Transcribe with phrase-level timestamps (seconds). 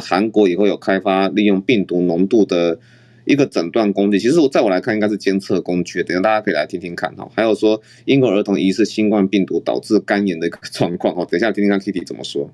[0.00, 2.78] 韩国也会有开发利用病毒浓度的
[3.24, 4.18] 一个诊断工具。
[4.18, 6.02] 其实我在我来看，应该是监测工具。
[6.02, 7.30] 等下大家可以来听听看哈。
[7.34, 11.26] 还有说，英国儿童疑似新冠病毒导致肝炎的一个状况哦。
[11.30, 12.50] 等一下听听看 Kitty 怎么说。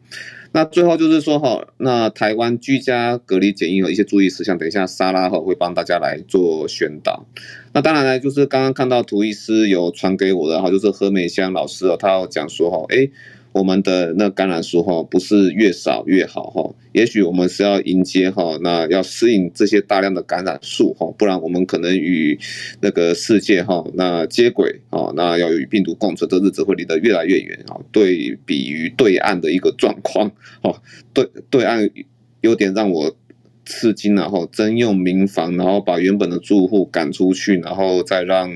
[0.52, 7.26] 那最后就是说哈，那台湾居家隔离检疫有一些注意事项，等一下莎拉哈会帮大家来做宣导。
[7.72, 13.10] 那当然呢，就是刚刚看到涂医师有传给我的哈，就是何美香老师哦，他要讲说哈，诶
[13.54, 22.36] 我们的那感染数哈，不是越少越好哈，也许我们是要迎接哈，那要适应这些大量的感染数哈，不然我们可能与
[22.80, 27.78] 那个世界哈那接轨啊，那要与病毒共存，这日子会离得越来越远啊。
[27.92, 30.28] 对比于对岸的一个状况
[30.60, 30.82] 哈，
[31.12, 31.88] 对对岸
[32.40, 33.16] 有点让我
[33.64, 38.50] 吃惊了哈，征用民房，然后把原本的住户赶出去，然后再让。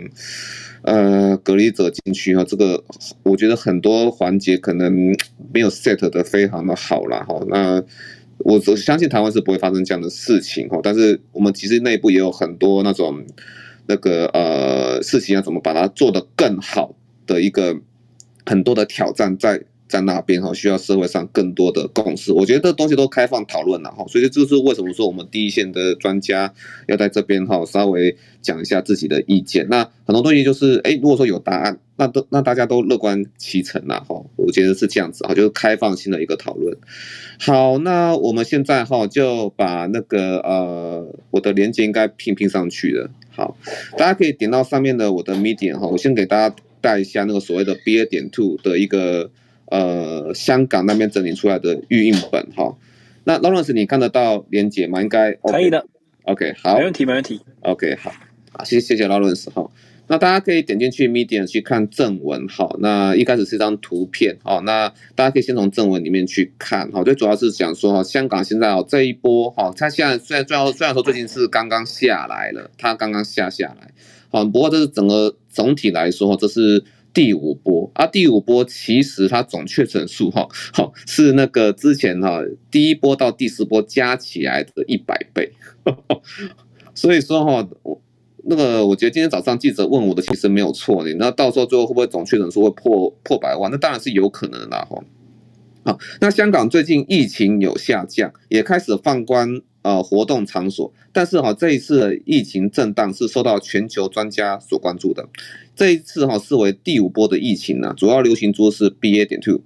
[0.82, 2.82] 呃，隔离者进去哈，这个
[3.22, 4.92] 我觉得很多环节可能
[5.52, 7.40] 没有 set 的非常的好了哈。
[7.48, 7.82] 那
[8.38, 13.24] 我我相信台湾是不会发生这样的事情哈，但是我们其实内部也有很多那种
[13.86, 16.94] 那个呃事情要怎么把它做得更好
[17.26, 17.76] 的一个
[18.46, 19.62] 很多的挑战在。
[19.88, 22.32] 在那边哈，需要社会上更多的共识。
[22.32, 26.52] 我觉得这东西都开放讨论了哈，所以这是为什么说我们第一线的专家
[26.86, 29.66] 要在这边哈，稍微讲一下自己的意见。
[29.70, 34.22] 那很多东西就是，哎，如果说有答案，那都那大家都乐观其成了哈。
[34.36, 36.76] 我觉得是这样子哈，就是开放性的一个讨论。
[37.40, 43.10] 好，那我们现在哈就把那个呃我的链接应该拼拼上去了。
[43.30, 43.56] 好，
[43.96, 49.30] 大家可以点到上面的我的 media 哈，我先给大家带一下那个所谓的 BA 点 two 的一个。
[49.70, 52.74] 呃，香港那边整理出来的预印本哈，
[53.24, 55.02] 那 Lawrence 你看得到连接吗？
[55.02, 55.86] 应该、OK、可以的。
[56.22, 57.40] OK，好，没问题，没问题。
[57.60, 58.10] OK，好，
[58.52, 59.70] 好，谢谢谢谢 Lawrence 哈。
[60.06, 62.74] 那大家可以点进去 Medium 去看正文哈。
[62.78, 67.04] 那一开始是一张图片哦，那大家可以先从正文里面去看哈。
[67.04, 73.90] 最主要是讲说哈，香港现在哦这一波哈，它现在虽然虽然虽然说最近是刚刚下来了，它刚刚下下来，
[74.30, 76.82] 好，不过这是整个总体来说，这是。
[77.18, 82.40] 第五波啊，第五波其实它总确诊数哈，好是那个之前哈
[82.70, 85.50] 第一波到第四波加起来的一百倍，
[86.94, 88.00] 所以说哈，我
[88.44, 93.68] 那个我觉得今天早上记者问我的其实没有错的，那到时候最后会不会总确诊数会破破百万？
[93.68, 95.02] 那当然是有可能的哈。
[95.82, 99.60] 好，那香港最近疫情有下降，也开始放宽。
[99.82, 105.26] 呃，活动场所，但是哈，这一次疫情震荡是受到全球专家所关注的。
[105.78, 109.60] 这一次哈，视为第五波的疫情呢，主要流行株是 BA 点 two。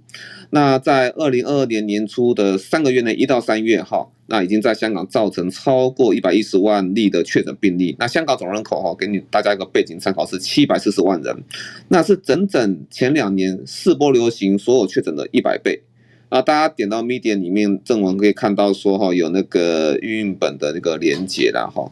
[0.50, 7.96] 那在二零二二年年初的三个月内，一到三月哈，那已经在香港造成超过一百一十万例的确诊病例。
[7.98, 11.34] 那香港总人口哈，给你大家一个背景参考是七百四十万人，
[11.88, 15.80] 那是整整前两年四波流行所有确诊的一百倍。
[16.28, 21.90] 啊，大家点到 media 里面正文可以看到说哈，有那个预印本的那个连接啦哈。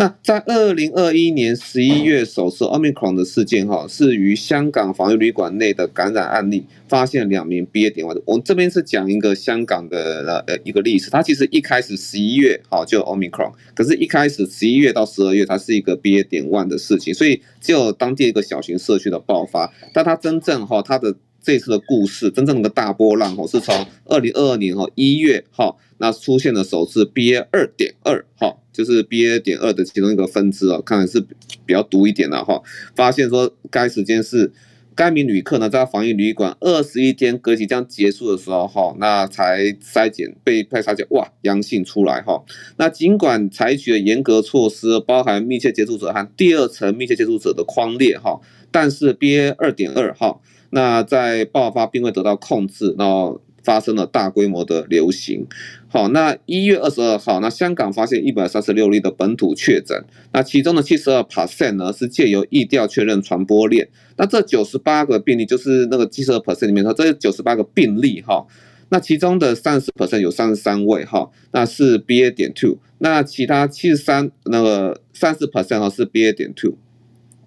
[0.00, 8.22] 那在二零二一年十一月首次 Omicron 的事件哈，是于香港防疫旅馆内的感染案例，发现两名 BA 点 one。
[8.24, 21.12] 我们这边是讲一个香港的呃一个历史，它其实一开始十一月哈就有 Omicron，可是一开始十一月到十二月它是一个 BA 点 one 的事情，所以只有当地一个小型社区的爆发，但它真正哈它的。
[21.40, 31.20] 这次的故事真正的大波浪哈，是从二零二二年哈一月哈，那出现的首次 BA 二点二哈，就是 BA 点二的其中一个分支啊，看来是
[31.66, 32.62] 比较毒一点的哈。
[32.94, 34.52] 发现说该时间是
[34.94, 42.40] 该名旅客呢在防疫旅馆二十一天隔离将结束的时候哈，那才筛检被派筛检哇阳性出来哈。
[42.76, 48.40] 那尽管采取了严格措施，包含密切接触者和第二层密切接触者的框列哈，
[48.70, 50.38] 但是 BA 二点二哈。
[50.70, 55.46] 那在爆发并未得到控制，然后发生了大规模的流行。
[55.90, 63.88] 好，那一月二十二号，那香港发现一百三十六例的本土确诊，那其中的七十二 percent 呢是借由疫调确认传播链。
[64.18, 68.46] 那这九十八个病例就是那个七十二 percent 里面，它这九十八个病例哈，
[68.90, 76.74] 那其中的三十 percent 有三十三位哈，那是 BA 点 two，那其他七十三那个三十 percent 哈是 BA 点 two。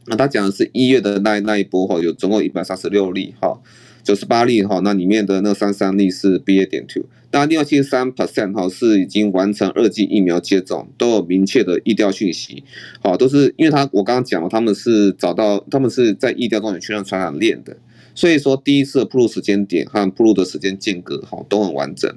[0.07, 3.61] 那他讲的是一月的那那一波哈，有总共一百三十六例哈，
[4.03, 12.63] 九十八例哈，那里面的那三十三例是 BA 点 two，当然另外七三 percent 哈是已经完成二剂疫苗接种，都有明确的疫调讯息，
[13.01, 17.77] 好，都是因为他我刚刚讲了，他们是找到他们是在疫调中有确认传染链的，
[18.13, 22.13] 所以说第一次铺路时间点和铺路的时间间隔哈都很完整，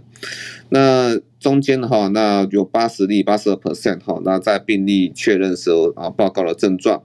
[0.70, 7.02] 那中间的哈那有八十例八十二 percent 哈，那在病例确认时候啊报告了症状。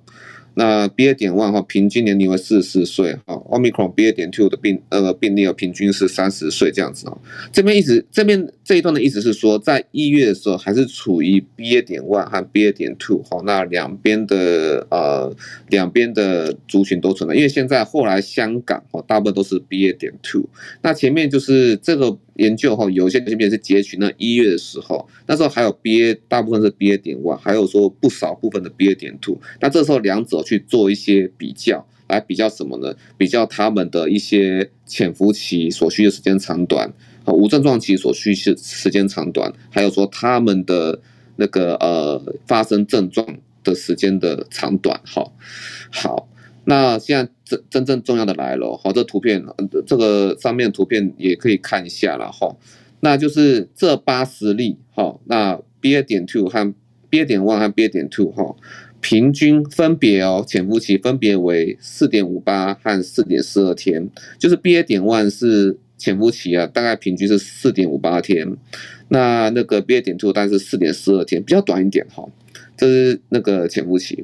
[0.59, 7.17] 那 BA 点 one 哈，平均年龄为四十四岁哈，Omicron BA 点 two 的病呃病例平均是三十岁这样子哦。
[7.53, 15.33] 这边意思这边这一段的意思是说，在一月的时候还是处于 BA 点 one 和 BA 点 two 哈，那两边的呃
[15.69, 20.43] 两边的族群都存在，因为现在后来香港哈大部分都是 BA 点 two，
[20.81, 22.17] 那前面就是这个。
[22.39, 29.37] 研究哈，有些这边是截取那一月的时候，那时候还有 BA，大部分是 BA 点 one，还有说不少部分的 BA 点 two。
[29.59, 32.95] 那这时候两者去做一些比较，来比较什么呢？
[33.17, 36.91] 比较他们的一些潜伏期所需的时间长短，
[37.25, 40.99] 和无症状期所需是时间长短，还有说他们的
[41.35, 44.99] 那个呃发生症状的时间的长短。
[45.05, 45.33] 好，
[45.91, 46.29] 好。
[46.69, 49.43] 那现在真真正重要的来了，好，这图片，
[49.87, 52.55] 这个上面图片也可以看一下了哈。
[52.99, 56.75] 那就是这八十例，哈，那 BA 点 two 和
[57.09, 58.55] BA 点 one 和 BA 点 two 哈，
[59.01, 64.07] 平均分别哦，潜伏期分别为四点五八和四点四二天，
[64.37, 68.55] 就是 BA 点 one 是潜伏期啊，大概平均是四点五八天，
[69.07, 72.23] 那那个 BA 点 two 大概是四点四二天，比较短一点哈，
[72.77, 74.23] 这是那个潜伏期。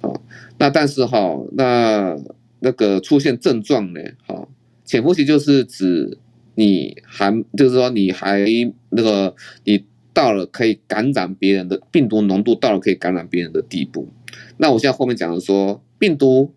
[0.00, 0.22] 好，
[0.58, 2.16] 那但是哈，那
[2.60, 4.00] 那个出现症状呢？
[4.26, 4.48] 哈，
[4.84, 6.18] 潜伏期就是指
[6.54, 8.44] 你还就是说你还
[8.90, 9.34] 那个
[9.64, 14.08] 你到了可以感染别人的病毒浓度到了可以感染别人的地步。
[14.56, 16.52] 那我现在后面讲的说，病毒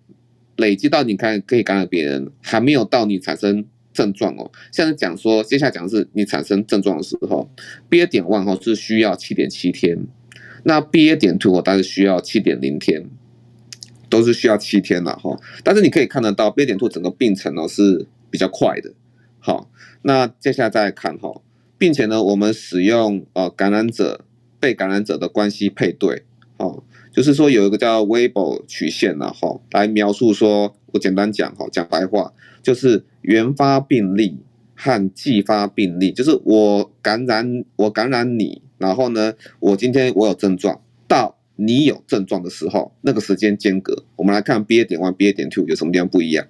[0.57, 3.63] 累积到你看可以感染别人，还没有到你产生
[3.93, 4.51] 症状哦。
[4.71, 7.49] 现在讲说，接下来讲的是你产生症状的时候
[7.89, 9.97] ，BA 点 one 哈是需要七点七天，
[10.63, 13.05] 那 BA 点 two 大概需要七点零天。
[14.11, 18.91] 都是需要七天了哈，但是你可以看得到，B 点 two 整个病程呢是比较快的。
[19.39, 19.71] 好，
[20.01, 21.41] 那接下来再看哈，
[21.77, 24.25] 并且呢，我们使用呃感染者
[24.59, 26.23] 被感染者的关系配对，
[26.57, 34.39] 哦，就是说有一个叫 Weibull 曲线了哈来描述说，我简单讲哈，讲白话就是原发病例
[34.75, 40.81] 和继发病例，就是我感染我感染你，然后呢，我今天我有症状。
[41.55, 46.47] 你有症状的时候，那个时间间隔，我们来看 BA 点 one、BA 点 two 有什么地方不一样？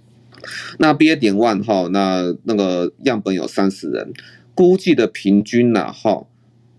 [0.80, 4.14] 那 BA 点 one 哈，那那个样本有三十人，
[4.56, 6.26] 估计的平均呐哈，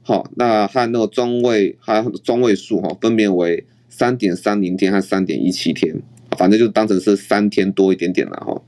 [0.03, 6.03] 好，那和那个中位还有中位数哈，分别为三点三零天和三点一七天，
[6.39, 8.63] 反正就当成是三天多一点点了哈。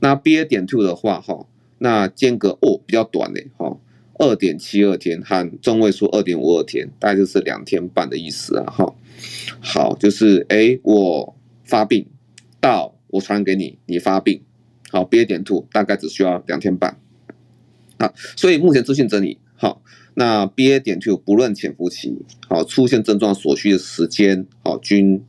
[0.00, 1.46] 那 BA 点 two 的话哈，
[1.78, 3.76] 那间隔哦比较短嘞哈。
[4.20, 8.66] 二点七二天和中位数二点五二天，大概就是两天半的意思啊。
[8.66, 8.94] 哈，
[9.62, 11.34] 好，就是哎，我
[11.64, 12.06] 发病
[12.60, 14.42] 到我传染给你，你发病，
[14.90, 17.00] 好，BA 点 two 大概只需要两天半。
[17.98, 19.82] 好，所以目前资讯整理，好，
[20.12, 22.14] 那 BA 点 two 不论潜伏期，
[22.46, 25.24] 好，出现症状所需的时间，好，均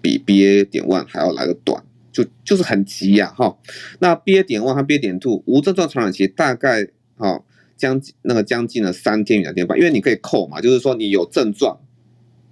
[0.00, 1.82] 比 BA 点 one 还要来得短，
[2.12, 3.34] 就就是很急呀。
[3.36, 3.58] 哈，
[3.98, 7.44] 那 BA 点 one 和 BA 点 two 无症状传染期大概，好。
[7.76, 11.78] 将近那个将近了三天与两天半，因为你可以扣嘛，就是说你有症状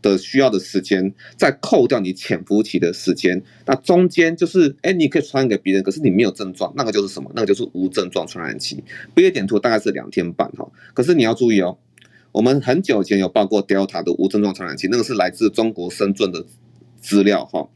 [0.03, 7.31] 的需要的时间，再扣掉你潜伏期的时间，那中间就是哎，你可以传染给别人，可是你没有症状，那个就是什么？
[7.35, 8.85] 那个就是无症状传染期。
[9.15, 11.79] BA 点 two 大概是两天半哈，可是你要注意哦，
[12.32, 16.44] 我们很久以前有报过 Delta 的无症状传染期，那个是来自中国深圳的
[17.00, 17.69] 资料哈。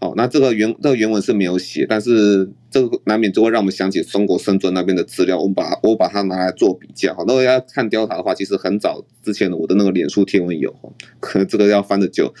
[0.00, 5.38] 好，那这个原这个原文是没有写，但是这个难免就会让我们想起中国深圳那边的资料。
[5.38, 7.14] 我们把我把它拿来做比较。
[7.14, 10.74] 好，那要看调查的话，其实很早之前的我的那个脸书贴文有，
[11.20, 12.34] 可能这个要翻的久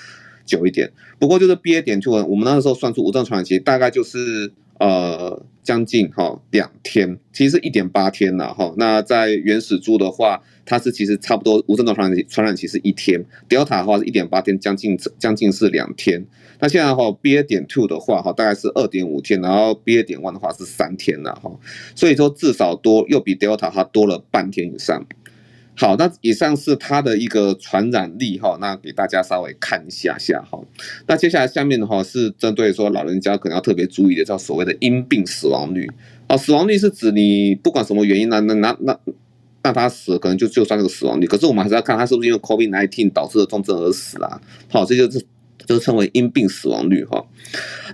[0.44, 0.92] 久一点。
[1.20, 8.74] 不过就是毕业点出我们那个时候算出无症状传染期大概就是呃将近哈两天，其实一点八天了哈。
[8.76, 16.26] 那在原始株的话，它是其实差不多无症状传染传染期是一天，Delta 的话是一点八天，将近将近是两天。
[16.60, 21.50] 那现在哈，BA 点 two 的话哈，大概是二点五天，然后 BA 点 one 的话是三天了哈，
[21.94, 25.06] 所以说至少多又比 Delta 它多了半天以上。
[25.76, 30.58] 好，那以上是它的一个传染力哈，那给大家稍微看一下下哈。
[31.06, 35.90] 那接下来下面的话是针对说老人家可能要特别注意的，叫所谓的因病死亡率。
[36.28, 38.98] 哦，死亡率是指你不管什么原因那那那那
[39.62, 44.40] 那他死可能就就算这个死亡率，可是我们还是要看他是不是因为 COVID-19 导致的重症而死啊。
[44.70, 45.24] 好，这就是。
[45.66, 47.24] 就称为因病死亡率哈，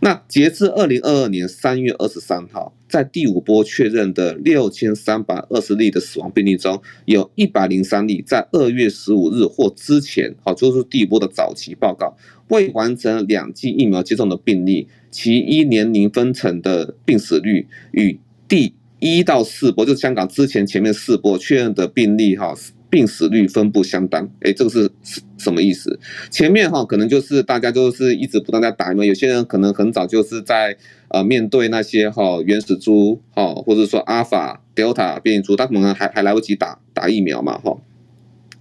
[0.03, 12.17] 那截至二零二二年三月二十三号，在第五波确认的六千三百二十例的死亡病例中，有一百零三例在二月十五日或之前，好，就是第一波的早期报告，
[12.49, 22.55] 未完成两剂疫苗接种的病例，其一年龄分成的病死率与第一到四波，就香港之前前面四波确认的病例哈。
[22.91, 24.29] 病死率分布相当。
[24.41, 24.91] 哎，这个是
[25.39, 25.99] 什么意思？
[26.31, 30.77] 前面哈可能就是大家都是一直不断在打疫苗，有些人可能很早就是在
[31.09, 37.79] 呃面对那些哈原始猪哈，或者说阿尔法、德尔塔变异株，他可能还还来不及打打疫苗嘛哈。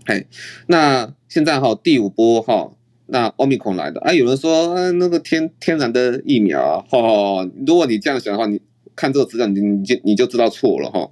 [0.05, 0.25] 哎，
[0.67, 2.71] 那现在哈第五波哈。
[3.11, 8.61] 那奥密克戎来的，哎，有人说，那个天天然的疫苗啊，哈，如果你这样想的话，你
[8.95, 11.09] 看这个资料，你你就你就知道错了哈。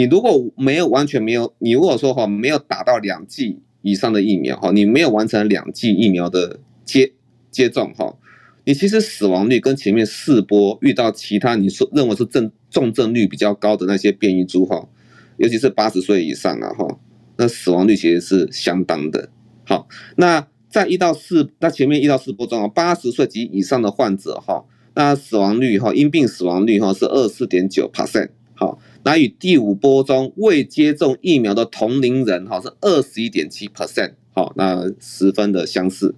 [0.00, 7.12] 你如果没有完全没有，你如果说哈没有打到两剂以上的疫苗哈，你没有完成两剂疫苗的接
[7.50, 8.16] 接种哈，
[8.64, 14.88] 你其实死亡率跟前面四波遇到其他你说认为是症重症率比较高的那些变异株哈，
[15.36, 16.98] 尤其是八十岁以上啊哈，
[17.36, 19.28] 那死亡率其实是相当的。
[19.66, 20.46] 好，那。
[20.70, 24.64] 在一到四，那前面一到四波中啊，八十岁及以上的患者哈，
[24.94, 36.14] 那死亡率哈，因病死亡率哈是二四点九 percent，好，那与第五波中未接种疫苗的同龄人哈是二十一点七 percent，好，那十分的相似。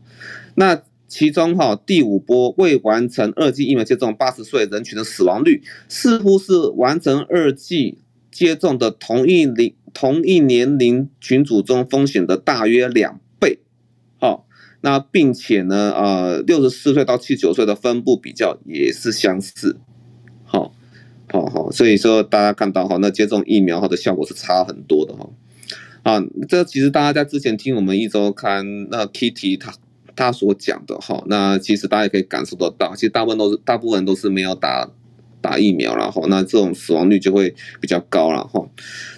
[0.57, 7.99] 那其中哈，第五波未完成二剂疫苗接种八十岁人群的死亡率，似乎是完成二剂
[8.31, 13.59] 接种的同一龄同一年龄群组中风险的大约两倍。
[14.19, 14.47] 好，
[14.81, 19.79] 那并且呢，呃，六十四岁到七十九岁的分布比较也是相似，
[21.33, 25.29] 好好，所以说大家看到哈，那接种疫苗后的效果是差很多的哈，
[26.03, 29.75] 啊，这其实大家在之前听我们一周刊那 Kitty 他
[30.15, 34.91] 他所讲的哈，那其实大家也可以感受得到，其实大部分都是大部分都是没有打。
[35.43, 38.67] 打疫苗然后，那这种死亡率就会比较高了哈。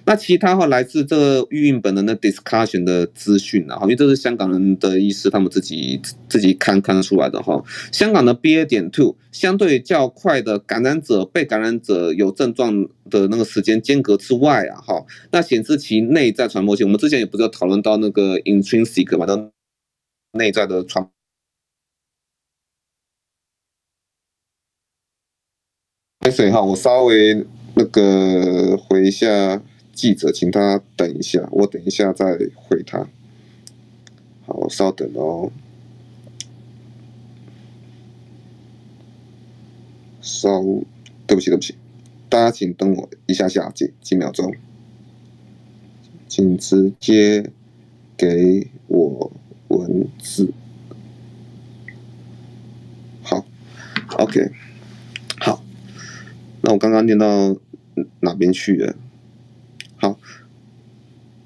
[0.07, 7.63] 那其他哈来自这个预印本的那 discussion 的资讯啊，因为这是香港人的医师他们自己自己看看得出来的哈。
[7.93, 16.87] 香港的 BA 点 two 相对较快的感染者被感染者有症状的那个时间间隔之外啊哈，那显示其内在传播性。
[16.87, 19.51] 我们之前也不是有讨论到那个 intrinsic 嘛，的
[20.33, 21.09] 内在的传。
[26.31, 29.61] 所以哈，我稍微那个回一下
[29.93, 33.07] 记者，请他等一下，我等一下再回他。
[34.47, 35.53] 好，稍等哦。
[40.21, 40.63] 稍，
[41.27, 41.75] 对不起，对不起，
[42.29, 44.53] 大家请等我一下下几几秒钟，
[46.27, 47.51] 请直接
[48.17, 49.31] 给我
[49.69, 50.51] 文字。
[53.23, 53.45] 好
[54.19, 54.51] ，OK。
[56.65, 57.55] 那我刚刚念到
[58.21, 58.95] 哪边去了？
[59.97, 60.19] 好，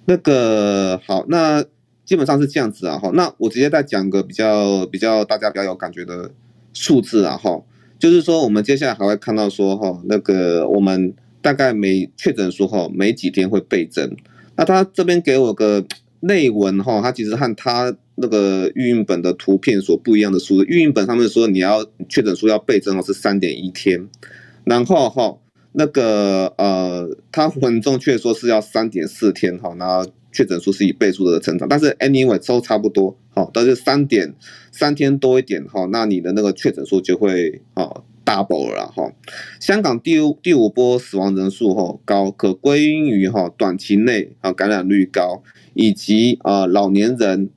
[0.07, 1.65] 那个好，那
[2.05, 2.97] 基本上是这样子啊。
[2.97, 6.31] 哈，那我直接再讲个比较比较大家比较有感觉的
[6.73, 7.37] 数字啊。
[7.37, 7.61] 哈，
[7.99, 14.17] 就是说我们接下来还会看到说哈，那个我们大概每确诊数哈，每几天会倍增。
[14.55, 15.85] 那他这边给我个
[16.21, 20.65] 内文哈，它其实和他那个预印本的图片所不一样的数字。
[20.67, 24.09] 预印本上面说你要确诊数要倍增哦，是三点一天。
[24.69, 25.39] 然后哈，
[25.73, 34.35] 那个呃，他稳重却说是要三点四天哈，然后确诊数是以倍数的成长，但是 anyway 都差不多哈，但是三点
[34.71, 39.11] 三天多一点哈，那你的那个确诊数就会啊 double 了哈。
[39.59, 47.49] 香港第五第五波死亡人数哈高，可归因于哈短期内啊感染率高，以及啊老年人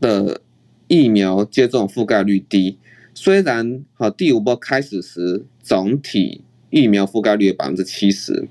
[0.00, 0.40] 的
[0.88, 2.78] 疫苗接种覆盖率低。
[3.14, 8.46] 虽然哈第五波开始时总体疫苗覆盖率百分之七十，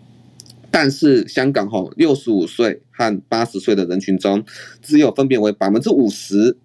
[0.69, 4.43] 但是香港哈六十五岁和八十岁的人群中，
[4.81, 6.57] 只有分别为百分之五十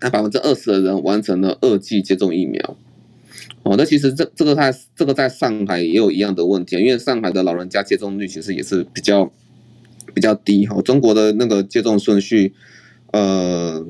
[0.00, 2.76] 和百分之二十的人完成了二剂接种疫苗。
[3.62, 9.30] 哦，那其实这这个在这个在上海也有一样的问题，因为上海的老人家接种率其实也是比较
[10.12, 10.82] 比较低哈。
[10.82, 12.52] 中国的那个接种顺序，
[13.12, 13.86] 呃。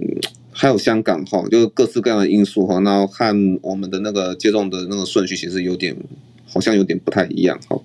[0.57, 5.97] 还有香港哈，就是各式各样的因素哈，那和我们的那个接种的那个顺序其实有点，
[6.47, 7.77] 好像有点不太一样哈。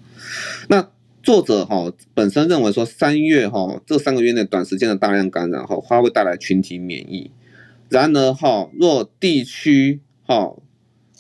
[0.68, 0.88] 那
[1.24, 7.32] 作者哈本身认为说三月哈这三个月内短时间的大量感染哈，它会带来群体免疫。
[7.90, 10.56] 然而哈，若地区哈，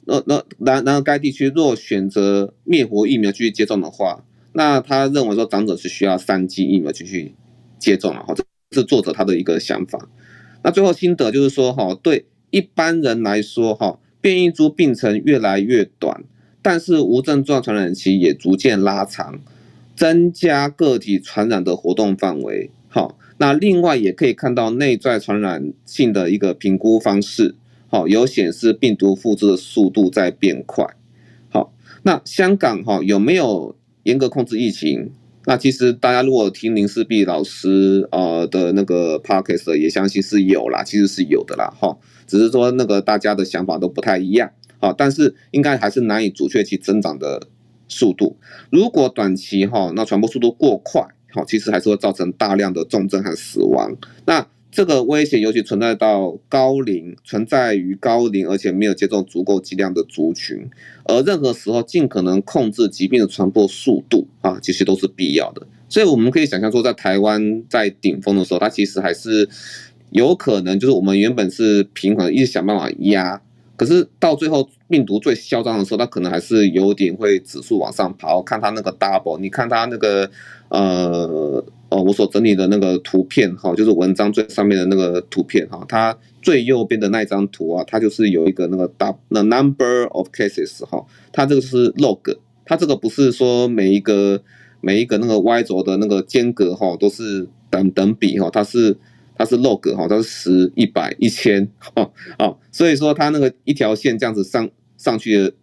[0.05, 7.33] 那那然然而该地区若选择灭活疫苗继续接种的话，那他认为说长者是需要三剂疫苗继续
[7.79, 8.45] 接种了哈，这
[8.79, 10.07] 是作者他的一个想法。
[10.61, 16.23] 那最后心得就是说，哈，对一般人来说，哈，变异株病程越来越短，
[16.61, 19.39] 但是无症状传染期也逐渐拉长，
[19.95, 22.69] 增加个体传染的活动范围。
[22.89, 27.55] 好，那另外也可以看到内在传染性的一个评估方式，
[27.87, 30.85] 好，有显示病毒复制的速度在变快。
[31.49, 31.71] 好，
[32.03, 35.11] 那香港哈有没有严格控制疫情？
[35.49, 47.47] 那其实大家如果听林世璧老师呃的那个 podcast 也相信是有啦，其实是有的啦哈，只是说那个大家的想法都不太一样啊，但是应该还是难以阻却其增长的
[47.87, 48.37] 速度。
[48.69, 51.01] 如果短期哈那传播速度过快，
[51.33, 53.97] 好，其实还是会造成大量的重症和死亡。
[54.27, 60.69] 那这个危险尤其存在到高龄，存在于高龄而且没有接种足够剂量的族群。
[61.05, 65.65] 而任何时候尽可能控制疾病的传播速度啊，其实都是必要的。
[65.87, 69.49] 所以我们可以想象说，在台湾在顶峰的时候，它其实还是
[70.11, 73.41] 有可能，就是我们原本是平缓，一直想办法压。
[73.75, 78.39] 可是到最后病毒最嚣张的时候，它可能还是有点会指数往上爬。
[78.43, 80.29] 看它那个 double，你看它那个
[80.67, 94.41] 呃呃，我所整理的那个图片哈，就是文章最上面的那个图片哈，它最右边的那张图啊，它就是有一个那个大那 number of cases 哈，它这个是 log，它这个不是说每一个
[94.81, 98.97] 每一个那个 y 轴的那个间隔哈都是等等比哈，它是。
[99.41, 105.53] 它是 log 哈，它是十、一百、一千，哈 啊，所以说它那个一条线这样子上上去的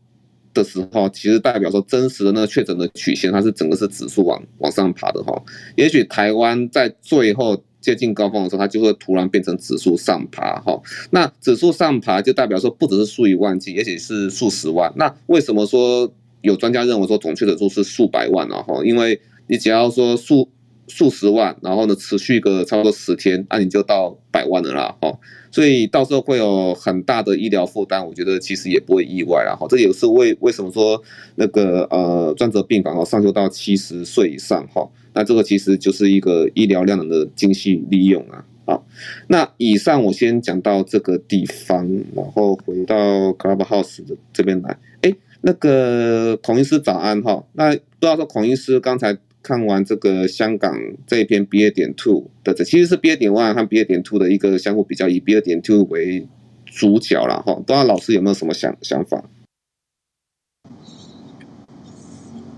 [0.56, 5.40] 的时候，其实代表说真实的那个确诊的曲线，它是整个是指数往往上爬的哈。
[5.76, 10.80] 也许台湾在最后接近高峰的时候，它就会突然变成指数上爬哈。
[11.10, 14.92] 那指数上爬就代表说不只是数以万计，也许是数十万。
[14.96, 18.62] 那为什么说有专家认为说总确诊数是数百万呢？
[18.62, 20.48] 哈，因为你只要说数。
[20.88, 25.18] 数十万，然后呢，持续个差不多十天，那、你就到百万了，哈，
[25.56, 31.02] 所以到时候会有很大的医疗负担，我觉得其实也不会意外啦，哈，这也是为为什么说
[31.36, 38.86] 那个呃专责病房哦上修到七十岁以上，哈，那这个其实就是一个医疗量能的精细利用啊，好，
[39.28, 45.10] 那以上我先讲到这个地方，然后回到 Clubhouse 的这边来，哎，
[45.40, 49.16] 那个孔医师早安哈，那不知道说孔医师刚才。
[49.46, 50.76] 看完这个香港
[51.06, 55.84] 这一篇 BA 点 two 的，这其实是 BA 点 one 和 BA 点 two 的一个相互比较，以 BA 点 two
[55.84, 56.26] 为
[56.64, 57.54] 主角了哈。
[57.54, 59.22] 不知道老师有没有什么想想法？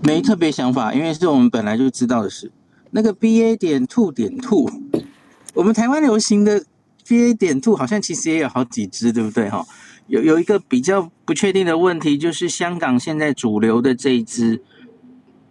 [0.01, 2.51] 没特别想法，因为是我们本来就知道的事。
[2.89, 4.67] 那个 BA 点 two 点 two，
[5.53, 6.63] 我们台湾流行的
[7.05, 9.63] BA 点 two 好像其实也有好几支，对不对哈？
[10.07, 14.63] 有有一个比较不确定的问题，就是香港现在主流的这一只。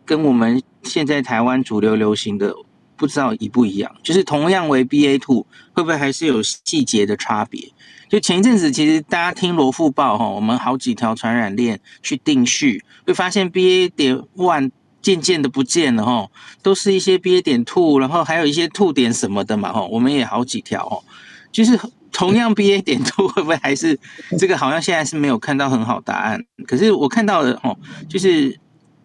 [0.09, 2.55] 跟我们现在台湾主流流行的
[2.97, 5.45] 不知道一不一样，就是同样为 BA two，
[5.75, 7.63] 会不会还是有细节的差别？
[8.09, 14.71] 就前一阵子，其实大家听罗富报哈，我们好几条传染链去定序，会发现 BA 点 one
[15.03, 16.31] 渐渐的不见了哈，
[16.63, 21.05] 都是一些 BA 点 two，然后还有一些吐点什么的嘛哈，我们也好几条哦，
[21.53, 21.79] 就是
[22.11, 24.01] 同样 BA 点 two 会不会还是
[24.39, 24.57] 这个？
[24.57, 28.59] 好像现在是没有看到很好答案，可是我看到的哦，就是。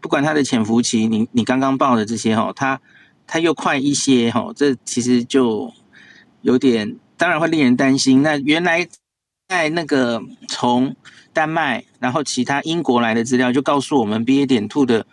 [0.03, 2.81] 不管它的潜伏期，你你刚刚报的这些哈，它
[3.25, 5.71] 它又快一些哈，这其实就
[6.41, 8.21] 有点，当然会令人担心。
[8.21, 8.85] 那原来
[9.47, 10.93] 在那个从
[11.31, 15.07] 丹麦，然后其他英国来的资料就告诉我们，BA 点 two 的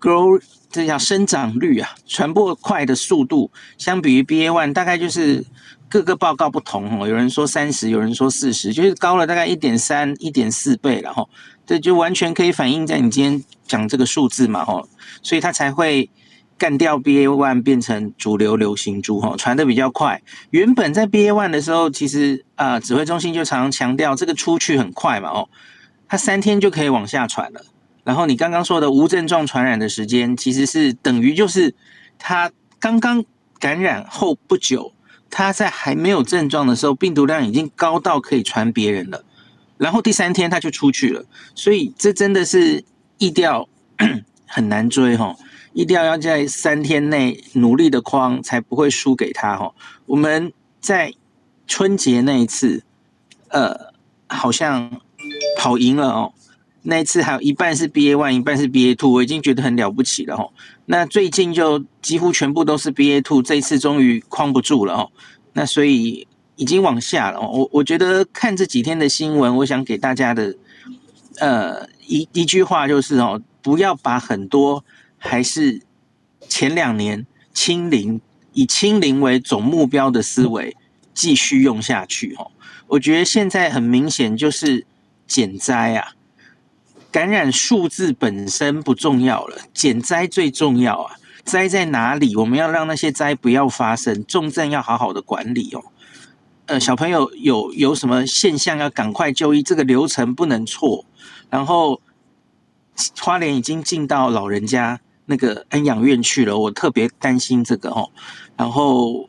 [0.00, 5.44] grow 这叫生长率啊，传播快的速度，相比于 BA one 大概就是
[5.90, 11.26] 各个报告不同哦，有人说三十，有人说四十，就是高了大概一点三、一点四倍了哈。
[11.66, 14.82] 这就完全可以反映在你今天讲这个数字嘛，哈，
[15.20, 16.08] 所以它才会
[16.56, 20.22] 干掉 BA one 变成主流流行株，吼，传的比较快。
[20.50, 25.48] 原本在 BA one 的时候，其实啊、呃，指挥中心就常常强调这个出去很快嘛，哦，
[26.08, 27.60] 它三天就可以往下传了。
[28.04, 31.74] 然后你刚刚说的无症状传染的时间，其实是等于就是
[32.18, 33.24] 它刚刚
[33.58, 34.92] 感染后不久，
[35.30, 39.24] 他在还没有症状的时候，病毒量已经高到可以传别人了。
[39.78, 42.84] 然后第三天他就出去了，所以这真的是
[43.16, 43.66] 疫调
[44.46, 45.34] 很难追哈，
[45.72, 49.72] 疫调要在三天内努力的框才不会输给他哈。
[50.04, 51.14] 我们在
[51.66, 52.82] 春节那一次，
[53.48, 53.94] 呃，
[54.26, 55.00] 好像
[55.56, 56.34] 跑赢了哦，
[56.82, 60.46] 那一次还有一半是 BA one，一半是 BA two，我已经觉得很了不起了哈。
[60.90, 65.10] 那最近就几乎全部都是 BA two，这一次终于框不住了哦。
[65.54, 66.26] 那所以。
[66.56, 70.54] 已经往下了，我我觉得看这几天的新闻，我想给大家的，
[71.38, 74.84] 呃，一一句话就是哦，不要把很多
[75.16, 75.80] 还是
[76.50, 78.20] 前两年清零，
[78.52, 80.76] 以清零为总目标的思维
[81.14, 82.50] 继续用下去哦。
[82.88, 84.84] 我觉得现在很明显就是
[85.26, 86.12] 减灾啊，
[87.10, 91.16] 感染数字本身不重要了，减灾最重要啊。
[91.42, 92.36] 灾在哪里？
[92.36, 95.82] 我们要让那些灾不要发生，重症要好好的管理哦。
[96.66, 101.04] 呃，小朋友有有什么现象要赶快就医，这个流程不能错。
[101.48, 102.00] 然后
[103.18, 108.10] 花莲已经进到老人家，那个安养院去了，我特别担心这个哦。
[108.56, 109.28] 然后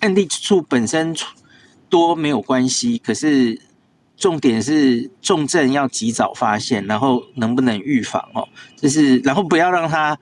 [0.00, 1.16] 案例数本身
[1.88, 3.60] 多没有关系，可是
[4.16, 8.48] 重点是重症要及早发现，然后能不能预防哦？
[8.76, 10.18] 就是然后不要让他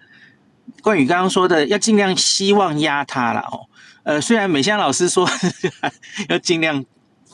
[0.83, 3.67] 关于刚刚说的，要尽量希望压他了哦。
[4.05, 5.29] 呃，虽然美香老师说
[6.29, 6.85] 要尽量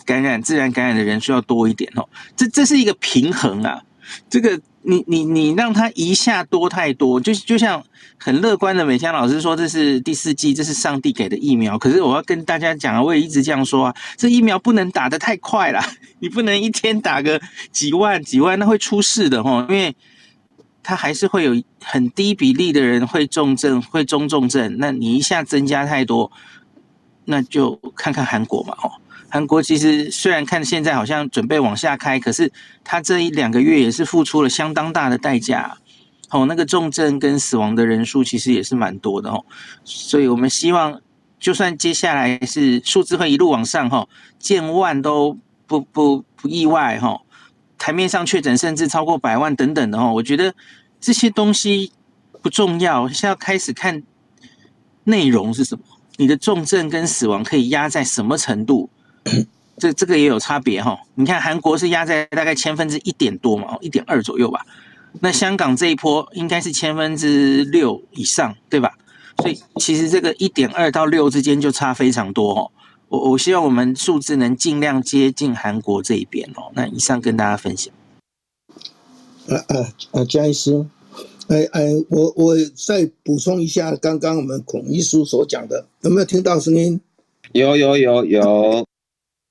[0.04, 3.82] 感染自然感染的人数要多一点哦，这这是一个平衡啊，
[4.28, 4.60] 这个。
[4.82, 7.82] 你你你让他一下多太多，就就像
[8.16, 11.78] 很乐观的美香老师说，这是第四季，这是上帝给的疫苗。
[11.78, 15.80] 可是我要跟大家讲啊，我也一直这样说啊，这疫苗不能打得太快了，
[16.20, 19.62] 你不能一天打个几万几万，那会出事的齁。
[19.68, 19.94] 因为
[20.82, 24.76] 他还是会有很低比例的人会重症，会中重症。
[24.78, 26.30] 那你一下增加太多，
[27.26, 28.90] 那就看看韩国嘛，齁。
[29.30, 32.50] 韩国其实虽然看现在好像准备往下开，可是
[32.82, 35.76] 他这一两个月也是付出了相当大的代价，
[36.30, 39.44] 哦，那个重症跟死亡的人数其实也是蛮多的哦，
[39.84, 41.00] 所以我们希望，
[41.38, 45.36] 就算接下来是数字会一路往上哈，见万都
[45.66, 47.20] 不不不意外哈，
[47.76, 50.54] 台面上确诊甚至超过百万等等的哈，我觉得
[50.98, 51.92] 这些东西
[52.40, 54.02] 不重要，是要开始看
[55.04, 55.84] 内容是什么，
[56.16, 58.88] 你的重症跟死亡可以压在什么程度。
[59.78, 64.66] 这这个也有差别哈，你看韩国是压在大概千分之一点多嘛，一点二左右吧。
[65.20, 68.98] 那香港这一波应该是千分之六以上，对吧？
[69.38, 72.70] 所以其实这个一点二到六之间就差非常多哦。
[73.08, 76.72] 我我希望我们数字能尽量接近韩国这一边哦。
[76.74, 77.94] 那以上跟大家分享。
[79.46, 80.84] 呃呃呃，江医师，
[81.46, 87.00] 哎哎，我我再补充一下刚刚我们孔医师所讲的，有没有听到声音？
[87.52, 88.86] 有有有有。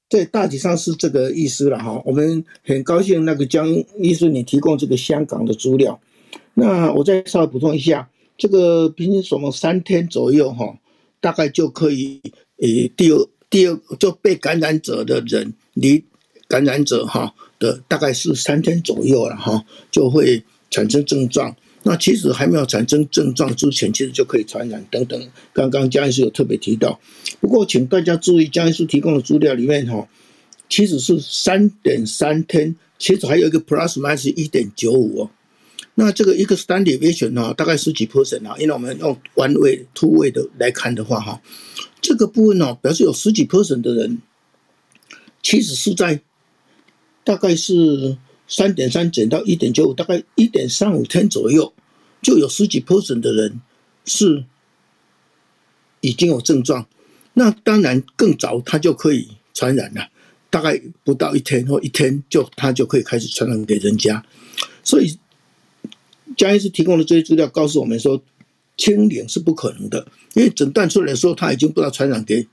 [0.09, 2.01] 对，大体上是这个意思了哈。
[2.05, 3.67] 我们很高兴那个江
[3.99, 5.99] 医师你提供这个香港的资料。
[6.53, 10.77] 那我再稍微补充一下，这个平均什么三天左右哈，
[11.19, 12.21] 大概就可以
[12.61, 16.03] 诶，第二第二就被感染者的人离
[16.47, 20.41] 感染者哈的大概是三天左右了哈，就会
[20.71, 21.55] 产生症状。
[21.89, 25.17] 那其实还没有产生症状之前，其实就可以传染等等。
[25.53, 26.99] 刚刚江医师有特别提到，
[27.39, 30.05] 不过请大家注意，江医师提供的资料里面哈，
[30.67, 35.31] 其实是三点三天，其实还有一个 plus minus 一点九五哦。
[35.95, 41.41] 那这个一个 standard deviation 呢，大概十几 percent 啊，因为我们用 one way、two way 的来看的话哈，
[42.01, 44.17] 这个部分呢，表示有十几 percent 的人，
[45.41, 46.19] 其实是在
[47.23, 48.17] 大概是。
[48.47, 51.73] 三点三减到一点九五，大概一点三五天左右，
[52.21, 53.59] 就有十几 percent 的人
[54.05, 54.45] 是
[55.99, 56.87] 已经有症状。
[57.33, 60.07] 那当然更早他就可以传染了，
[60.49, 64.25] 大概不到一天或一天就他就可以开始传染给人家。
[64.81, 65.17] 所以
[66.37, 68.23] 江医师提供的这些资料告诉我们说，
[68.77, 72.47] 清零是不可能的，因为诊断出来的时候他已经不知道传染给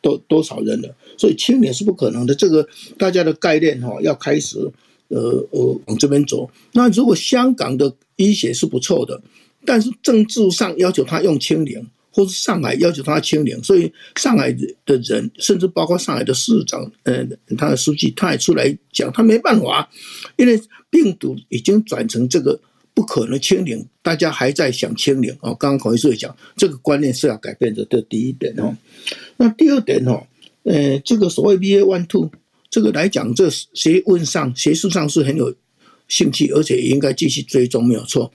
[0.00, 2.34] 多多少人了，所以清零是不可能的。
[2.34, 4.72] 这个大家的概念哈要开始。
[5.14, 6.50] 呃呃，往这边走。
[6.72, 9.22] 那如果香港的医学是不错的，
[9.64, 14.52] 但是政治上要求他用清零，或是上海要求他清零，所以上海
[14.84, 17.24] 的人，甚至包括上海的市长，呃，
[17.56, 19.88] 他的书记，他也出来讲，他没办法，
[20.36, 22.60] 因为病毒已经转成这个
[22.92, 25.54] 不可能清零，大家还在想清零哦。
[25.54, 28.76] 刚刚孔医生也讲，这个观念是要改变的，这第一点哦。
[29.36, 30.26] 那第二点哦，
[30.64, 32.30] 呃，这个所谓 BA one two。
[32.74, 35.54] 这个来讲，这学问上、学术上是很有
[36.08, 38.28] 兴趣，而且也应该继续追踪，没有错。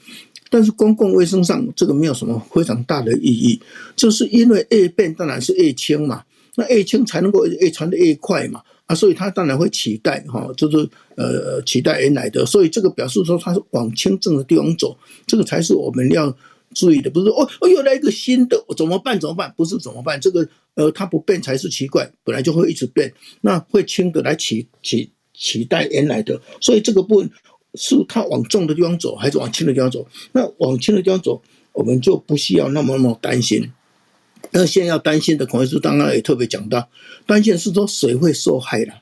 [0.50, 3.60] 但是公共卫生上，这个没有什么非常大的意义，
[3.98, 6.24] 就是因为越变当然是越轻嘛，
[6.56, 14.98] 那越轻才能够越传的越快嘛，啊，所以它当然会取代哈，就是呃取代原来的，所以这个表示说它是往轻症的地方走，
[15.28, 16.34] 这个才是我们要。
[16.74, 19.20] 注意的不是哦哦，又来一个新的，怎么办？
[19.20, 19.54] 怎么办？
[19.58, 20.20] 不是怎么办？
[20.22, 27.30] 这个呃，它不变才是奇怪，本来就会一直变，那会轻的来取取取代原来的，所以这个部分
[27.74, 30.08] 是它往重的地方走，还是往轻的地方走？
[30.32, 31.42] 那往轻的地方走，
[31.74, 33.72] 我们就不需要那么那么担心。
[34.52, 36.88] 那现在要担心的，孔医师刚刚也特别讲到，
[37.26, 38.94] 担心是说谁会受害了？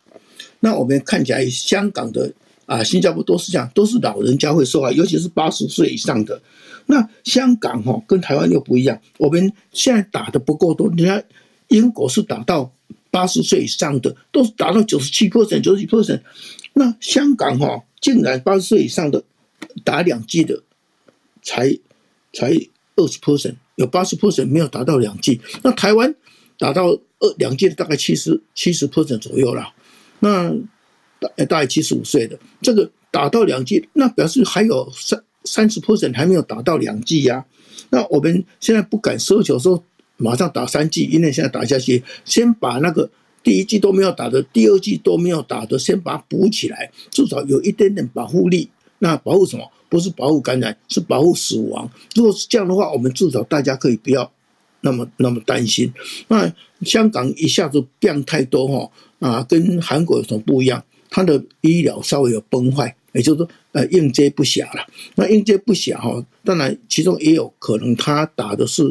[0.62, 2.34] 那我们看起来香港的
[2.66, 6.42] 啊，新加坡都是这样，都是老人家会受害，尤其是八十岁以上的。
[6.90, 10.90] 那香港哈跟台湾又不一样，我们现在打的不够多。
[10.96, 11.24] 你看
[11.68, 12.72] 英国是打到
[13.12, 16.22] 八十岁以上的，都是打到九十七 percent、九十几 percent。
[16.74, 19.22] 那香港哈竟然八十岁以上的
[19.84, 20.64] 打两剂的
[21.42, 21.78] 才
[22.32, 22.50] 才
[22.96, 25.42] 二十 percent，有八十 percent 没有达到两剂。
[25.64, 26.16] 那台湾
[26.58, 26.88] 打到
[27.20, 29.74] 二两剂的大概七十七十 percent 左右了。
[30.20, 30.50] 那
[31.20, 35.22] 大大概七十五岁的这个打到两剂，那表示还有三。
[35.48, 37.46] 三十 percent 还没有打到两剂呀。
[37.90, 39.82] 那我们现在不敢奢求说
[40.18, 43.10] 马上打三剂，因为现在打下去，先把那个
[43.42, 48.70] 第一剂都没有打的，第二剂都没有打的，先把它补起来，至少有一点点保护力。
[49.00, 49.64] 那保护什么？
[49.90, 51.90] 不是保护感染，是保护死亡。
[52.14, 54.30] 如果是这样的话，我们至少大家可以不要
[54.82, 55.94] 那么那么担心。
[56.28, 60.84] 那香港一下子变太多哈啊，跟韩国有什么不一样？
[61.10, 64.82] 它的医疗稍微有崩坏，也就是说呃应接不暇了。
[65.16, 68.84] 那应接不暇哈，当然其中也有可能他打的是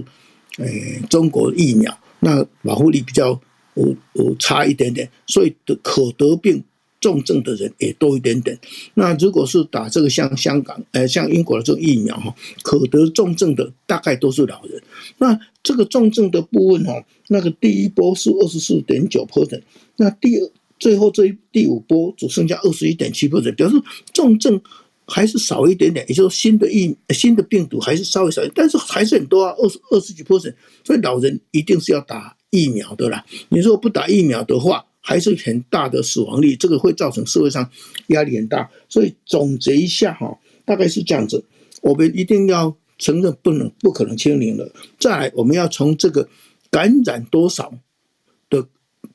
[0.58, 0.66] 呃
[1.10, 3.40] 中国疫苗，那保护力比较
[3.74, 6.62] 有有差一点点，所以的可得病。
[6.98, 8.58] 重症的人也多一点点。
[8.94, 14.82] 那如果是打这个像香港、呃像英国的这个疫苗哈，可得重症的大概都是老人。
[15.18, 19.60] 那这个重症的部分哈，那个第一波是二十四点九 percent，
[19.96, 23.74] 那第二最后这一第五波只剩下二十一点七 percent，表示
[24.12, 24.60] 重症
[25.06, 30.54] 还是少一点点，也就是新的疫新的病毒还是稍微少一点，但是还是很多啊，二十二十几 percent。
[30.84, 33.24] 所以老人一定是要打疫苗的啦。
[33.48, 37.70] 你如果不打疫苗的话，还是很大的死亡率，这个会造成社会上
[38.08, 38.68] 压力很大。
[38.88, 41.44] 所以总结一下哈，大概是这样子。
[41.80, 44.68] 我们一定要承认不能不可能清零了。
[44.98, 46.28] 再来，我们要从这个
[46.70, 47.72] 感染多少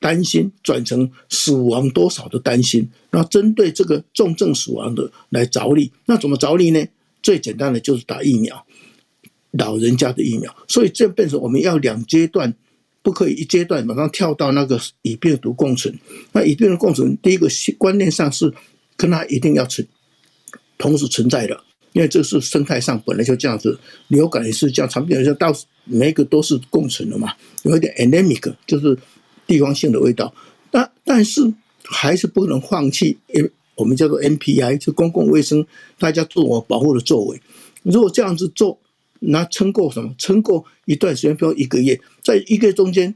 [0.02, 2.86] 担心转成死亡多少的担心。
[3.10, 6.84] 那针对这个重症死亡的来着力，那怎么着力呢？
[7.22, 8.66] 最简单的就是打疫苗，
[9.52, 10.54] 老人家的疫苗。
[10.68, 12.54] 所以这变成我们要两阶段。
[13.04, 15.92] 不可以一阶段马上跳到那个与病毒共存。
[16.30, 18.54] 那与病毒共存，第一个观念上是
[18.96, 19.84] 跟它一定要存，
[20.78, 21.60] 同时存在的，
[21.94, 23.76] 因为这是生态上本来就这样子。
[24.06, 27.34] 流感也是这样，传病就到每一个都是共存的嘛，
[27.64, 28.96] 有一点 endemic，就是
[29.46, 30.34] 地方性的味道。
[30.70, 31.52] 但但是
[31.84, 35.66] 还是不能放弃，因为我们叫做 NPI，就公共卫生，
[35.98, 37.40] 大家自我保护的作为。
[37.82, 38.78] 如果这样子做。
[39.24, 40.12] 那撑过什么？
[40.18, 43.14] 撑过一段时间，比如一个月，在一个月中间，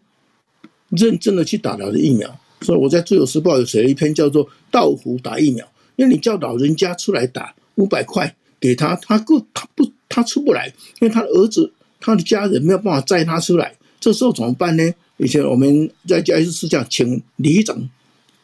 [0.90, 2.38] 认真的去打了疫苗。
[2.60, 10.68] 所以我在《自由时报》有写了一篇叫做“到府打疫苗”，因为你叫老人家出来打五百块给他，他不他不他出不来，
[11.00, 14.94] 因为他的儿子、他的家人没有办法载他出来，这时候怎么办呢？
[15.18, 17.88] 以前我们在家是是这样，请里长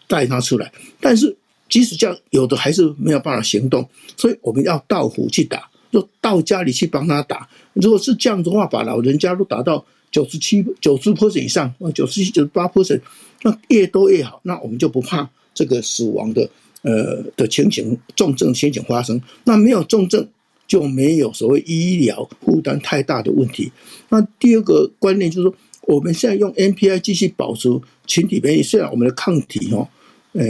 [0.08, 1.36] 带他出来，但是
[1.68, 5.68] 即使这样，有的还是没有办法行动，所以我们要到府去打。
[5.92, 13.02] 就到家里去帮他打，如果是这样的话，把老人家都打到九十七、九十 percent 以上，九十七、九十八 percent，
[13.42, 16.48] 那越多越好，那我们就不怕这个死亡的
[16.80, 19.20] 呃的情形、重症情形发生。
[19.44, 20.26] 那没有重症，
[20.66, 23.70] 就没有所谓医疗负担太大的问题。
[24.08, 25.54] 那第二个观念就是说，
[25.86, 27.68] 我们现在用 NPI 继续保持
[28.06, 29.88] 群体免疫，虽然我们的抗体哦，
[30.32, 30.44] 呃，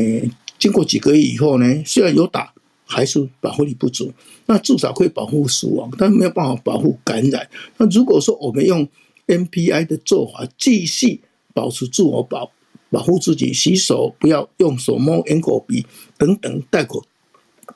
[0.58, 2.52] 经过几个月以后呢，虽然有打。
[2.84, 4.12] 还是保护力不足，
[4.44, 7.48] 那至少可以保护死亡，但没有办法保护感染。
[7.78, 8.86] 那如果说我们用
[9.26, 11.22] NPI 的做法，继续
[11.54, 12.52] 保持自我保
[12.90, 15.86] 保护自己，洗手，不要用手摸眼口鼻
[16.18, 17.02] 等等，戴口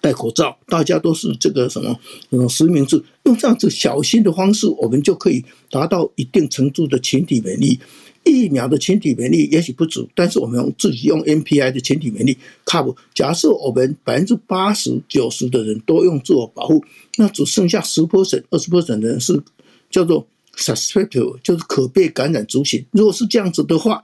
[0.06, 1.98] 戴口罩，大家都是这个什么
[2.30, 7.76] 嗯实名制，用这样子小心的方式，我们就可以达到一定程度的群体免疫。
[8.22, 12.94] 疫苗的群体免疫也许不足，但是我们用自己用 NPI 的群体免疫 cover。
[13.12, 16.84] 假设我们百分之八十、九十的人都用自我保护，
[17.16, 19.42] 那只剩下十 percent、二十 percent 的人是
[19.90, 20.24] 叫做
[20.56, 22.84] susceptible，就是可被感染族群。
[22.92, 24.00] 如果是这样子的话，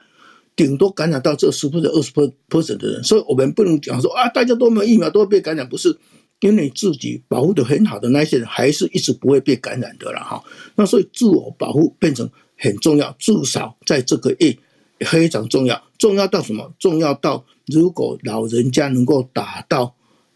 [0.57, 2.12] 顶多感染到这十 percent、二十
[2.49, 3.05] percent 的人。
[3.05, 5.97] 所以我们不能讲说啊，大家都没有疫苗都会被感染，不是
[6.41, 10.43] 因为自己保护的很好的那些人，还是一直不会被感染的了哈。
[10.77, 12.29] 那所以自我保护变成。
[12.59, 14.57] 很重要，至少在这个月
[15.01, 15.83] 非常重要。
[15.99, 16.73] 重要到什么？
[16.79, 19.93] 重要到如果老人家能够打到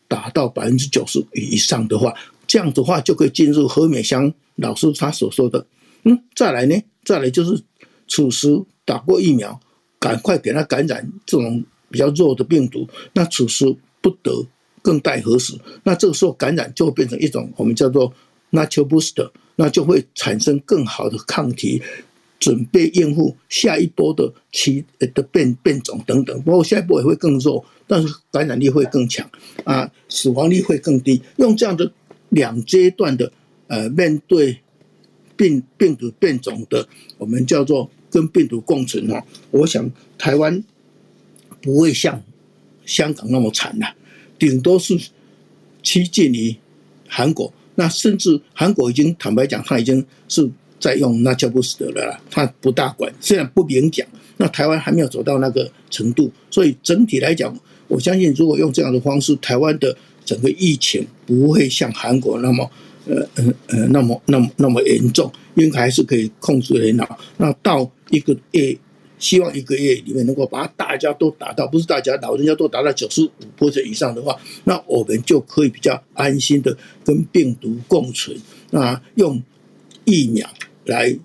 [0.08, 2.12] 打到百分之九十以上的话，
[2.48, 5.64] 这样的话就可以进入何美香老师他所说的。
[6.02, 6.74] 嗯，再来呢？
[7.04, 7.62] 再来就是
[8.08, 9.60] 此时打过疫苗，
[10.06, 12.88] 赶快给他感染这种比较弱的病毒。
[13.12, 13.64] 那此时
[14.00, 14.46] 不得
[14.82, 15.54] 更待何时？
[15.82, 18.12] 那这个时候感染就会变成一种我们叫做
[18.52, 21.82] natural booster，那就会产生更好的抗体。
[22.38, 29.28] 准备应付下一波的其的变变种等等，包括下一波也会更弱，但是感染力会更强
[29.64, 31.22] 啊，死亡率会更低。
[31.36, 31.90] 用这样的
[32.28, 33.32] 两阶段的
[33.68, 34.60] 呃面对
[35.34, 39.22] 病病毒变种的，我们叫做跟病毒共存哈。
[39.50, 40.64] 我想台湾
[41.60, 42.22] 不会像
[42.86, 43.86] 香港那么惨了，
[44.38, 44.98] 顶多是
[45.82, 46.56] 趋近于
[47.06, 47.52] 韩国。
[47.74, 50.50] 那甚至韩国已经坦白讲，他已经是。
[50.78, 54.06] 在用那就不死的了，他不大管，虽然不明讲。
[54.36, 62.70] 那台湾还没有走到那个程度，所以整体来讲，我相信如果用这样的方式，台湾的整个疫情不会像韩国那么
[63.06, 67.18] 呃呃呃那么那么那么严重，应该还是可以控制很好。
[67.38, 68.76] 那到一个月，
[69.18, 78.36] 希望一个月里面能够把大家都达到，不是大家老人家都达到九十五或者以上的话，那我们就可以比较安心的跟病毒共存。
[78.70, 79.42] 那用
[80.04, 80.48] 疫苗
[80.84, 81.16] 来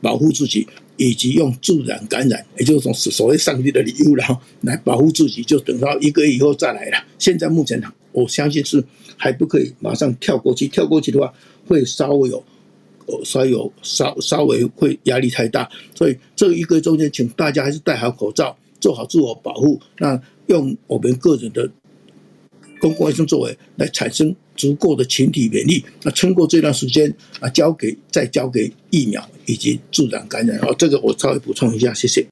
[0.00, 0.66] 保护自己。
[0.98, 7.04] 以及用自然感染，也就是说所谓上帝的礼物，然后来保护自己，就等到一个月以后再来了。
[7.18, 8.84] 现在目前我相信是
[9.16, 11.32] 还不可以马上跳过去，跳过去的话
[11.66, 12.44] 会稍微有，
[13.24, 15.68] 稍有稍稍微会压力太大。
[15.94, 19.80] 所以这一个中间，请大家还是戴好口罩，做好自我保护。
[19.98, 21.70] 那用我们个人的
[22.80, 30.58] 公共卫生作为来产生足够的群体免疫，那撑过这段时间啊，交给再交给疫苗以及自然感染。
[30.60, 32.26] 好，这个我稍微补充一下，谢谢。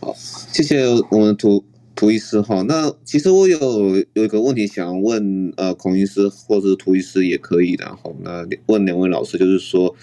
[0.00, 0.14] 好，
[0.52, 1.64] 谢谢我们图
[2.04, 2.62] 涂医师哈。
[2.68, 3.58] 那其实我有
[4.12, 8.12] 有一个问题想问呃孔医师或者是涂医师也可以的哈。
[8.22, 9.94] 那问两位老师就是说，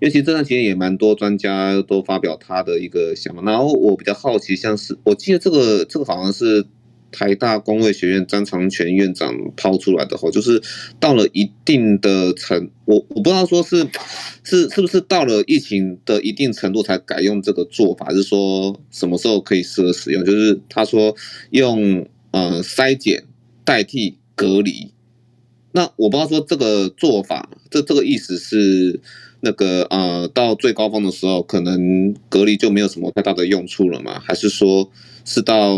[0.00, 6.64] 因为其实这段时间也蛮多专家都发表他的一个想法，然后我比较好奇，像是我记得这个这个好像是。
[7.12, 10.62] 台大公卫学院张长全院长抛出来的话，就是
[10.98, 13.86] 到了一定的程，我我不知道说是
[14.44, 20.24] 是是不是到了疫情的一定程度才改用这个做法，是说什么时候可以适合使用？
[20.24, 21.14] 就是他说
[21.50, 23.24] 用呃筛检
[23.64, 24.92] 代替隔离，
[25.72, 29.00] 那我不知道说这个做法，这这个意思是
[29.40, 34.20] 那个呃到最高峰的时候，可能隔离就没有什么太大的用处了吗？
[34.24, 34.90] 还是说
[35.24, 35.76] 是到？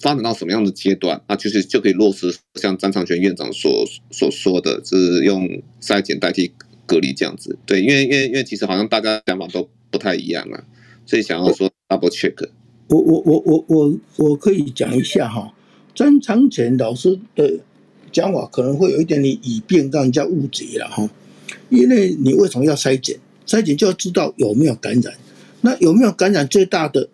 [0.00, 5.48] 发展到什么样的阶段，那就是就可以落实像张长全院长所所说的，是用
[5.80, 6.52] 筛检代替
[6.86, 7.56] 隔离这样子。
[7.64, 10.64] 对，因为因为因为其实好像大家想法都不太一样啊，
[11.06, 12.48] 所以想要说 double check。
[12.88, 15.54] 我我我我我我可以讲一下哈，
[15.94, 17.58] 张长全老师的
[18.12, 21.08] 讲法可能会有一点点以便让人家误解了哈，
[21.70, 23.18] 因为你为什么要筛检？
[23.46, 25.14] 筛检就要知道有没有感染，
[25.62, 27.08] 那有没有感染最大的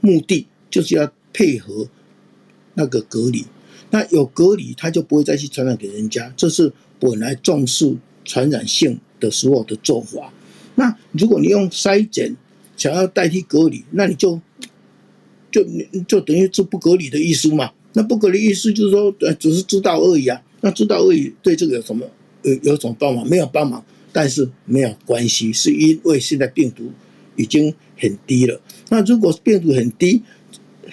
[0.00, 1.88] 目的就是要配合。
[2.74, 3.44] 那个隔离，
[3.90, 6.32] 那有隔离，他就不会再去传染给人家。
[6.36, 10.32] 这是本来重视传染性的时候的做法。
[10.76, 12.34] 那如果你用筛检
[12.76, 14.40] 想要代替隔离，那你就
[15.50, 15.66] 就
[16.06, 17.72] 就等于是不隔离的意思嘛？
[17.94, 20.40] 那不隔离意思就是说，呃，只是知道而已啊。
[20.60, 22.06] 那知道而已，对这个有什么
[22.44, 23.28] 有有什么帮忙？
[23.28, 26.92] 没有帮忙，但是没有关系，是因为现在病毒
[27.34, 28.58] 已经很低了。
[28.90, 30.22] 那如果病毒很低，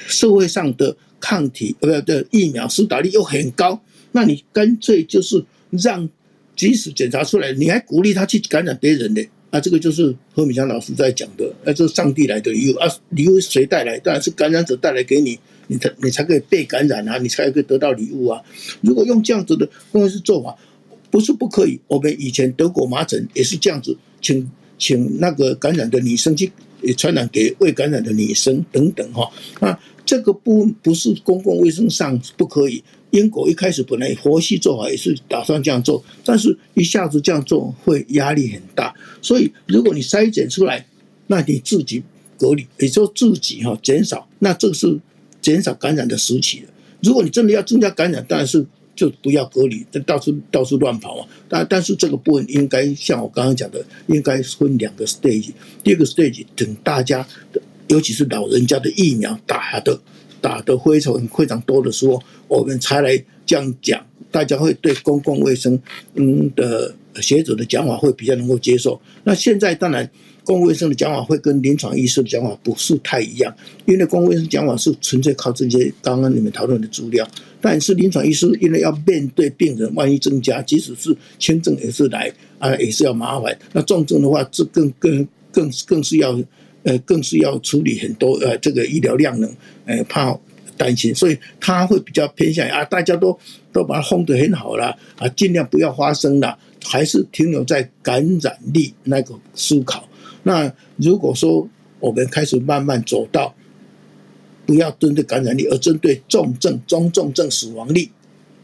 [0.07, 3.81] 社会上的抗体呃不的疫苗施打率又很高，
[4.11, 6.07] 那你干脆就是让，
[6.55, 9.21] 即使检查出来，你还鼓励他去感染别人呢？
[9.49, 13.97] 啊，这个就是何美香老师在讲的，那这是上帝来的礼物啊，礼物谁带来？
[13.99, 18.41] 当然是感染者带来给你，你才你才可以被感染啊，你才可以得到礼物啊。
[18.81, 20.53] 如果用这样子的公式做法，
[21.09, 21.79] 不是不可以。
[21.87, 26.51] 我们以前德国麻疹也是这样子，请请那个感染的女生去
[26.93, 29.77] 传染给未感染的女生等等哈那。
[30.07, 32.81] 这个不不是公共卫生上不可以。
[33.11, 38.95] 英国一开始本来佛系做法也是打算这样做，但是一下子这样做会压力很大。
[39.21, 40.85] 所以如果你筛检出来，
[41.27, 42.01] 那你自己
[42.39, 44.97] 隔离，也就自己哈减少，那这个是
[45.41, 46.63] 减少感染的时期。
[47.03, 48.65] 如果你真的要增加感染，当然是
[48.97, 51.27] 就不要隔离，就到处到处乱跑啊。
[51.47, 55.51] 但但是这个部分应该像我刚刚讲的，应该分两个 stage。
[55.81, 57.25] 第二个 stage 等大家。
[57.89, 59.97] 尤其是老人家的疫苗打的
[60.41, 65.79] 打的非常非常多的时候，我们才来这样讲，大家会对公共卫生
[66.15, 68.99] 嗯的学者的讲法会比较能够接受。
[69.23, 70.05] 那现在当然
[70.43, 73.55] 公共卫生的讲法会跟临床医师的讲法不是太一样，
[73.85, 77.25] 因为公共卫生讲法是纯粹靠这些刚刚你们讨论的资料，
[77.69, 83.57] 但是临床医师因为要面对病人，万一增加，即使是轻症也是来啊，也是要麻烦。
[83.73, 86.39] 那重症的话，这更更更更是要。
[86.83, 89.53] 呃，更是要处理很多呃，这个医疗量能，
[89.85, 90.33] 呃，怕
[90.77, 93.37] 担心，所以他会比较偏向啊，大家都
[93.73, 100.07] 都把它封得很好了啊，尽量不要发生了，还是停留在感染力那个思考。
[100.43, 101.67] 那如果说
[101.99, 103.53] 我们开始慢慢走到
[104.67, 108.07] 不要针对感染力，而针对重症、中重症死亡率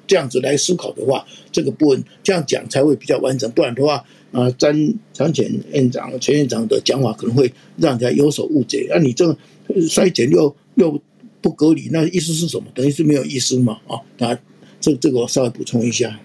[0.05, 4.05] 这样子来思考的话，这个部分这样讲才会比较完整，不然的话。
[4.33, 4.73] 啊，张
[5.13, 8.87] 张前院长、全院长的讲法可能会让人家有所误解。
[8.89, 9.37] 那、啊、你这个
[9.81, 10.99] 筛检又又
[11.39, 12.65] 不隔离，那意思是什么？
[12.73, 13.79] 等于是没有意思嘛？
[13.87, 14.35] 啊，那
[14.81, 16.19] 这这个我稍微补充一下。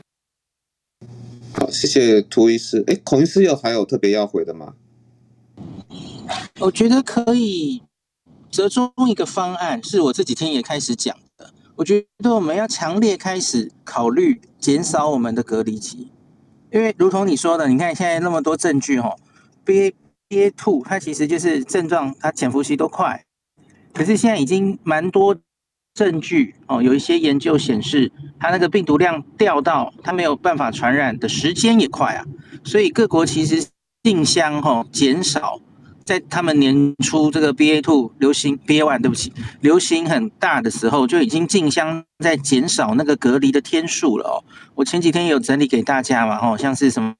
[1.53, 2.83] 好，谢谢涂医师。
[2.87, 4.73] 哎，孔医师有还有特别要回的吗？
[6.61, 7.83] 我觉得可以
[8.51, 11.53] 折中一个方案，是我这几天也开始讲的。
[11.77, 16.11] 我觉得我们要强烈开始考虑减少我们的隔离期，
[16.73, 19.15] 因为如同你说的，你看现在那么多证据哈
[19.65, 19.93] ，BA
[20.29, 23.25] BA two 它其实就是症状，它潜伏期都快，
[23.93, 25.37] 可是现在已经蛮多
[25.95, 32.25] 证据哦，有一些研究显示，它那个病毒量掉到它没有办法传染的时间也快啊，
[32.65, 33.65] 所以各国其实
[34.03, 35.61] 竞相哈减少。
[36.09, 39.31] 在他们年初这个 BA two 流行 BA one 对不起，
[39.61, 44.41] 流行很大的时候，就已经竞相在减少那个隔离的天数了哦。
[44.75, 47.15] 我前几天有整理给大家嘛，哦，像是什么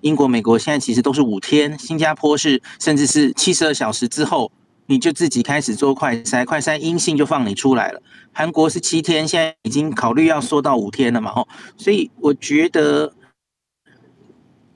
[0.00, 4.50] 英国、美国现在其实都是五天，新加坡是甚至是七十二小时之后
[4.86, 8.00] 你就自己开始做快筛，快筛阴性就放你出来了。
[8.32, 11.46] 韩国是七天，现在已经考虑要缩到五天了嘛，哦，
[11.76, 13.12] 所以我觉得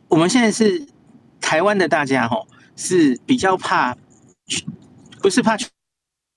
[0.08, 0.86] 我们现在是
[1.40, 2.46] 台湾的大家，哦。
[2.78, 3.96] 是比较怕，
[5.20, 5.66] 不是怕确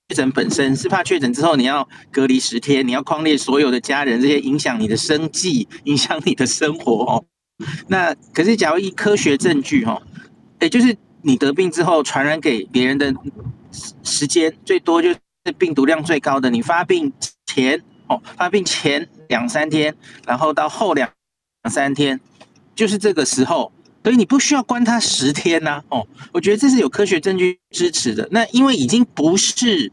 [0.08, 7.24] 诊本身，是怕确诊之后你要隔离十天，你要框列所有的家人，这些影响你的生计， 影响你的生活哦。
[7.86, 10.02] 那可是假如以科学证据哈，
[10.60, 13.14] 也就是你得病之后传染给别人的
[14.02, 15.16] 时间最多，就是
[15.56, 17.12] 病毒量最高的，你发病
[17.46, 19.94] 前哦，发病前两三天，
[20.26, 21.08] 然后到后两
[21.62, 22.20] 两三天，
[22.74, 23.70] 就是这个时候。
[24.02, 28.26] 所以你不需要关他十天呐、哦，我觉得这是有科学证据支持的。
[28.32, 29.92] 那因为已经不是，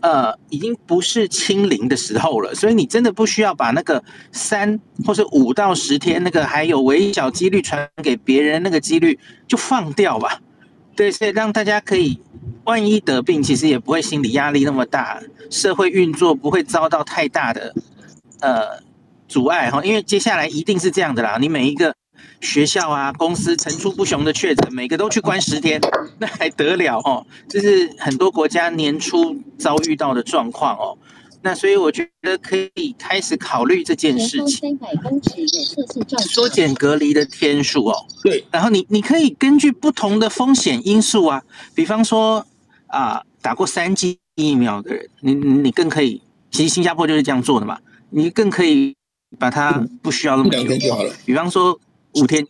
[0.00, 9.18] 呃，已经不是清零的时候了，所以你真的不需要把那个三或是五到十天那个还有微小几率传给别人那个几率
[9.48, 10.42] 就放掉吧。
[10.94, 12.20] 对，所以让大家可以，
[12.64, 15.18] 万一得病，其实也不会心理压力那么大，
[15.48, 17.74] 社会运作不会遭到太大的
[18.40, 18.82] 呃
[19.28, 19.82] 阻碍哈。
[19.82, 21.94] 因为接下来一定是这样的啦，你每一个。
[22.40, 25.80] 学校啊，公司层出不穷的确诊，每个都去关十天，
[26.18, 27.26] 那还得了哦？
[27.48, 30.96] 这是很多国家年初遭遇到的状况哦。
[31.42, 34.78] 那所以我觉得可以开始考虑这件事情，
[36.18, 37.94] 缩减隔离的天数哦。
[38.22, 41.42] 对，然后你你可以根据不同的风险因素啊，
[41.74, 42.46] 比方说
[42.88, 47.78] 啊，打过三剂疫苗的人，你你更可以，其实新加坡就是这样做的嘛，
[48.10, 48.94] 你更可以
[49.38, 51.12] 把它不需要那么久，就好了。
[51.24, 51.78] 比方说。
[52.14, 52.46] 五天，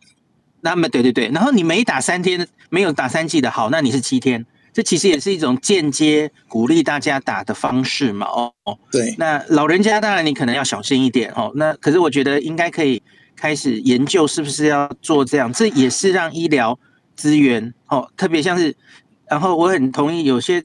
[0.61, 8.26] 那么对对对，然后你没打三天，没有打三剂的好，那你是七天，这其实也是一种间接鼓励大家打的方式嘛。
[8.26, 8.52] 哦，
[8.90, 11.52] 对，那老人家当然你可能要小心一点哦。
[11.54, 13.02] 那可是我觉得应该可以
[13.36, 16.78] 开始研究是不是要做这样，这也是让医疗
[17.14, 18.74] 资源哦，特别像是，
[19.28, 20.62] 然后我很同意有些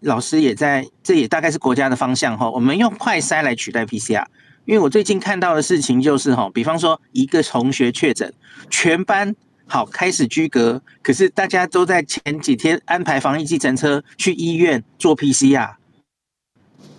[0.00, 4.24] 老师也在，这也大概是国家的方向哈，我们用快筛来取代 PCR。
[4.64, 8.32] 因为我最近看到的事情就是哈，比方说一个同学确诊，
[8.68, 9.34] 全班
[9.66, 15.74] 好开始居隔，可是大家都在前几天安排防疫计程车去医院做 PCR。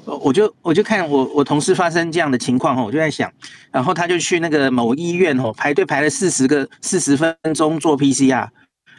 [0.04, 3.32] 我就我就看我我同事发生这样的情况哈，我就在想，
[3.72, 8.50] 然后他就去那个某医院哦，排队排了四十个四十分钟做 PCR，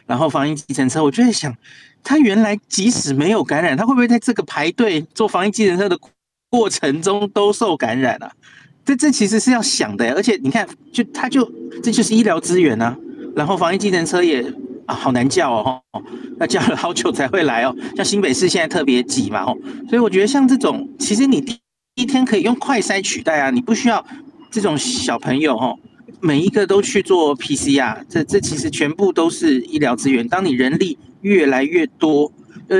[0.07, 1.55] 然后防疫计程车，我就在想，
[2.03, 5.99] 他原来即使没有感染，他会不会在这个排队做防疫计程车的
[6.53, 8.31] 过程中都受感染啊？
[8.85, 11.51] 这这其实是要想的，而且你看，就他就
[11.81, 12.95] 这就是医疗资源啊。
[13.35, 14.45] 然后防疫计程车也
[14.85, 15.81] 啊好难叫哦，
[16.39, 17.75] 要叫了好久才会来哦。
[17.95, 19.57] 像新北市现在特别挤嘛，哦，
[19.89, 21.57] 所以我觉得像这种，其实你第
[21.95, 24.05] 一天可以用快筛取代啊，你不需要
[24.51, 25.79] 这种小朋友哦，
[26.19, 30.27] 每一个都去做 PCR，这这其实全部都是医疗资源。
[30.27, 32.31] 当你人力越来越多，
[32.67, 32.79] 呃，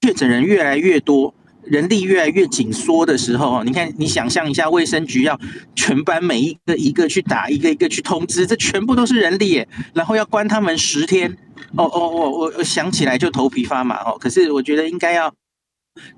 [0.00, 1.32] 确诊人越来越多。
[1.64, 5.38] 人力越来越紧缩的时候，你看，你想象一下，卫生局要
[5.76, 11.30] 全班每一个一个去打，一个一个去通知，这全部都是人力耶，然后要关他们十天，
[11.76, 14.18] 哦哦，我我我想起来就头皮发麻哦。
[14.18, 15.32] 可是我觉得应该要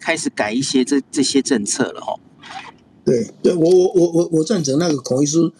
[0.01, 2.19] 开始改一些这这些政策了哦。
[3.05, 5.53] 对，对我我我我我赞成那个孔医师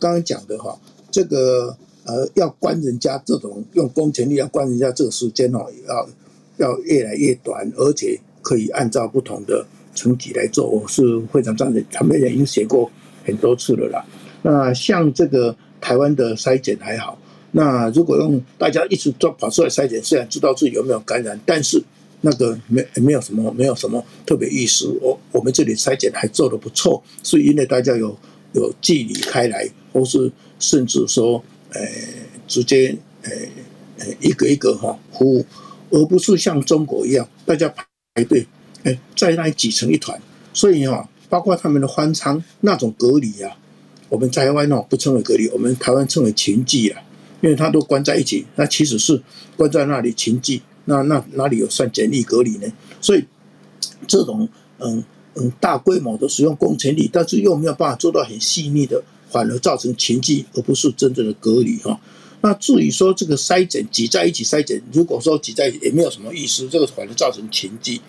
[0.00, 0.78] 刚刚讲的哈，
[1.10, 8.20] 这个呃要关人家这种用公权力要关人家这个时间哦，要要越来越短，而且。
[8.46, 11.84] 可以按照不同的层级来做，我是非常赞成。
[11.90, 12.88] 他们也已经写过
[13.24, 14.04] 很多次了啦。
[14.42, 17.18] 那像这个台湾的筛检还好，
[17.50, 21.82] 那如果用大家一直做跑出来筛检，虽然知道自己有没有感染，但是
[22.20, 24.86] 那个没没有什么没有什么特别意思。
[25.02, 28.16] 我我们这里筛检还做得不错，是因为大家有
[28.52, 30.30] 有距离开来，或是
[30.60, 31.80] 甚至说，呃，
[32.46, 33.30] 直接呃
[33.98, 35.44] 呃一个一个哈服务，
[35.90, 37.74] 而不是像中国一样大家。
[38.16, 38.46] 排队，
[38.82, 40.18] 哎，在那里挤成一团，
[40.54, 43.54] 所以哈，包括他们的方舱那种隔离啊，
[44.08, 47.02] 我们台湾哦不称为隔离，我们台湾称为群聚啊，
[47.42, 49.22] 因为他都关在一起，那其实是
[49.54, 52.66] 关在那里群聚，那那哪里有算简易隔离呢？
[53.02, 53.22] 所以
[54.06, 54.48] 这种
[54.78, 55.04] 嗯
[55.34, 62.00] 嗯大规模的使用工程力，但是又没有办法做到很细腻的，反而造成群聚，而不是真正的隔离哈。
[62.46, 68.00] 那至于说这个筛检挤在一起筛检，如果说挤在一起也没有什么意思，这个反而造成群聚。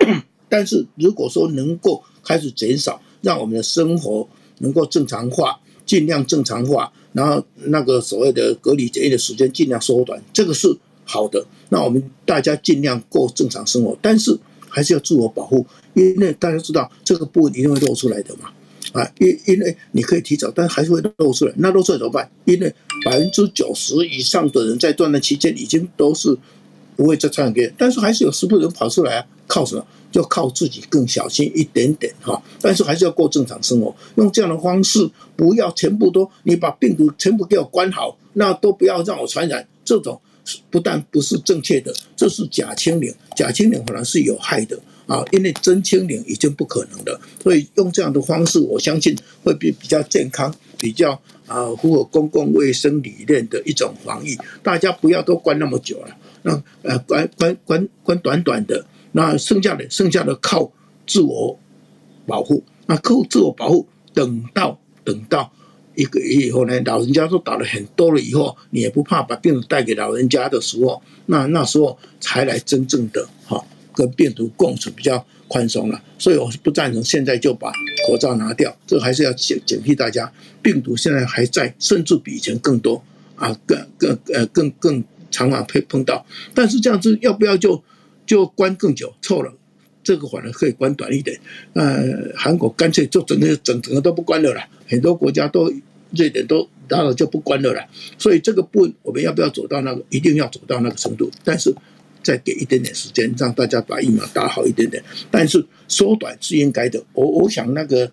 [0.50, 4.28] 但是如果说能够开始减少，让我们的生活
[4.58, 10.76] 能够正常化，尽量正常化，然后那个所谓的隔离检疫的时间尽量缩短，这个是
[11.06, 11.46] 好的。
[11.70, 14.38] 那我们大家尽量过正常生活，但是
[14.68, 18.50] 还是要自我保护，因为大家知道这个部分一定会露出来的嘛。
[18.96, 21.52] 啊，因因为你可以提早，但还是会漏出来。
[21.56, 22.28] 那漏出来怎么办？
[22.46, 22.74] 因为
[23.04, 26.34] 百分之九十以上的人在断奶期间已经都是
[26.96, 29.86] 不会再传染给人，但是还是有十部人跑出来啊，靠什么？
[30.10, 32.42] 就靠自己更小心一点点哈。
[32.62, 39.66] 但是还是要过正常生活，用这样的方式，不要全部都你把病毒全部给我关好，那都不要让我传染。
[39.84, 40.18] 这种
[40.70, 44.78] 不但不是正确的，这是假清零，假清零反而是有害的。
[45.06, 51.12] 啊，因为真清零已经不可能了，所以用这样的方式，我相信会比比较健康，比较
[51.46, 54.36] 啊符合公共卫生理念的一种防疫。
[54.62, 60.72] 大家不要都关那么久了，那呃关关关关短短的，那剩下的剩下的靠
[61.06, 61.56] 自我
[62.26, 65.52] 保护，那靠自我保护，等到等到
[65.94, 73.64] 一个月以后呢，老人家都打了很多了以后，你也不怕把病毒带给老人家的时候，那那时候才来真正的哈。
[73.96, 77.72] 跟病毒共处比较宽松了，所以我是不赞成现在就把
[78.06, 80.30] 口罩拿掉，这还是要警警惕大家，
[80.60, 83.02] 病毒现在还在，甚至比以前更多
[83.36, 86.26] 啊，更更呃更更常常会碰到。
[86.52, 87.82] 但是这样子要不要就
[88.26, 89.14] 就关更久？
[89.22, 89.50] 错了，
[90.04, 91.40] 这个反而可以关短一点。
[91.72, 92.04] 呃，
[92.36, 95.72] 韩国干脆就整个整整个都不关了啦，很多国家都
[96.10, 97.86] 瑞典都然后就不关了啦。
[98.18, 100.04] 所以这个不，我们要不要走到那个？
[100.10, 101.74] 一定要走到那个程度，但是。
[102.26, 105.00] 再给一点点时间，让大家把疫苗打好一点点。
[105.30, 107.00] 但是缩短是应该的。
[107.12, 108.10] 我我想那个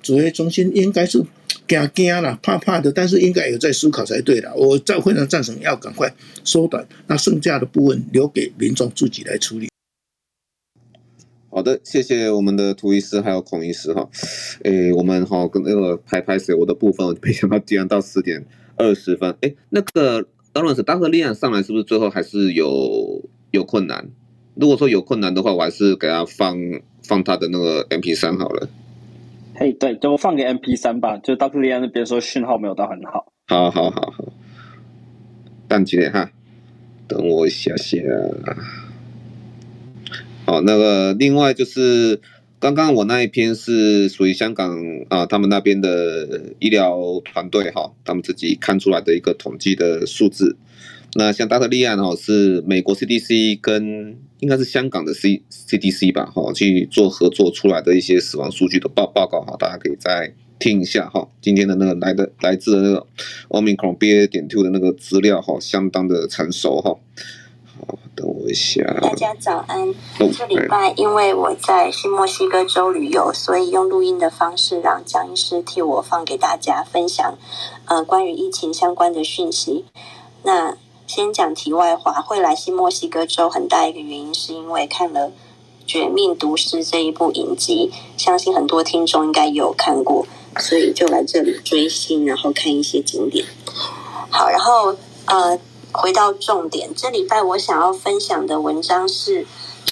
[0.00, 1.20] 指挥中心应该是
[1.66, 4.54] 惊惊了、怕怕的，但是应该有在思考才对的。
[4.54, 9.68] 我在非常赞成要赶快缩短，那剩下的部分留给民众自己来处理。
[11.50, 14.08] 好的，谢谢我们的涂医师还有孔医师哈。
[14.62, 18.46] 诶，我们哈跟那个拍拍水我的部分，没想到竟然到十点
[18.76, 19.34] 二十分。
[19.40, 23.17] 诶，那个 Lawrence 当时立案上来是不是最后还是有？
[23.50, 24.08] 有困难，
[24.54, 26.56] 如果说有困难的话，我还是给他放
[27.02, 28.68] 放他的那个 MP 三好了。
[29.54, 31.16] 嘿，对，就放给 MP 三吧。
[31.18, 31.60] 就 Dr.
[31.60, 33.32] 利安那边说讯号没有到很好。
[33.46, 34.24] 好好好好，
[35.66, 36.30] 等几点哈？
[37.08, 37.98] 等我一下下。
[40.44, 42.20] 好，那个另外就是
[42.60, 44.78] 刚刚我那一篇是属于香港
[45.08, 50.56] 啊，他们那边的医疗团队哈，他们自己看出来的一个统计的数字。
[51.14, 61.26] 那像达特利案哦，是美国 CDC 跟应该是香港的 C CDC 吧，哈，去做合作出来的一些死亡数据的报报告哈，大家可以再听一下哈。
[61.40, 63.06] 今天的那个来的来自的那个
[63.48, 66.94] Omicron BA 点 two 的那个资料哈，相当的成熟哈。
[67.64, 68.82] 好，等我一下。
[69.00, 69.94] 大家早安。
[70.36, 77.38] 这礼拜因为我在新墨西哥州旅游，所以用录音的方式让江医师替我放给大家分享，
[77.86, 79.84] 呃，关于疫情相关的讯息。
[80.44, 80.76] 那
[81.08, 85.28] 先讲题外话，会来新墨西哥州很大一个原因是因为看了
[85.86, 90.26] 《绝命毒师》这一部影集，相信很多听众应该有看过，
[90.60, 93.46] 所以就来这里追星，然后看一些景点。
[94.28, 94.94] 好，然后
[95.24, 95.58] 呃，
[95.92, 99.46] 回到重点，这礼拜我想要分享的文章是一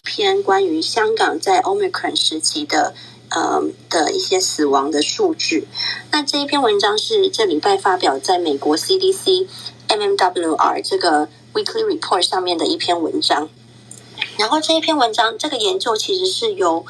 [0.05, 2.95] 篇关于香港在 Omicron 时期的
[3.31, 5.67] 呃的一些死亡的数据。
[6.13, 9.47] 那这一篇文章是这礼拜发表在美国 CDC。
[9.89, 13.49] MMWR 这个 Weekly Report 上面的一篇文章，
[14.39, 16.85] 然后这一篇文章，这个研究其实是由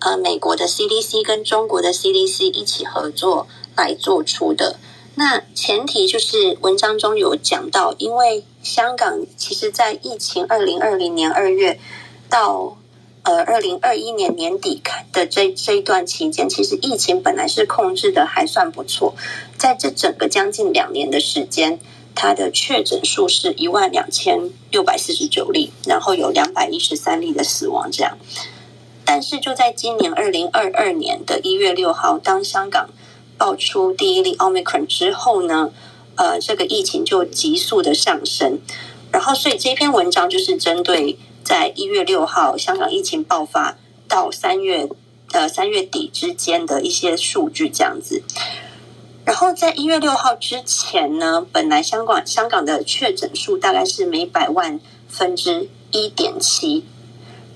[0.00, 3.46] 呃美国的 CDC 跟中国的 CDC 一起合作
[3.76, 4.78] 来做出的。
[5.16, 11.78] 那前提就是文章中有讲到，因为香港其实在疫情二零二零年二月
[12.28, 12.78] 到
[13.24, 14.80] 呃二零二一年年底
[15.12, 19.14] 的这这一段期间，其实疫情本来是控制的还算不错，
[19.58, 21.80] 在这整个将近两年的时间。
[22.22, 28.18] 它的确诊数是一万两千六百四十九例，然后有两百一十三例的死亡，这样。
[29.06, 32.90] 但是就在今年二零二二年的一月六号，当香港
[33.38, 35.72] 爆出第一例 Omicron 之后呢，
[36.16, 38.58] 呃，这个疫情就急速的上升。
[39.10, 44.86] 然后，所以这篇文章就是针对在一月六号香港疫情爆发到三月
[45.32, 48.22] 呃三月底之间的一些数据，这样子。
[49.30, 56.84] 然后在一月六号之前呢，本来香港香港的确诊数大概是每百万分之一点七，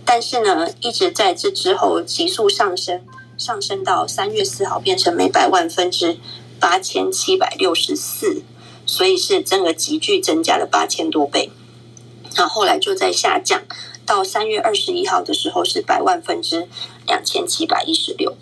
[0.04, 3.04] 但是呢，一直在这之后急速上升，
[3.36, 6.16] 上升到三月四号变成每百万分之
[6.60, 8.44] 八千七百六十四，
[8.86, 11.50] 所以是整个急剧增加了八千多倍。
[12.36, 13.60] 那后来就在下降，
[14.06, 16.68] 到三月二十一号的时候是百万分之
[17.08, 18.36] 两千七百一十六。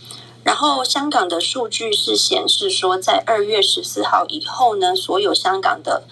[0.45, 6.03] 然后香港的数据是显示说，在二月十四号以后呢，所有香港的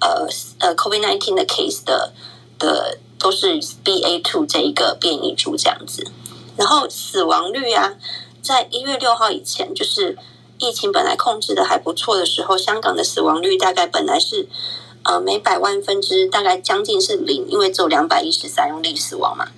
[0.00, 0.28] 呃
[0.60, 2.12] 呃 COVID-19 的 case 的
[2.58, 6.06] 的都是 BA2 这一个变异株这样子。
[6.56, 7.94] 然后死亡率啊，
[8.40, 10.16] 在一月六号以前，就是
[10.58, 14.48] 疫情本来控制的还不错的时候，香港的死亡率大概本来是
[15.02, 19.48] 呃每百万分之大概将近是零，因为只有两百一十三例死亡嘛。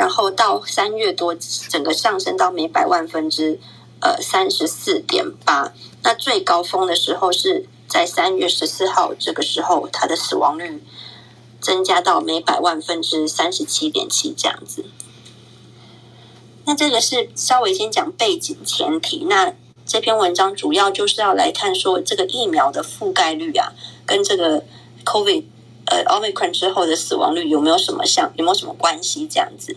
[0.00, 1.34] 然后到三月多，
[1.68, 3.60] 整个上升到每百万分之
[4.00, 5.74] 呃三十四点八。
[6.02, 10.82] 那最高峰的时候是在三月十四号，这个时候它的死亡率
[11.60, 14.86] 增加到每百万分之三十七点七这样子。
[16.64, 19.26] 那这个是稍微先讲背景前提。
[19.28, 19.52] 那
[19.84, 23.74] 这篇文章主要就是要来看说这个疫苗的覆盖率啊，
[24.06, 24.64] 跟这个
[25.04, 25.44] COVID
[25.84, 29.76] 呃 Omicron 之后的死亡率有没有什么像有没有什么关系这样子。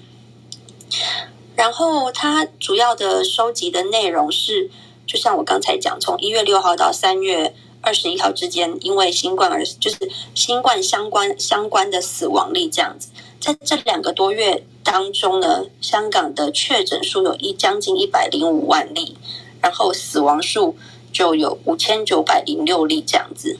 [1.56, 4.72] 然后它主要的收集的内容是，
[5.06, 19.18] 就像我刚才讲，从一月六号到三月二十一号之间，因为新冠而就是新冠相关相关的死亡率这样子，在这两个多月当中呢，香港的确诊数有一将近一百零五万例，
[19.62, 20.76] 然后死亡数
[21.12, 23.60] 就有五千九百零六例这样子，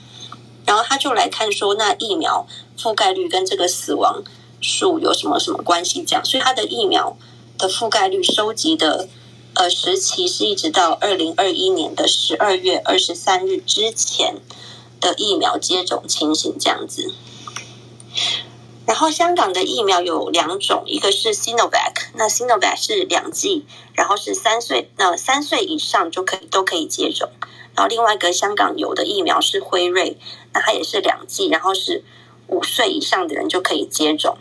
[0.66, 4.24] 然后他就来看说，那疫苗覆盖率跟这个死亡。
[4.64, 6.02] 数有什么什么关系？
[6.02, 7.16] 这样，所以它的疫苗
[7.58, 9.06] 的覆盖率收集的
[9.52, 14.36] 呃时期是一直到二零二一年的十二月二十三日之前
[15.00, 17.12] 的疫苗接种情形这样子。
[18.86, 27.30] 然后香港的疫苗有两种，一个是 Sinovac，那 Sinovac 是两剂，然后是三岁，那三岁以上就可以都可以接种。
[27.74, 30.16] 然后另外一个香港有的疫苗是辉瑞，
[30.52, 32.02] 那它也是两剂，然后是。
[32.48, 34.36] 五岁以上的人就可以接种，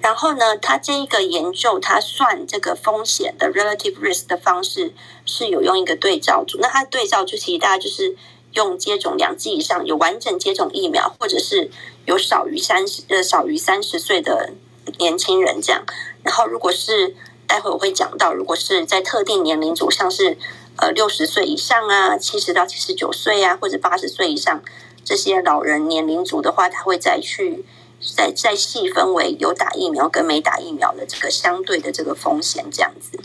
[0.00, 4.92] 然后呢，他这一个研究，他算这个风险的 relative risk 的方式
[5.24, 6.58] 是有用一个对照组。
[6.60, 8.14] 那他对照就其实大家就是
[8.52, 11.70] 用接种两剂以上有完整接种疫苗，或者是
[12.04, 14.52] 有少于三十呃少于三十岁的
[14.98, 15.82] 年轻人这样。
[16.22, 17.16] 然后如果是
[17.46, 20.36] 待会我会讲到，如果是在特定年龄组，像是
[20.76, 24.62] 呃六十岁以上啊，七十到七十九岁啊，或者八十岁以上。
[25.04, 27.64] 这些老人年龄组的话，他会再去
[28.16, 33.20] 再再细分为有打疫苗跟没打疫苗的这个相对的这个风险这样子。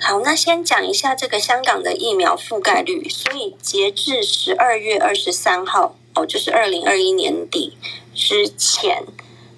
[0.00, 3.08] 好，那先讲一下这个香港的疫苗覆盖率。
[3.08, 7.76] 所以截至十二月二十三号，哦，就是二零二一年底
[8.14, 9.04] 之前，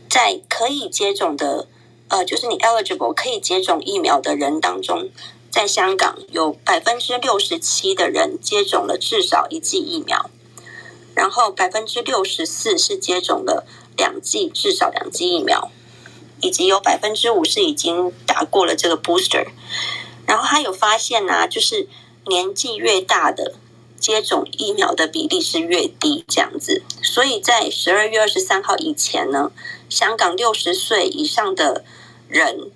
[0.08, 1.68] 在可以接种的，
[2.08, 5.10] 呃，就是你 eligible 可以接种疫苗的人当中。
[5.50, 10.30] 在香港有百分之六十七的人接种了至少一剂疫苗，
[11.14, 15.72] 然后百分之六十四是接种了两剂至少两剂疫苗，
[16.40, 19.48] 以及有百分之五是已经打过了这个 booster。
[20.24, 21.88] 然后他有发现呢、啊，就是
[22.26, 23.54] 年纪越大的
[23.98, 26.84] 接种疫苗的比例是越低，这样子。
[27.02, 29.50] 所以在十二月二十三号以前呢，
[29.88, 31.84] 香港六十岁以上的
[32.28, 32.70] 人。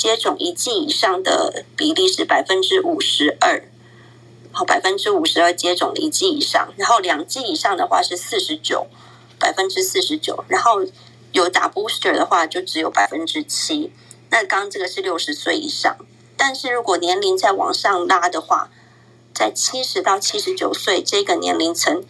[0.00, 3.68] 接种一剂以上的比例是百分之五十二，
[4.50, 8.86] 好，百分之五十二接种了一剂以上，然后两剂以上的话是四十九，
[9.38, 10.86] 百分之四十九，然后
[11.32, 13.92] 有打 booster 的话就只有百分之七。
[14.30, 15.94] 那刚刚这个是六十岁以上，
[16.34, 18.70] 但是如果年龄再往上拉的话，
[19.34, 22.02] 在七十到七十九岁这个年龄层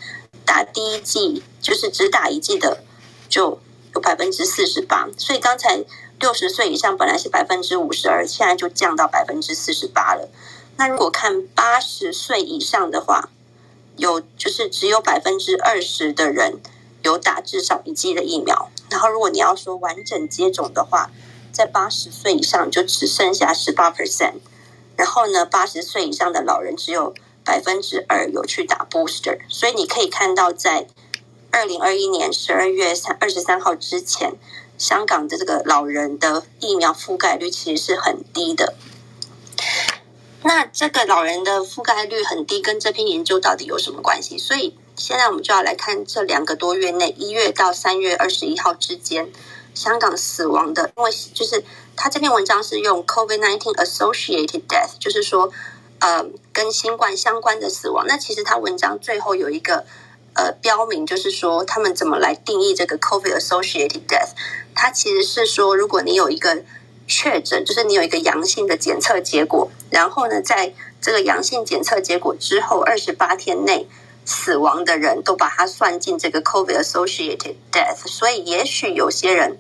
[0.44, 2.84] 打第一剂就是只打一剂的
[3.28, 3.58] 就
[3.96, 5.84] 有百分之四十八，所以刚才。
[6.20, 10.28] 六十岁以上本来是百分之五十二，现在就降到百分之四十八了。
[10.76, 13.30] 那如果看八十岁以上的话，
[13.96, 16.60] 有就是只有百分之二十的人
[17.02, 18.70] 有打至少一剂的疫苗。
[18.90, 21.10] 然后如果你要说完整接种的话，
[21.50, 24.34] 在八十岁以上就只剩下十八 percent。
[24.96, 29.38] 然后呢，八十岁以上的老人只有百分之二有去打 booster。
[29.48, 30.86] 所以你可以看到，在
[31.50, 34.34] 二零二一年十二月三二十三号之前。
[34.80, 38.72] 香港的这个老人的疫苗覆盖率其实是很低的。
[40.42, 44.38] 那这个老人的覆盖率很低，跟这篇研究到底有什么关系？
[44.38, 49.30] 所以现在我们就要来看这两个多月内，一月到三月二十一号之间，
[49.74, 51.62] 香港死亡的，因为就是
[51.94, 55.52] 他这篇文章是用 COVID nineteen associated death，就是说，
[55.98, 56.24] 呃，
[56.54, 58.06] 跟新冠相关的死亡。
[58.08, 59.84] 那其实他文章最后有一个。
[60.32, 64.30] 呃标明，就是说他们怎么来定义这个 COVID associated death？
[64.74, 66.62] 它其实是说，如果你有一个
[67.06, 73.88] 确诊，就是你有一个阳性的检测结果，然后呢，在这个阳性检测结果之后二十八天内
[74.24, 78.06] 死亡的人都把它算进这个 COVID associated death。
[78.06, 79.58] 所以，也许有些人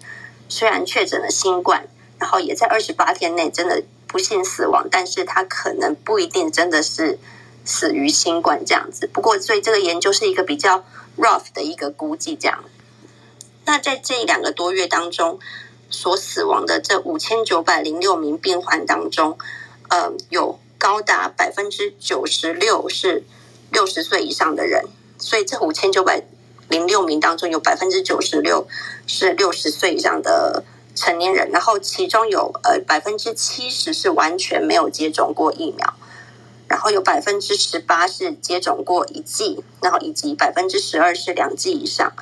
[0.48, 1.88] 虽然确诊了新冠，
[2.18, 7.18] 然后也在二十八天内真的不幸死亡，但是他可能不一定真的是
[7.64, 9.08] 死于新冠这样子。
[9.12, 10.84] 不过，所以这个研究是一个比较
[11.16, 12.64] rough 的一个估计，这样。
[13.70, 15.38] 那在这两个多月当中，
[15.90, 19.38] 所死亡的这五千九百零六名病患当中，
[19.88, 23.22] 呃，有高达百分之九十六是
[23.70, 24.86] 六十岁以上的人，
[25.18, 26.24] 所以这五千九百
[26.68, 28.66] 零六名当中有百分之九十六
[29.06, 30.64] 是六十岁以上的
[30.96, 35.94] 成年人，然后其中有呃百分之七十是完全没有接种过疫苗，
[36.66, 42.12] 然后有百分之十八是接种过一剂，然后以及百分之十二是两剂以上。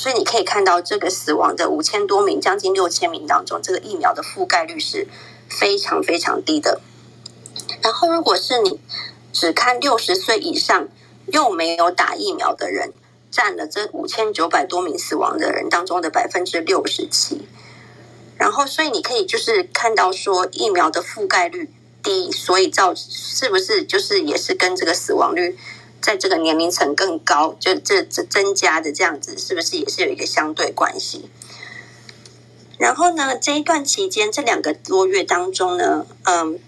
[0.00, 5.08] 所以你可以看到，这个死亡的五千多名，将近六千名当中，这个疫苗的覆盖率是
[5.48, 6.80] 非常非常低的。
[7.82, 8.78] 然后，如果是你
[9.32, 10.86] 只看六十岁以上
[11.32, 12.92] 又没有打疫苗的人，
[13.32, 17.48] 占了这五千九百多名死亡的人当中的百分之六十七。
[18.36, 21.72] 然后，所以你可以就是看到说，疫苗的覆盖率
[22.04, 25.58] 低，所以造是不是就是也是跟这个死亡率？
[26.00, 31.28] 在这个年龄层更高，就这这增加的这样子，是不是也是有一个相对关系？
[32.78, 36.60] 然后呢，这一段期间这两个多月当中呢，嗯，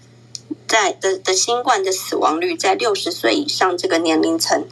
[0.67, 4.67] 在的的新冠的死亡率在六十岁以上这个年龄层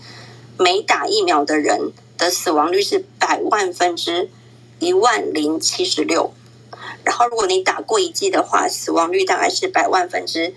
[0.57, 4.30] 没打疫苗的人的死亡率是百万分之
[4.80, 6.34] 一万零七十六，
[7.03, 10.53] 然后如果你打过一剂的话，死亡率大概是百万分之。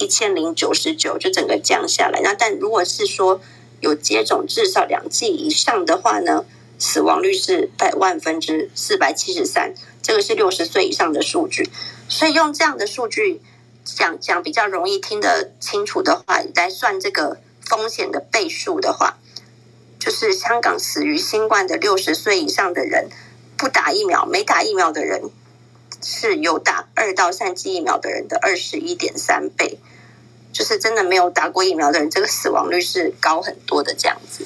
[0.00, 3.40] 一千零九十九就整个降下来，那但如果是说
[3.80, 6.46] 有接种至少两剂以上的话呢，
[6.78, 11.68] 死亡率是百万分之四百七十三，这个是六十岁以上的数据。
[12.08, 13.42] 所以用这样的数据
[13.84, 19.18] 讲讲比较容易听得清楚的话，来算这个风险的倍数的话，
[19.98, 23.10] 就是香港死于新冠的六十岁以上的人，
[23.58, 25.30] 不打疫苗、没打疫苗的人，
[26.02, 29.78] 是有打二到三剂疫苗的人的二十一点三倍。
[30.52, 34.44] 就是真的没有打过疫苗的人，这个死亡率是高很多的这样子。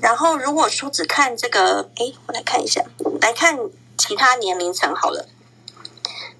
[0.00, 2.82] 然后如果说只看这个，哎，我来看一下，
[3.20, 3.58] 来看
[3.98, 5.28] 其他年龄层好了。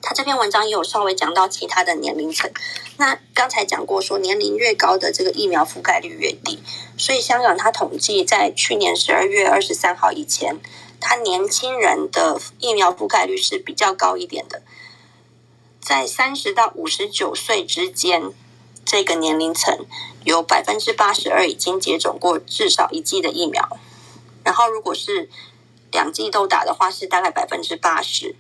[0.00, 2.50] 他这篇文章也有稍微讲到其他的年龄层。
[2.96, 6.62] 那刚才讲过说，年龄越高的这个疫苗覆盖率越低，
[6.96, 10.56] 所以香港它统计在去年十二月二十三号以前，
[11.00, 14.62] 他年轻人的疫苗覆盖率是比较高一点的。
[15.80, 18.32] 在三十到五十九岁之间，
[18.84, 19.86] 这个年龄层
[20.24, 23.78] 有百分之八十二已经接种过至少一剂的疫苗，
[24.44, 25.30] 然后如果是
[25.90, 28.36] 两剂都打的话，是大概百分之八十，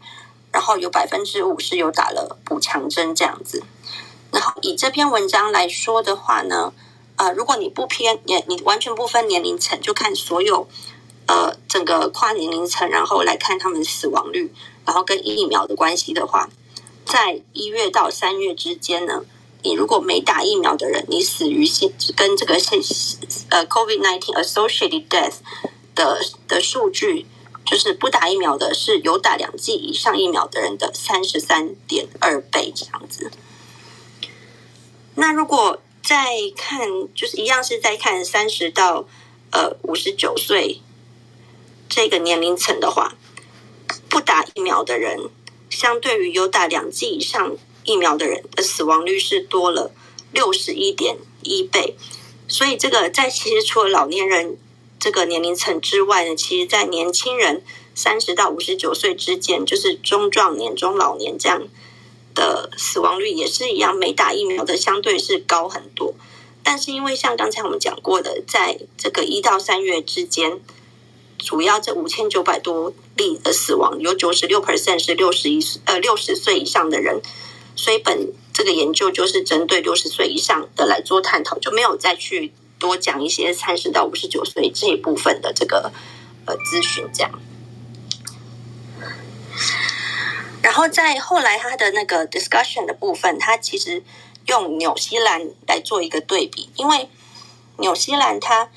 [0.52, 3.64] 然后有百分之五是有打了补强针这样子。
[4.30, 6.72] 然后以这篇文章来说的话呢，
[7.16, 10.68] 呃，如果你不偏你完全不分年龄层，就看所有
[11.30, 14.52] 呃整个跨年龄层，然后来看他们死亡率，
[14.84, 16.50] 然后跟疫苗的关系的话。
[17.04, 19.24] 在一月到三月之间呢，
[19.62, 22.54] 你如果没打疫苗的人，你死于新跟这个
[23.48, 25.36] 呃 COVID-19 associated death
[25.94, 27.26] 的的数据，
[27.64, 33.30] 就是不打疫苗的，是有打两剂以上疫苗的人的三十三点二倍这样子。
[35.14, 39.06] 那如果再看，就是一样是在看三十到
[39.50, 40.80] 呃五十九岁
[41.90, 43.14] 这个年龄层的话，
[44.08, 45.28] 不打疫苗的人。
[45.68, 49.92] 相对于有打两剂以上疫苗的人的死亡率是多了
[50.32, 51.94] 六十一点一倍，
[52.48, 54.56] 所以这个在其实除了老年人
[54.98, 57.62] 这个年龄层之外呢，其实在年轻人
[57.94, 61.62] 三十到五十九岁之间，就是中壮年、中老年这样
[62.34, 66.14] 的死亡率也是一样，没打疫苗的相对是高很多。
[66.64, 70.60] 但是因为像刚才我们讲过的，在这个一到三月之间。
[71.42, 77.20] 主要这五千九百多例的死亡，有九十六 percent 是六十一岁呃六十岁以上的人，
[77.74, 85.90] 所以本这个研究就是针对六十岁以上的来做探讨，就没有再去多讲一些三十到五十九岁这一部分的这个
[86.44, 87.32] 呃咨询这样。
[90.62, 94.02] 然后在后来他的那个 discussion 的部分，他其实
[94.46, 97.08] 用纽西兰来做一个对比，因为
[97.78, 98.68] 纽西兰它。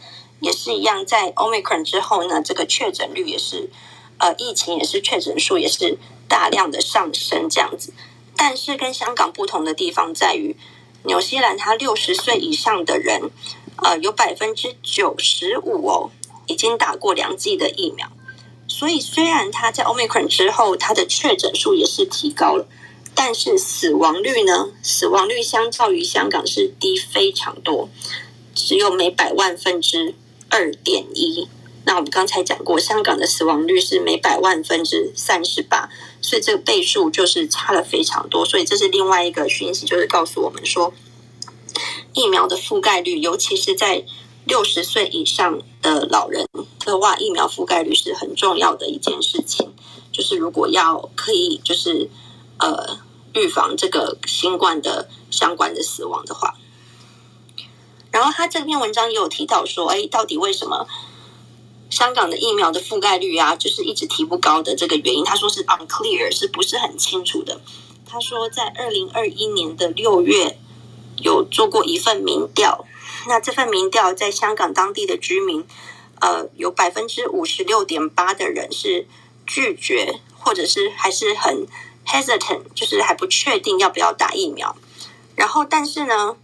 [0.43, 3.69] 也是一样，在 Omicron 之后呢，这个确诊率也是，
[4.17, 7.93] 呃，疫情也是确诊数也是大量的上升这样子。
[8.35, 10.57] 但是跟香港不同的地方在于，
[11.03, 13.31] 纽西兰它六十岁以上的人，
[13.77, 16.11] 呃，有百分之九十五哦，
[16.47, 18.11] 已经打过两剂的疫苗。
[18.67, 22.67] 所以虽然它在 Omicron 之后，它的确诊数也是提高了，
[23.15, 24.71] 但是死亡率呢？
[24.81, 27.87] 死亡率相较于香港是低非常多，
[28.53, 30.15] 只有每百万分之
[30.53, 31.49] 二点一。
[31.85, 35.89] 那我们刚才讲过，香港的死亡率是每百万分之三十八，
[36.21, 38.45] 所以这个倍数就是差了非常多。
[38.45, 40.93] 所以这是另外一个讯息，就是告诉我们说，
[42.13, 44.05] 疫苗的覆盖率，尤其是在
[44.45, 46.47] 六十岁以上的老人
[46.85, 49.73] 的话，疫苗覆盖率是很重要的一件事情。
[50.11, 52.07] 就是如果要可以，就是
[52.59, 52.99] 呃
[53.33, 56.55] 预防这个新冠的相关的死亡的话，
[58.13, 60.87] 然后他这篇文章也有提到说，哎，到底为什么？
[61.89, 67.59] 香港的疫苗的覆盖率啊，就是一直提不高的这个原因，他说是 unclear，是不是很清楚的？
[68.05, 70.59] 他说在二零二一年的六月
[71.17, 72.85] 有做过一份民调，
[73.27, 75.65] 那这份民调在香港当地的居民，
[76.19, 79.07] 呃，有百分之五十六点八的人是
[79.47, 81.65] 拒绝，或者是还是很
[82.05, 84.75] hesitant，就是还不确定要不要打疫苗。
[85.35, 86.37] 然后，但是呢？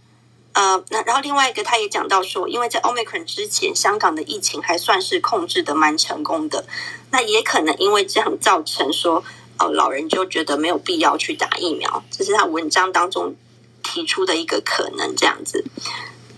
[0.52, 6.66] 呃，那然后另外一个，他也讲到说，因为在 Omicron 之前，香港的疫情还算是控制的蛮成功的，
[7.12, 9.22] 那也可能因为这样造成说，
[9.58, 13.36] 呃，老人就觉得没有必要去打疫苗，这是他文章当中
[13.82, 15.64] 提出的一个可能这样子。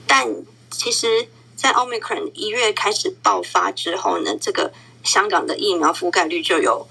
[0.07, 0.29] 但
[0.71, 6.87] 其实，在 Omicron 一月开始爆发之后呢，这个香港的疫苗覆盖率就有。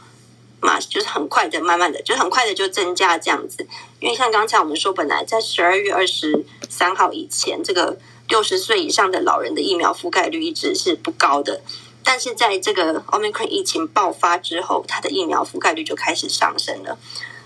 [0.61, 3.67] 嘛，就是很快的，慢慢的，就很快的就增加这样子。
[3.99, 7.97] 因为像刚才我们说，本来在十二月二十三号以前，这个
[8.29, 11.61] 六十岁以上的老人的疫苗覆盖率一直是不高的。
[12.03, 16.97] 但是在这个 Omicron 疫情爆发之后，它的疫苗覆盖率就开始上升了。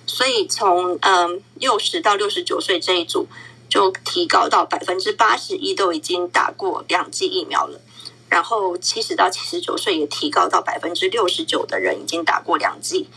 [0.06, 3.28] 所以从嗯六十到六十九岁这一组，
[3.68, 7.82] 就提高到百分之八十一都已经打过两剂疫苗了。
[8.28, 13.08] 然后七十到七十九岁也提高到百分之六十九的人已经打过两剂，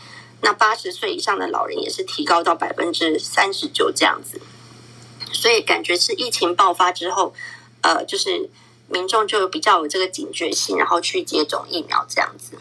[0.41, 4.39] 那八十岁以上的老人也是提高到百分之三十九这样子，
[5.33, 7.33] 所以感觉是疫情爆发之后，
[7.81, 8.49] 呃，就是
[8.87, 12.57] 民众就比较有这个警觉性，然后去接种疫苗这样子。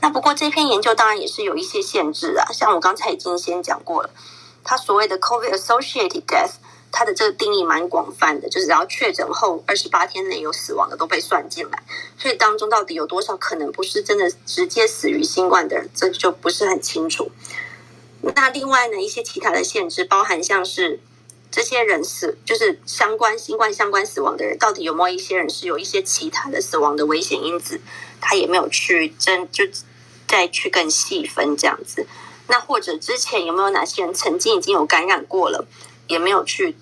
[0.00, 4.10] 那不过这篇研究当然也是有一些限制啊，像我刚才已经先讲过了，
[4.64, 6.54] 它所谓的 COVID associated death。
[6.92, 11.82] 它的这个定义蛮广泛的，就是只要确诊后二十八天内有死亡的都被算进来，
[12.18, 17.32] 所以当中到底有多少可能不是真的直接死于新冠的人，这就不是很清楚。
[18.36, 21.00] 那另外呢，一些其他的限制，包含像是
[21.50, 27.80] 这些人死，就是相关新冠相关死亡的人，到底有没有一些人是有一些其他的死亡的危险因子，
[28.20, 29.64] 他也没有去真就
[30.28, 32.06] 再去更细分这样子。
[32.48, 35.66] 那或者之前有没有哪些人曾经已经有感染过了？
[36.12, 36.76] 也没有去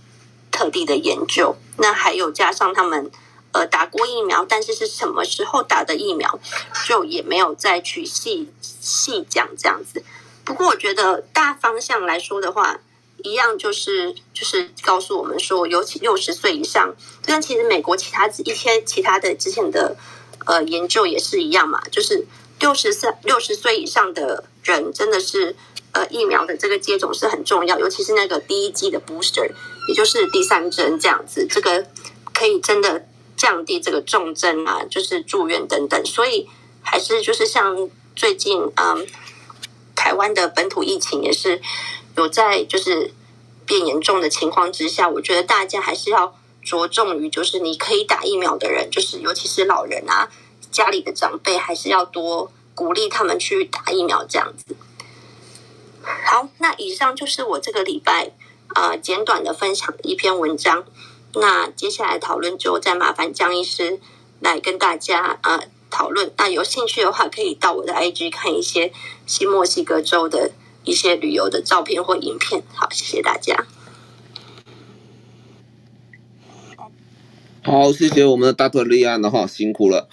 [0.51, 3.09] 特地的研究，那还有加上他们
[3.53, 6.41] 呃打过疫苗，但是是什么时候打的疫苗，
[6.85, 10.03] 就也没有再去细细讲这样子。
[10.45, 12.81] 不过我觉得大方向来说的话，
[13.23, 19.97] 一样就是就是告诉我们说，尤其六十岁以上，这跟其实美国其他一些其他的之前的
[20.47, 22.27] 呃研究也是一样嘛，就是
[22.59, 25.55] 六十岁六十岁以上的人真的是。
[25.93, 29.51] 呃，疫苗的这个接种是很重要，尤其是那个第一剂的 booster，
[29.89, 31.85] 也就是第三针这样子，这个
[32.33, 36.07] 可以真的降低这个重症啊，就是住院等等。
[36.07, 36.49] 所以
[36.81, 39.05] 还是就是像最近，嗯，
[39.97, 41.61] 台湾的本土疫情也是
[42.17, 43.13] 有在就是
[43.67, 50.31] 变严重的情况之下，我觉得大家还是要着重于就是你可以打疫苗的人，就是尤其是老人啊，
[50.71, 54.77] 家里的长辈，还是要多鼓励他们去打疫苗这样子。
[56.03, 58.33] 好，那以上就是我这个礼拜
[58.75, 60.85] 呃简短的分享一篇文章。
[61.35, 64.01] 那接下来讨论就再麻烦江医师
[64.41, 66.33] 来跟大家呃讨论。
[66.37, 68.93] 那有兴趣的话，可以到我的 IG 看一些
[69.27, 70.53] 新墨西哥州的
[70.85, 72.63] 一些旅游的照片或影片。
[72.75, 73.67] 好，谢谢大家。
[77.63, 78.85] 好，谢谢我们的 Dr.
[78.85, 80.09] 利安的话，辛苦了。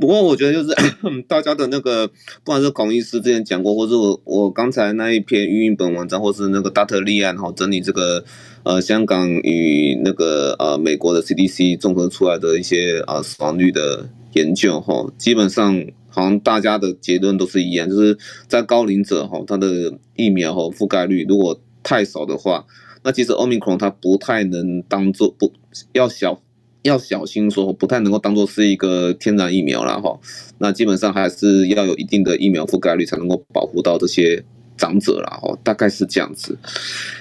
[0.00, 0.74] 不过我觉得就是
[1.28, 7.00] 大家的那个，不管是孔医师之前讲过，或是我我刚才那一篇运营本文章，或是那个 Dr.
[7.00, 8.24] 莉安哈整理这个
[8.62, 18.16] 呃香港与那个呃美国的 CDC 综合出来的一些呃死亡率的研究哈，基本上好像大家的结论都是一样，就是
[18.48, 22.64] 在高龄者哈，他的疫苗和覆盖率如果太少的话，
[23.04, 25.52] 那其实 Omicron 它不太能当做不
[25.92, 26.40] 要小。
[26.82, 30.18] 要小心说，不太能够当做是一个天然疫苗了哈。
[30.58, 34.44] 那基本上还是要有一定的疫苗覆盖率，才能够保护到这些
[34.76, 36.58] 长者了哈，大概是这样子。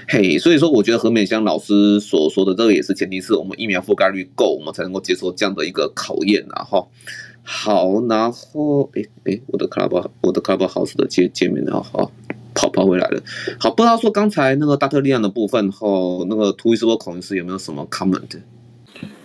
[0.07, 6.87] 嘿，所以说我觉得何美香老师所说的这个也是前提是我们疫苗覆盖率够，我们才能够接受这样的一个考验了，哈。
[7.43, 12.11] 好，然后诶诶，我的 Club 我的 Clubhouse 的界界面啊，好
[12.53, 13.21] 跑跑回来了。
[13.59, 18.41] 好，不知道说刚才那个大特利安的部分后，那个图医师或孔医师有没有什么 comment？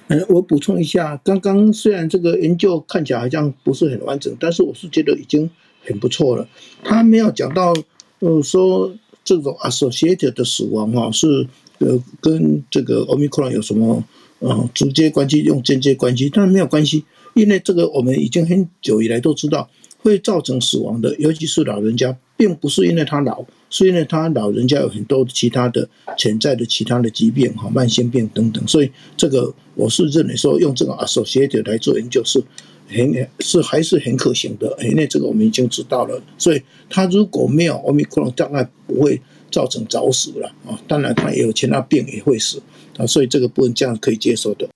[0.09, 5.51] 嗯，我补充一下，刚刚虽然这个研究看起来好像不是很完整，但是我是觉得已经
[5.85, 6.49] 很不错了。
[6.85, 7.75] 他没有讲到，
[8.21, 8.95] 呃，说
[9.25, 11.47] 这种 associated 的死亡哈是
[11.79, 14.05] 呃跟这个 Omicron 有什么
[14.39, 17.05] 呃直接关系，用间接关系，但没有关系。
[17.35, 28.67] 因为这个我们已经很久以来都知道，会造成死亡的，尤其是老人家，并不是因为他老，所以呢他老人家有很多其他的潜在的其他的疾病哈，慢性病等等。
[28.67, 32.43] 所以这个我是认为说用这个 associate 来做研究是
[32.89, 36.23] 很是还是很可行的，因为这个我们已经知道了。
[36.39, 40.81] 所以他如果没有 Omicron，大概不会造成早死了啊。
[40.87, 42.63] 当然他也有其他病也会死
[42.97, 44.69] 啊，所以这个部分这样可以接受的。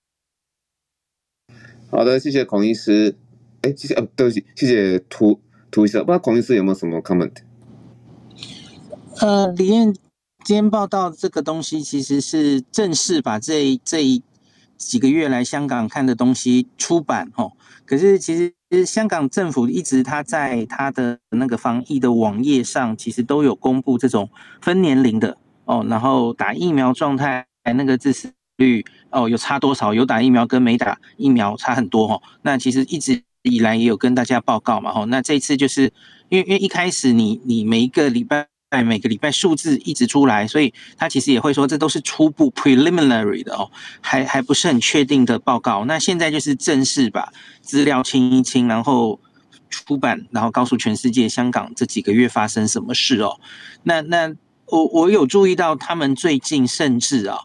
[1.89, 3.15] 好的，谢谢孔医师。
[3.61, 5.39] 哎，谢谢，呃，对不起，谢谢涂
[5.69, 6.01] 涂医生。
[6.03, 7.31] 不知道孔医师有没有什么 comment？
[9.19, 9.93] 呃，李燕
[10.43, 14.21] 今天报道这个东西，其实是正式把这这
[14.77, 17.51] 几个月来香港看的东西出版哦。
[17.85, 18.35] 可是其
[18.71, 24.29] 实香港政府一直他在他的那个防疫的网页上，其实都有公布这种
[24.61, 27.45] 分年龄的哦，然后打疫苗状态
[27.75, 28.83] 那个致死率。
[29.11, 29.93] 哦，有差多少？
[29.93, 32.21] 有打疫苗跟没打疫苗差很多哈。
[32.43, 35.03] 那其实一直以来也有跟大家报告嘛哈。
[35.05, 35.91] 那这次就是
[36.29, 43.69] 因为因为一开始你你每一个礼拜在每个礼拜数字一直出来，所以他其实也会说这都是初步 preliminary 的哦，
[43.99, 45.83] 还还不是很确定的报告。
[45.83, 49.19] 那现在就是正式把资料清一清，然后
[49.69, 53.39] 出版，然后告诉全世界香港这几个月发生什么事哦。
[53.83, 54.33] 那那
[54.67, 57.39] 我我有注意到他们最近甚至啊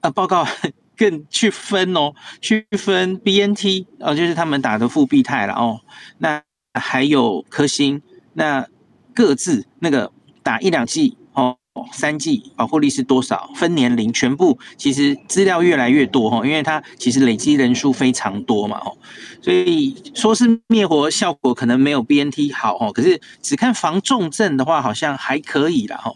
[0.00, 0.46] 啊报告。
[0.96, 5.80] 更去分哦，去分 BNT 哦，就是他们打的复必泰了哦。
[6.18, 6.40] 那
[6.72, 8.00] 还有科兴，
[8.34, 8.64] 那
[9.12, 10.12] 各自那个
[10.44, 11.56] 打一两剂哦，
[11.92, 13.50] 三剂保护力是多少？
[13.56, 18.96] 分年龄，全部其实资料越来越多哈，因为它其实累积人数非常多嘛哦，
[19.42, 26.14] 所以说是灭活效果可能没有 BNT 好哦，可是只看防重症的话，好像还可以了哦，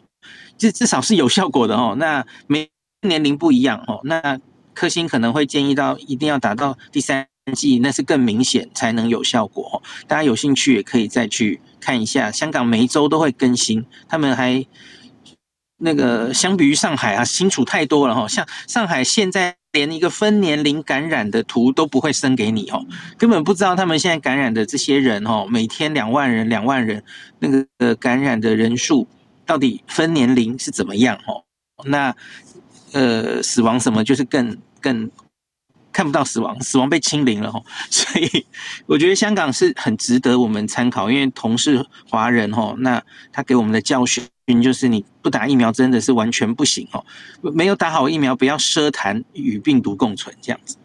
[0.57, 1.97] 至至少是有效果的哦。
[1.99, 2.69] 那每
[3.03, 4.39] 年龄不一样哦，那。
[4.75, 9.83] 科兴可能会建议到一定要打到第三剂，那是更明显才能有效果哦。
[10.07, 14.67] 大家有兴趣也可以再去看一下，香港每一周都会更新，他们还
[15.79, 18.27] 那个相比于上海啊，清楚太多了哈。
[18.29, 22.85] 像上海现在连一个分年龄感染的图都不会生给你哦，
[23.17, 27.03] 根本不知道他们现在感染的这些人哦，每天两万人两万人，
[27.39, 27.49] 那
[27.79, 29.07] 个感染的人数
[29.47, 31.45] 到底分年龄是怎么样哦？
[31.85, 32.15] 那
[32.93, 34.57] 呃死亡什么就是更。
[34.81, 35.11] 更
[35.99, 38.47] 看不到死亡，死亡被清零了哈， 所以
[38.87, 44.23] 我觉得香港是很值得我们参考，因为同是华人哈，那他给我们的教训
[44.63, 47.05] 就是你不打疫苗真的是完全不行哦，
[47.53, 50.77] 没有打好疫苗，不要奢谈与病毒共存这样子。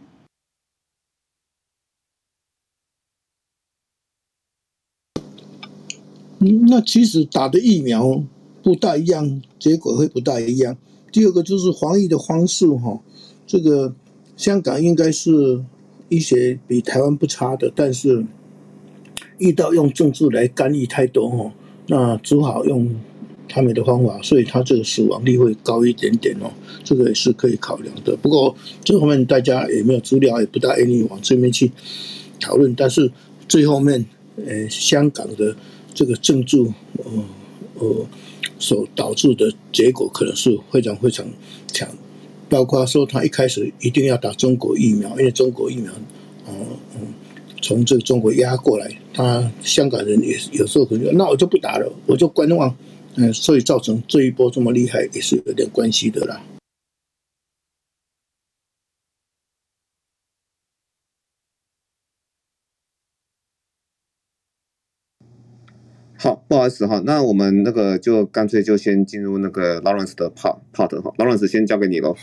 [6.39, 8.19] 那其实打的疫苗
[8.63, 10.75] 不大一样，结果会不大一样。
[11.11, 12.99] 第二个就是防疫的方式哈。
[13.45, 13.93] 这个
[14.35, 15.63] 香港应该是
[16.09, 18.25] 医学比台湾不差的，但是
[19.37, 21.51] 遇到用政治来干预太多哦，
[21.87, 22.95] 那只好用
[23.47, 26.51] 他们的方法，所以他这个死亡率会高一点点哦，
[26.83, 28.15] 这个也是可以考量的。
[28.15, 31.71] 不过这后面大家也没有资料，也不大愿意往这边去
[32.39, 32.73] 讨论。
[32.75, 33.11] 但是
[33.47, 34.05] 最后面，
[34.37, 35.55] 呃，香港的
[35.93, 36.57] 这个政治
[36.97, 37.23] 呃
[37.79, 38.07] 呃
[38.57, 41.25] 所导致的结果，可能是非常非常
[41.67, 41.87] 强。
[42.53, 45.91] 包括说他一开始一定要打中国疫苗，因为中国疫苗，
[46.47, 46.53] 嗯
[46.95, 47.07] 嗯，
[47.63, 52.77] 从这个中国压过来，他香港人也有时候可能，那我就不打了，我就观望，
[53.15, 56.43] 嗯，所以造成这一波这么厉害，也是有点关系的啦。
[66.15, 72.15] 好，不好意思哈，那我们那个就干脆就先进入那个 Lawrence 的 part part 哈，Lawrence 先交给你喽。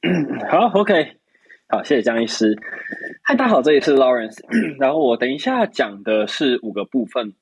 [0.48, 1.16] 好，OK，
[1.66, 2.56] 好，谢谢江医师。
[3.20, 4.38] 嗨，大家好，这里是 Lawrence。
[4.78, 7.34] 然后我等一下讲的是五个部分，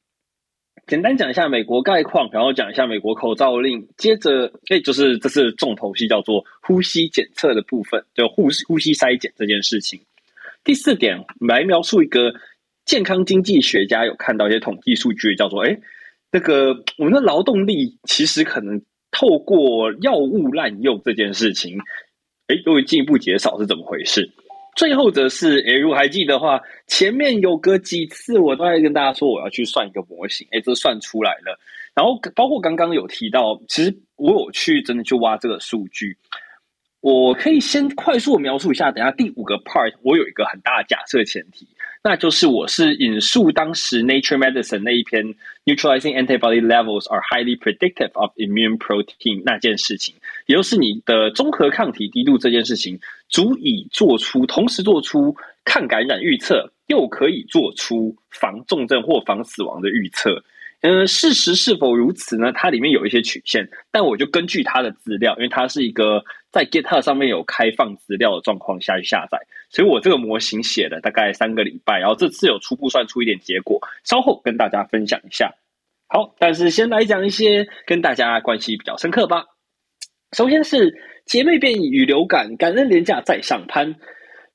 [0.87, 10.01] 简单讲一下美国概况，然后讲一下美国口罩令，接着哎，就是这是重头戏，叫做呼吸检测的部分，就呼呼吸筛检这件事情。
[10.65, 12.33] 第四点，来描述一个
[12.87, 15.79] 健康经济学家有看到一些统计数据，叫做哎，
[16.33, 18.81] 那个我们的劳动力其实可能
[19.11, 21.79] 透过药物滥用这件事情，
[22.49, 24.31] 哎，又会进一步减少是怎么回事？
[24.77, 31.59] 最后则是，诶，如果还记得的话，前面有个几次我都在跟大家说我要去算一个模型，诶，这算出来了。
[31.95, 36.17] 然后包括刚刚有提到，其实我有去真的去挖这个数据。
[37.01, 41.67] 我可以先快速描述一下，等下第五个 part 我有一个很大的假设前提，
[42.03, 45.25] 那就是我是引述当时 Nature Medicine 那一篇
[45.65, 50.17] Neutralizing antibody levels are highly predictive of immune protein 那件事情，
[50.47, 60.43] 也就是你的综合抗体低度这件事情，足以做出同时做出抗感染预测，又可以做出防重症或防死亡的预测。
[60.83, 62.53] 嗯，事实是否如此呢？
[62.53, 66.23] 它里面有一些曲线，但我就根据它的资料，因为它是一个
[66.53, 69.39] 在 GitHub 上面有开放资料的状况下去下载，
[69.71, 75.55] 所以我这个模型写了大概三个礼拜，然后这次有初步算出一点结果，稍后跟大家分享一下。
[76.09, 79.56] 好，但是先来讲一些跟大家关系比较深刻吧。
[80.33, 83.95] 首先是姐妹变异与流感，感恩廉价再上攀。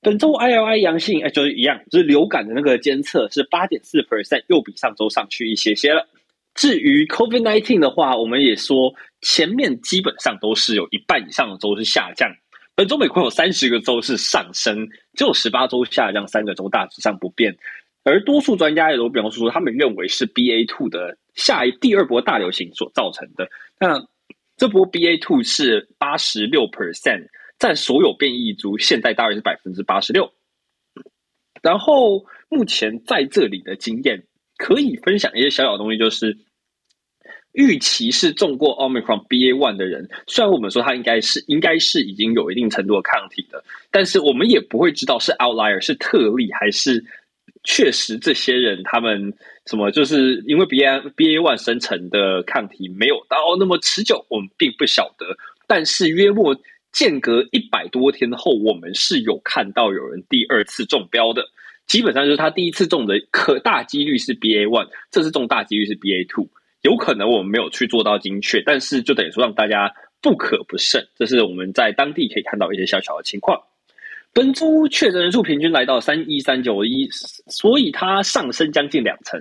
[0.01, 6.07] 本周 ILI 阳性，哎，就是一样，就是流感的那个监测是八点四 percent，又比上周上去一些些了。
[6.55, 12.29] 至于 COVID-19 的话，我们也说前面基本上都是有一半以上的周是下降。
[12.75, 17.55] 本周美国有三十个周是上升，只有十八周下降，三个周大致上不变。
[18.03, 23.47] 而多数专家也都表示说，他们认为是 BA two 的下一第二波大流行所造成的。
[23.79, 24.03] 那
[24.61, 27.29] 这波 BA two 是八十六 percent。
[27.57, 30.31] 占所有变异株，现在大约是百分之八十六。
[31.63, 34.23] 然后目前在这里的经验，
[34.57, 36.37] 可以分享一些小小东西，就是
[37.53, 47.03] 预期是中过 Omicron BA one 的人，虽然我们说他应该是应该是已经有一定程度的抗体的，但是我们也不会知道是 outlier 是特例，还是
[47.63, 49.33] 确实这些人他们
[49.65, 55.25] 什么，就是因为 BA BA one 生成的抗体没有到那么持久，我们并不晓得。
[55.67, 56.55] 但是约莫。
[56.93, 61.41] 间隔一百多天后，我们是有看到有人第二次中标的，
[61.87, 66.49] 基本上就是他第一次中的可大几率是 BA one，这次中大几率是 BA two，
[66.81, 69.89] 有可能我们没有去做到精确，但是就等于说让大家
[70.21, 73.57] 不可不慎，这是我们在当地可以看到一些小小的情况。
[74.33, 77.09] 本周确诊人数平均来到三一三九一，
[77.47, 79.37] 所以它上升将近两成，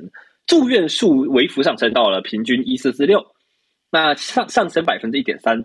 [0.46, 3.24] 住院数微幅上升到了平均一四四六，
[3.90, 5.64] 那上上升百分之一点三。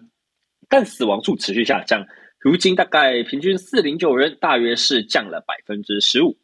[0.70, 2.06] 但死亡数持续下降，
[2.40, 6.36] 如今大概平均四零九人，大约是降了百分之十五。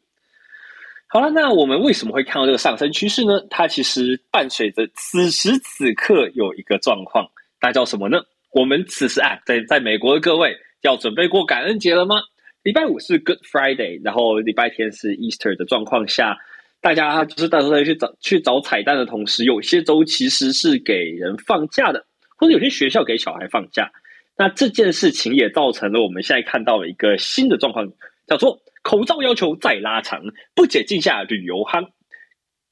[1.06, 3.40] 好了，那我们为什么会看到这个上升趋势呢？
[3.48, 7.28] 它其实伴随着此时此刻有一个状况，
[7.60, 8.18] 那叫什么呢？
[8.52, 12.16] 我们此时啊，在在美国的各位要准备过感恩节了吗？
[12.62, 16.38] 礼拜五是 Good Friday，然后礼拜天是 Easter 的状况下，
[16.80, 22.06] 大家就是到时候去找去找彩蛋的同时，有些州其实是给人放假的，
[22.36, 23.90] 或者有些学校给小孩放假。
[24.36, 27.86] 那这件事情也造成了我们现在看到了一个新的状况，
[28.28, 30.22] 叫做口罩要求再拉长，
[30.54, 31.88] 不解禁下旅游夯，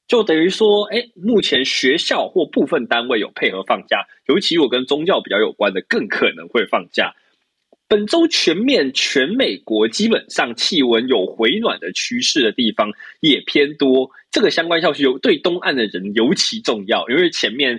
[0.07, 7.13] 就等于说，哎，目前学校或部分单位有配合放假，尤其我跟宗教比较有关的，更可能会放假。
[7.91, 12.89] 本周全面全美国基本上气温有回暖的趋势的地方
[13.19, 17.77] 也偏多，这个相关消息有对东岸的人尤其重要，因为前面。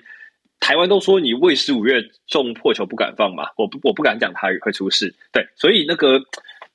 [0.65, 6.23] 台湾都说你未十五月中破球不敢放嘛，我不我不敢讲台语会出事，对，所以那个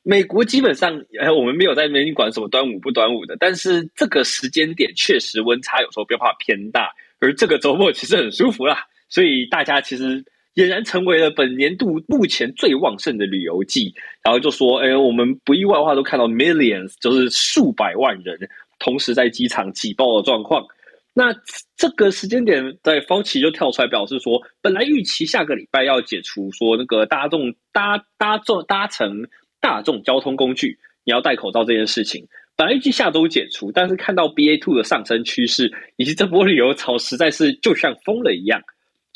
[0.04, 10.22] 美国基本上，哎，我们没有在那边管什么端午不端午的，但是这个时间点确实温差有时候变化偏大，而这个周末其实很舒服啦，所以大家其实
[10.58, 13.94] 俨然成为了本年度目前最旺盛的旅游季，
[14.24, 18.50] 然后就说，哎，我们不意外的话都看到 millions，就是数百万人
[18.80, 20.66] 同时在机场挤爆的状况。
[21.14, 21.32] 那
[21.76, 29.28] 这个时间点，在 Fauci 就跳出来表示说，本来预期下个礼拜要解除说那个大众搭搭坐搭乘
[29.62, 38.60] 大众交通工具你要戴口罩这件事情，本来预计下周解除，但是看到 BA two 的上升趋势以及这波旅游潮实在是就像疯了一样，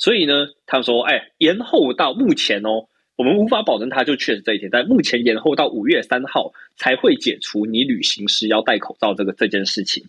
[0.02, 10.04] 所以呢，他说，哎，延后到目前哦，我们无法保证它就确实这一天，但目前延后到五月三号才会解除你旅行时要戴口罩这个这件事情。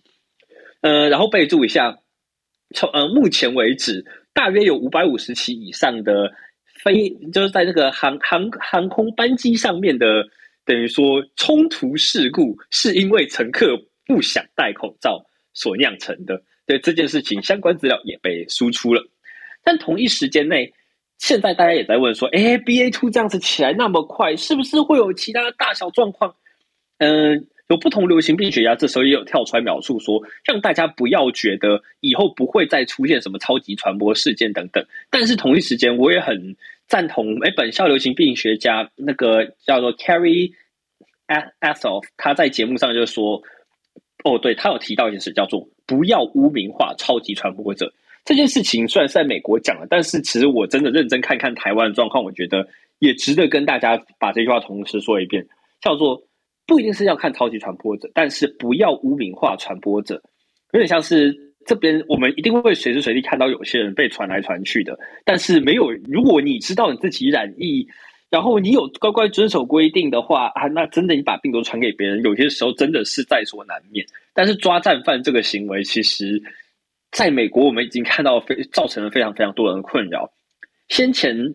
[0.81, 1.99] 呃，然后备注一下，
[2.73, 4.03] 从呃目前为止，
[4.33, 6.33] 大约有五百五十起以上的
[6.65, 10.27] 飞，就是在这个航航航空班机上面的，
[10.65, 16.41] 等于说冲突事故，是因为乘客不想戴口罩所酿成的。
[16.65, 19.07] 对这件事情，相关资料也被输出了。
[19.63, 20.73] 但同一时间内，
[21.17, 26.35] 现在大家也在问说，哎，BA two 这样子起来那么快，是不是会有其他的大小状况？
[26.99, 34.85] 嗯、有不同流行病学家这时候也有跳出来描述说，让大家不要觉得以后不会再出现什么超级传播事件等等。
[35.09, 36.55] 但是同一时间，我也很
[36.87, 40.53] 赞同，哎，本校流行病学家那个叫做 Carrie
[41.61, 43.41] Asoff，他在节目上就说，
[44.23, 47.93] 哦，对，他有提到一件事，叫做不要污名化超级传播者。
[48.25, 52.65] 这件事情虽然是在美国讲了，但是其实我真的认真看看台湾的状况，我觉得
[52.99, 55.45] 也值得跟大家把这句话同时说一遍，
[55.81, 56.23] 叫做
[56.65, 60.21] 不一定是要看超级传播者，但是不要污名化传播者。
[60.71, 61.35] 有点像是
[61.65, 67.85] 这边我们一定会随时随地看到有些人被传来传去的，但是没有，如果你知道你自己染疫，
[68.29, 74.05] 然后你有乖乖遵守规定的话啊，那真的你把病毒传给别人，有些时候真的是在所难免。
[74.33, 76.41] 但是抓战犯这个行为，其实。
[77.13, 80.33] 在美国，我们已经看到非造成了非常非常多人的困扰。
[80.89, 81.53] 先前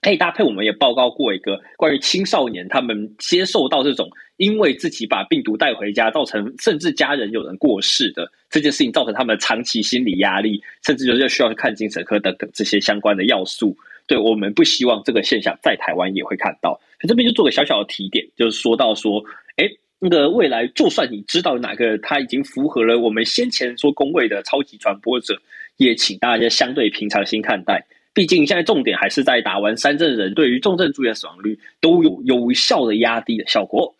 [0.00, 4.08] 可以搭配，我们也报告过一个关于青少年他们接受到这种
[4.38, 13.76] 因为自己把病毒带回家，造成甚至家人有人过世的这件事情，造成他们长期心理压力，甚至就是需要去看精神科等等这些相关的要素。
[14.06, 16.80] 对，我们不希望这个现象在台湾也会看到。
[17.00, 19.22] 这边就做个小小的提点，就是说到说，
[19.56, 19.68] 哎。
[20.08, 25.36] 那个未来，就算你知道哪个他已经符合了我们先前说公卫的超级传播者，
[25.78, 27.84] 也请大家相对平常心看待。
[28.14, 33.96] 毕竟现在重点还是在打完三针人，对于重症住院死亡率都有有效的压低的效果。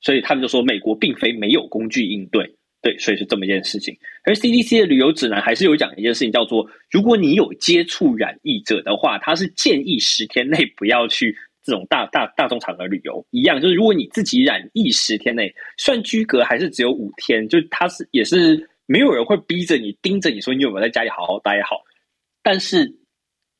[0.00, 3.96] 所以他们就说，美国并非没有工具应对，对，所以是这么一件事情。
[4.24, 11.36] 而 CDC 的旅游指南还是有讲一件事情，叫做如果你有接触染疫者的话，他是建议十天内不要去。
[11.64, 21.82] 这种大大大众场合旅游一样，就是如果你自己染疫十天内算居隔还是只有五天，就他是也是没有人会逼着你盯着你说你有没有在家里好好待好，
[22.42, 22.94] 但是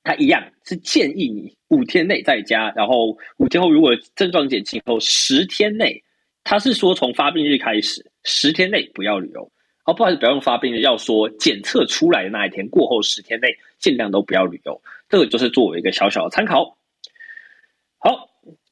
[0.03, 6.05] 他一样是建议你五天内在家，然后五天后如果症状减轻后十天内，
[6.45, 9.51] 他是说从发病日开始十天内不要旅游，
[9.87, 13.49] 哦，不好意思，不要用发病日，要说检测出来的那一天过后十天内
[13.79, 14.79] 尽量都不要旅游，
[15.09, 16.77] 这个就是作为一个小小的参考。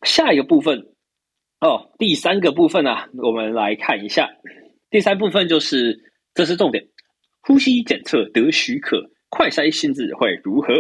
[0.02, 0.88] 下一个部分
[1.60, 4.30] 哦，第三个部分啊，我们来看一下。
[4.90, 6.88] 第三部分就是，这是重点，
[7.40, 10.74] 呼吸检测得许可，快筛性质会如何？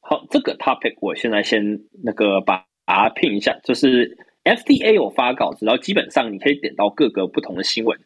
[0.00, 7.98] 好，这个 topic 我现在先那个把它拼一下，就是 FDA 有发稿子，然后基本上你可以点到各个不同的新闻。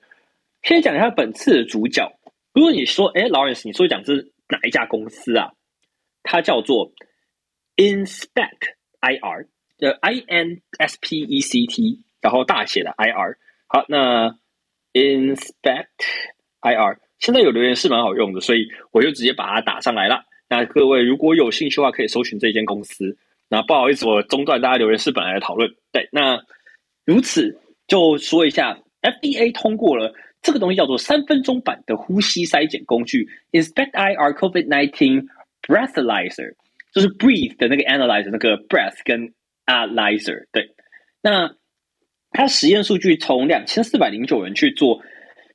[0.63, 2.11] 先讲一下本次的主角，
[2.55, 5.53] 如果你说，哎，Lawrence，你说讲这是哪一家公司啊？
[6.23, 6.93] 它叫做
[7.77, 8.75] Inspectir
[9.81, 13.39] R 的 I N S P E C T，然后大写的 I R。
[13.67, 14.37] 好，那
[14.93, 15.87] Inspect
[16.61, 20.25] I R 现在有留言是蛮好用的，所以我就直接把它打上来了。
[20.49, 23.17] 那各位如果有兴趣的话，可以搜寻这间公司。
[23.49, 25.71] 那不好意思，我中断大家留言是本来的讨论。
[25.93, 26.41] 对，那
[27.05, 27.59] 如此
[27.89, 35.27] 就说一下，F D A 通过了这个东西，叫做三分钟版的呼吸筛检工具 Inspect I R COVID nineteen
[35.63, 36.55] Breathalyzer。
[36.93, 39.33] 就是 breathe 的那个 analyzer，那个 breath 跟
[39.67, 40.75] analyzer 对，
[41.23, 41.55] 那
[42.31, 45.01] 它实验数据从两千四百零九人去做，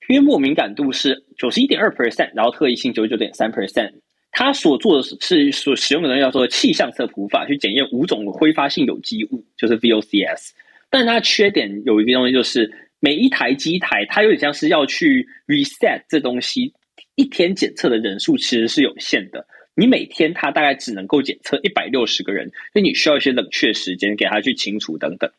[0.09, 3.91] 约莫敏感度是九十一点二 percent，然后特异性九十九点三 percent。
[4.37, 10.49] 它所做的是所使用的东西叫做气象色谱法去检验五种挥发性有机物，就是 VOCs。
[10.89, 12.69] 但它缺点有一个东西，就是
[12.99, 16.73] 每一台机台它有点像是要去 reset 这东西，
[17.15, 19.47] 一天检测的人数其实是有限的。
[19.75, 25.29] 你每天它大概只能够检测一百六十个人，所以你需要一些冷却时间给它去清除等等。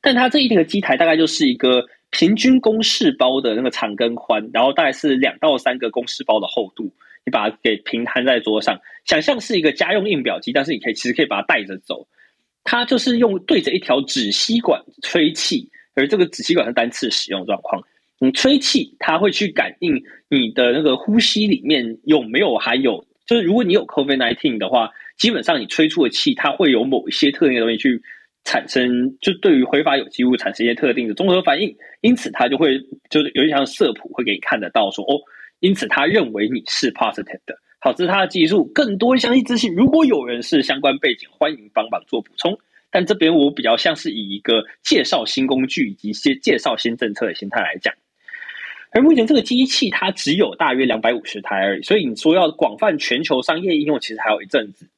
[0.00, 6.92] 但它这一个机台大概就是一个平均公式包的那个长跟宽，然后大概是两到三个公式包的厚度。
[7.24, 12.08] 你把它给平摊在桌上，想象是一个家用印表机，但是你可以其实可以把它带着走。
[12.64, 17.80] 它就是用对着一条纸吸管吹气，而这个纸吸管是单次使用状况。
[18.18, 23.04] 你吹气，它会去感应你的那个呼吸里面有没有含有。
[23.32, 27.98] 就是如果你有 COVID-19 的话，基本上你吹出的气，它会有某一些特定的东西去
[28.44, 32.78] 产生，就对于挥发有机物产生一些特定的综合反应，因此它就会
[33.08, 35.16] 就是有点像色谱会给你看得到说哦，
[35.60, 37.56] 因此他认为你是 positive 的。
[37.80, 38.70] 好，这是他的技术。
[38.74, 42.54] 更多详细资讯，如果有人是相关背景，欢迎帮忙做补充。
[42.90, 47.94] 但这边我比较像是以一个介绍新工具以及一些介绍新政策的心态来讲。
[48.92, 54.88] 而目前这个机器它只有大约两百五十台而已，所以你说要广泛全球商业应用，其实还有一阵子。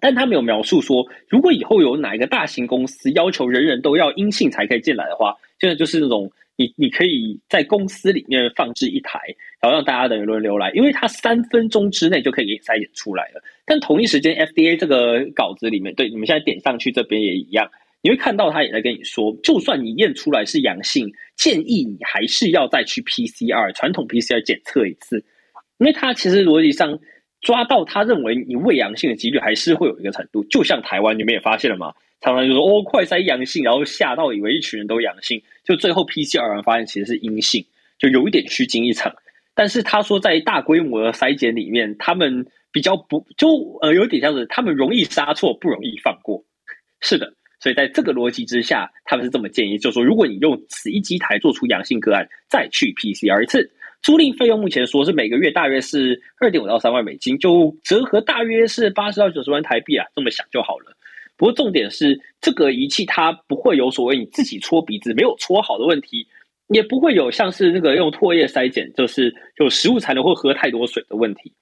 [0.00, 9.18] 但他没有描述说，如果以后有哪一个大型公司要求人人都要阴性才可以进来的话，现在就是那种你你可以在公司里面放置一台，
[9.60, 13.42] 然后让大家等于轮流来，因为它三分钟之内就可以给你筛选出来了。
[13.64, 17.68] 但同一时间，FDA 这个稿子里面，对，你们现在点上去这边也一样。
[18.00, 25.24] 你会看到他也在跟你说，就算你验出来是阳性，建议你还是要再去 PCR 传统 PCR 检测一次，
[25.78, 26.98] 因为他其实逻辑上
[27.40, 37.64] 抓到他认为你未阳性的几率还是会有一个程度，就像台湾你们也发现了嘛，常常就说哦快筛阳性，然后吓到以为一群人都阳性，就最后 PCR 发现其实是阴性，
[37.98, 39.14] 就有一点虚惊一场。
[39.54, 46.44] 但是他说在大规模的筛检里面，他们比较不就呃有点像是他们容易杀错，不容易放过，
[47.00, 47.32] 是的。
[47.60, 53.68] 所以在这个逻辑之下，他们是这么建议，就是说，如果你用此一机台做出阳性个案，再去 PCR 一次，
[54.00, 60.96] 租赁费用目前说是每个月大约是二点五到三万美金，就折合大约是八十到九十万台币啊，这么想就好了。
[61.36, 66.26] 不过重点是，这个仪器它不会有所谓你自己搓鼻子没有搓好的问题，
[66.68, 71.52] 也不会有像是那个用唾液筛检，就是有食物残留或喝太多水的问题，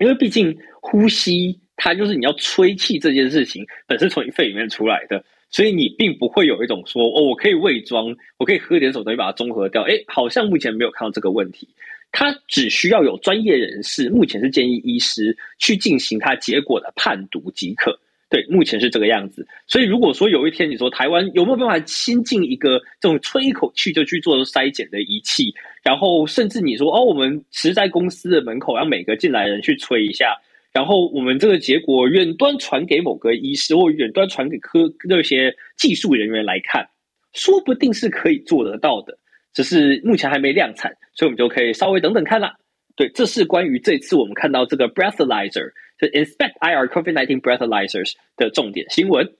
[0.00, 1.60] 因为毕竟呼吸。
[1.76, 9.82] 它就是你要吹气这件事情，本身从你肺里面出来的，所以你并不会有一种说哦，我可以伪装，我可以喝点什么东西把它中和掉。
[9.82, 11.68] 诶，好像目前没有看到这个问题。
[12.16, 17.98] 它只需要有专业人士，目前是建议医师去进行它结果的判读即可。
[18.30, 19.46] 对，目前是这个样子。
[19.66, 25.52] 所以如果说有一天你说台湾有没有办法新进一个这种吹一口气就去做筛检的仪器，
[25.82, 30.36] 然后甚至你说哦，我们实在公司的门口让每个进来人去吹一下。
[30.74, 36.84] 然后我们这个结果远端传给某个医师，或远端传给科那些技术人员来看，
[37.32, 39.16] 说不定是可以做得到的，
[39.52, 42.56] 只是目前还没量产，所以我们就可以稍微等等看啦。
[42.96, 49.32] 对，这是关于这次我们看到这个 breathalyzer，就 inspect IR COVID-19 breathalyzers 的重点新闻。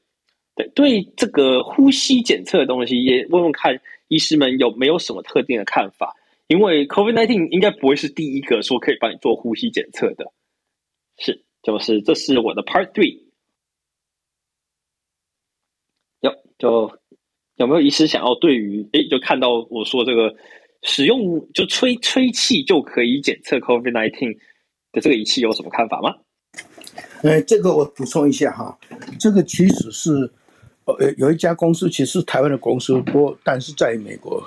[0.54, 6.14] 对，对这个呼吸检测的东西，也问问看医师们有没有什么特定的看法，
[6.46, 10.24] 因为 COVID-19 应该不会是第一个说可以帮你做呼吸检测的。
[11.18, 13.22] 是，就是这是我的 Part Three。
[16.20, 16.98] 有就
[17.56, 20.34] 有没有医师想要对于诶，就看到我说这个
[20.82, 24.38] 使用就吹吹气就可以检测 COVID-19
[24.92, 26.14] 的这个仪器有什么看法吗？
[27.22, 28.78] 呃，这个我补充一下哈，
[29.18, 30.30] 这个其实是
[30.84, 34.38] 呃有一家公司，其实是台湾的公司，不过但是在美国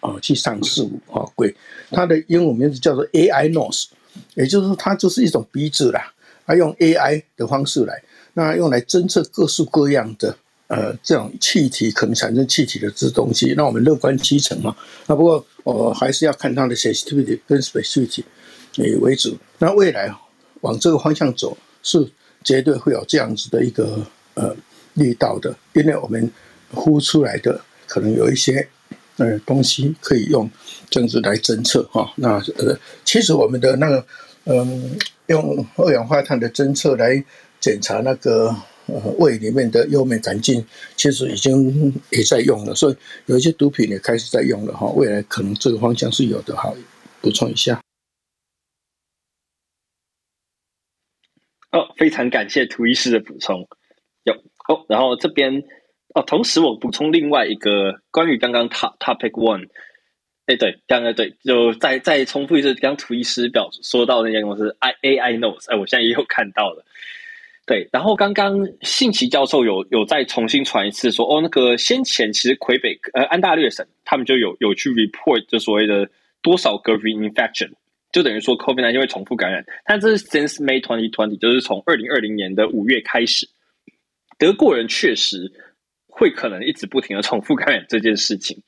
[0.00, 1.54] 啊、呃、去上市啊贵，
[1.90, 3.88] 它的英文名字叫做 AI Nose，
[4.34, 6.13] 也就是它就是一种鼻子啦。
[6.46, 8.02] 他用 AI 的方式来，
[8.34, 14.76] 那用来侦测各式各样的呃这种气体可能产生气体的这东西，那我们乐观其成嘛。
[15.06, 18.24] 那不过我、呃、还是要看它的 sensitivity 跟 specificity
[19.00, 19.36] 为主。
[19.58, 20.14] 那未来
[20.60, 22.06] 往这个方向走，是
[22.42, 24.54] 绝对会有这样子的一个呃
[24.94, 26.30] 力道的，因为我们
[26.72, 28.68] 呼出来的可能有一些
[29.16, 30.50] 呃东西可以用
[30.90, 32.12] 这样子来侦测哈。
[32.16, 34.04] 那呃，其实我们的那个
[34.44, 34.98] 嗯。
[35.26, 37.24] 用二氧化碳的侦测来
[37.60, 38.54] 检查那个
[38.86, 40.64] 呃胃里面的幽门杆菌，
[40.96, 42.96] 其实已经也在用了，所以
[43.26, 44.86] 有一些毒品也开始在用了哈。
[44.88, 46.72] 未来可能这个方向是有的哈。
[47.20, 47.80] 补充一下。
[51.72, 53.66] 哦，非常感谢涂医师的补充。
[54.24, 54.34] 有
[54.68, 55.62] 哦，然后这边
[56.14, 59.68] 哦，同时我补充另外一个关于刚刚 top topic one。
[60.46, 66.84] 哎，对，刚刚对，就再再重复一次，刚涂医师表说到那间公司 I AI knows，哎，我现在也有看到了。
[67.66, 76.06] 对，然后刚刚信奇教授有有再重新传一次说，哦，那个先前其实魁北呃安大略省他们就有有去 report 就所谓的
[76.42, 77.70] 多少个 reinfection，
[78.12, 83.48] 就等于说 COVID-19 会重复感染，但这是 since May twenty 就是从二零二零年的五月开始，
[84.38, 85.50] 德国人确实
[86.06, 88.62] 会可能一直不停的重复感染这件事情。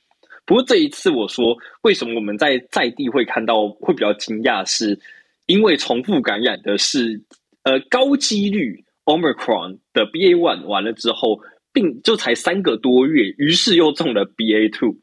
[0.46, 4.98] 不过这一次我说，为什么我们在在地会看到会比较惊讶，是
[5.46, 7.20] 因为重复感染的是
[7.64, 11.40] 呃高几率 Omicron 的 BA one 完了之后，
[11.72, 14.96] 并就才三个多月，于是又中了 BA two。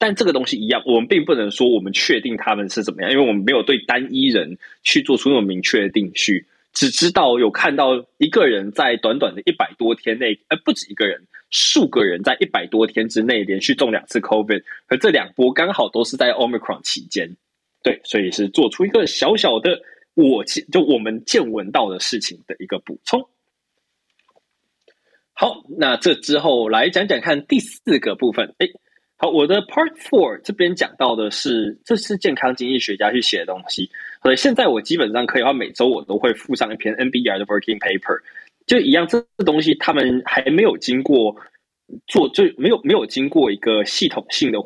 [0.00, 11.26] 但这个东西一样，我们并不能说我们确定他们是怎么样，因为我们没有对单一人去做出那种明确的定序，只知道有看到一个人在短短的一百多天内，呃，不止一个人。
[11.50, 17.38] 数个人在一百多天之内连续中两次 COVID，而这两波刚好都是在 Omicron 期间，
[17.82, 19.80] 对，所以是做出一个小小的
[20.12, 23.30] 我见就我们见闻到的事情的一个补充。
[25.32, 28.54] 好，那这之后来讲讲看第四个部分。
[28.58, 28.66] 哎，
[29.20, 33.90] 好，我的 Part Four 这边讲到的是，这是健康经济学家去写的东西。
[34.22, 38.20] 所以现在我基本上可以话，每周我都会附上一篇 NBR 的 Working Paper。
[38.64, 41.34] 就一样，这东西他们还没有经过
[42.06, 44.58] 做，就没有没有经过一个系统性的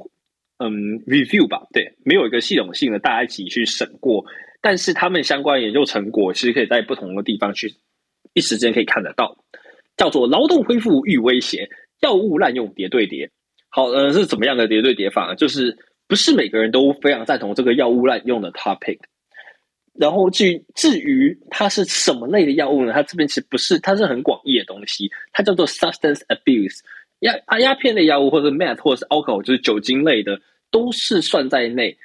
[0.59, 0.71] 嗯
[1.07, 1.67] review 吧？
[1.73, 4.23] 对，没有一个系统性的大家一起去审过。
[4.61, 7.73] 但是他们相关研究成果其实可以在不同的地方去
[8.35, 9.35] 一时间可以看得到，
[9.97, 11.71] 叫做劳动恢复遇威胁，
[12.03, 13.31] 药物滥用叠对叠。
[13.75, 15.35] 好，呃，是怎么样的叠对叠法呢？
[15.35, 15.75] 就是
[16.07, 18.99] 不是每个人都非常赞同这个药物滥用的 topic。
[19.95, 22.93] 然后至于至于它是什么类的药物呢？
[22.93, 26.81] 它这边其实不是，它是很广义的东西，它叫做 substance abuse。
[27.21, 30.39] 鸦啊鸦片类药物或者 meth 或者是 alcohol，就是酒精类的，
[30.71, 31.97] 都是算在内。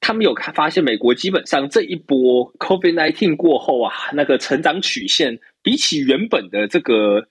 [0.00, 7.26] 他们有看发现，美国基本上这一波 COVID-19 过后啊，那个成长曲线比起原本的这个，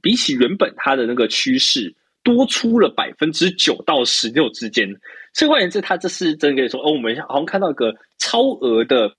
[0.00, 4.88] 比起原本它的那个趋势，多出了百分之九到十六之间。
[5.32, 9.14] 所以换言之，它这是真的可以说，哦，我们好像看到一个超额的。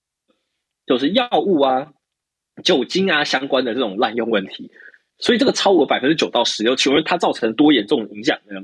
[0.86, 1.88] 就是药物啊、
[2.62, 4.70] 酒精啊相关的这种滥用问题，
[5.18, 8.60] 所以这个超额百分之九到十六，请问它造成多严重的影响呢？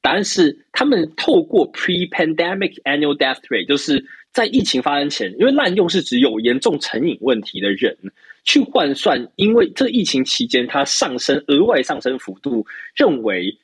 [0.00, 7.96] 答案是，他们透过 pre-pandemic annual death rate，就是在疫情发生前，因为滥用是指有严重成瘾问题的人，
[8.42, 13.56] 去换算，因为这疫情期间它上升额外上升幅度，认为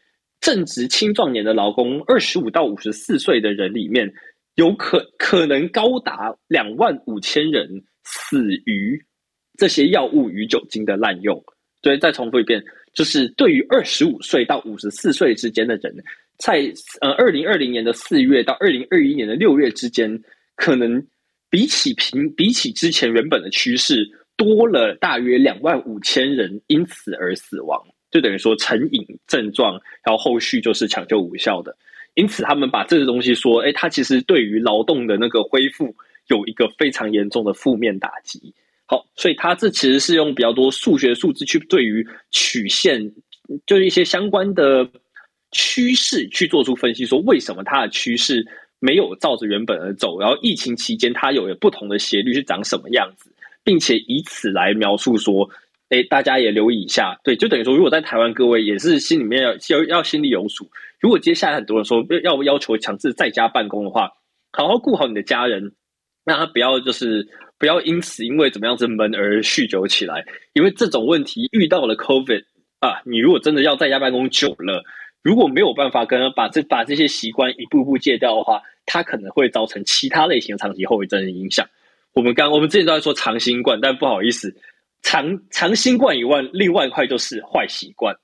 [0.47, 4.15] 正值青壮年的劳工，二十五到五十四岁的人里面，
[4.55, 7.83] 有可可能高达两万五千人。
[8.09, 9.05] 死于
[9.59, 11.43] 这些药物与酒精的滥用。
[11.83, 12.63] 对，再重复一遍，
[12.95, 15.93] 就是对于二十五岁到五十四岁之间的人，
[16.39, 20.23] 在呃二零二零年的四月到二零二一年的六月之间，
[20.55, 21.05] 可能
[21.51, 31.77] 比起平比起之前原本的趋势，多了大约两万五千人因此而死亡，就等于说成瘾症状，然后后续就是抢救无效的。
[32.15, 35.95] 因此，他们把这个东西说，哎，它其实对于劳动的那个恢复。
[36.29, 38.53] 有一个非常严重的负面打击。
[38.85, 43.13] 好，所以它这其实是用比较多数学数字去对于曲线，
[43.65, 44.85] 就是一些相关的
[45.53, 48.45] 趋势去做出分析，说为什么它的趋势
[48.81, 53.31] 没有照着原本而走，然后疫情期间它有不同的斜率是长什么样子，
[53.63, 55.49] 并且以此来描述说，
[55.89, 60.69] 哎，大家也留意一下，对，就等于说，如果在台湾各位也是心里面要要要心里有数，
[61.01, 64.11] 如果接下来很多人说要要求强制在家办公的话，
[64.53, 65.73] 好好顾好你的家人。
[66.27, 67.25] 让他不要就是
[67.57, 72.43] 不要因此因为怎么样子闷而酗酒起来，因为这种问题遇到了 COVID
[72.81, 74.83] 啊，你如果真的要在家办公久了，
[75.23, 81.65] 如果没有办法跟把这把这些习惯一步步戒掉的话，它可能会造成其他类型的长期后遗症的影响。
[82.13, 84.53] 我们刚我们之前都在说长新冠，但不好意思，
[85.03, 88.17] 长长新冠以外，另外一块就是坏习惯。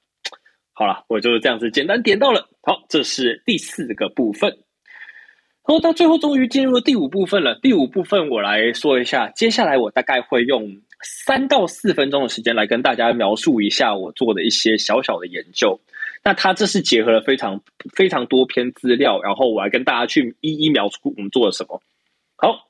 [0.72, 2.48] 好了，我就这样子简单点到了。
[2.62, 4.50] 好，这是第四个部分。
[4.50, 7.54] 然后到最后，终于进入了第五部分了。
[7.62, 9.28] 第五部分，我来说一下。
[9.28, 15.78] 接下来，我大概会用三到四分钟的时间来跟大家描述一下我做的一些小小的研究。
[16.24, 17.60] 那它这是结合了非常
[17.94, 21.80] 非常多篇资料，然后我来跟大家去一一描述我们做了什么。
[22.36, 22.68] 好，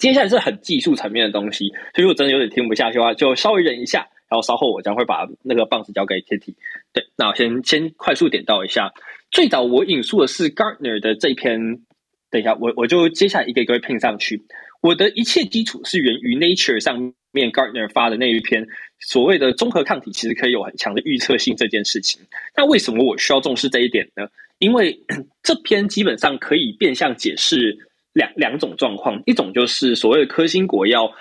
[0.00, 4.06] 接下来是很技术层面的东西，所以如果真的有点听不下去的话，就稍微忍一下。
[4.28, 6.54] 然后稍后我将会把那个棒子交给 Kitty。
[6.92, 8.92] 对，那我先先快速点到一下。
[9.30, 11.80] 最早我引述的是 Gartner 的这篇。
[12.28, 14.42] 等一下，我我就接下来一个一个拼上去。
[14.80, 18.66] 我的一切基础是源于 Nature 上面 Gartner 发的那一篇
[18.98, 22.20] 所谓的综合抗体，其实可以有很强的预测性这件事情。
[22.56, 24.26] 那为什么我需要重视这一点呢？
[24.58, 24.98] 因为
[25.44, 27.78] 这篇基本上可以变相解释
[28.16, 31.12] 两两种状况，一种就是所谓的科兴国药。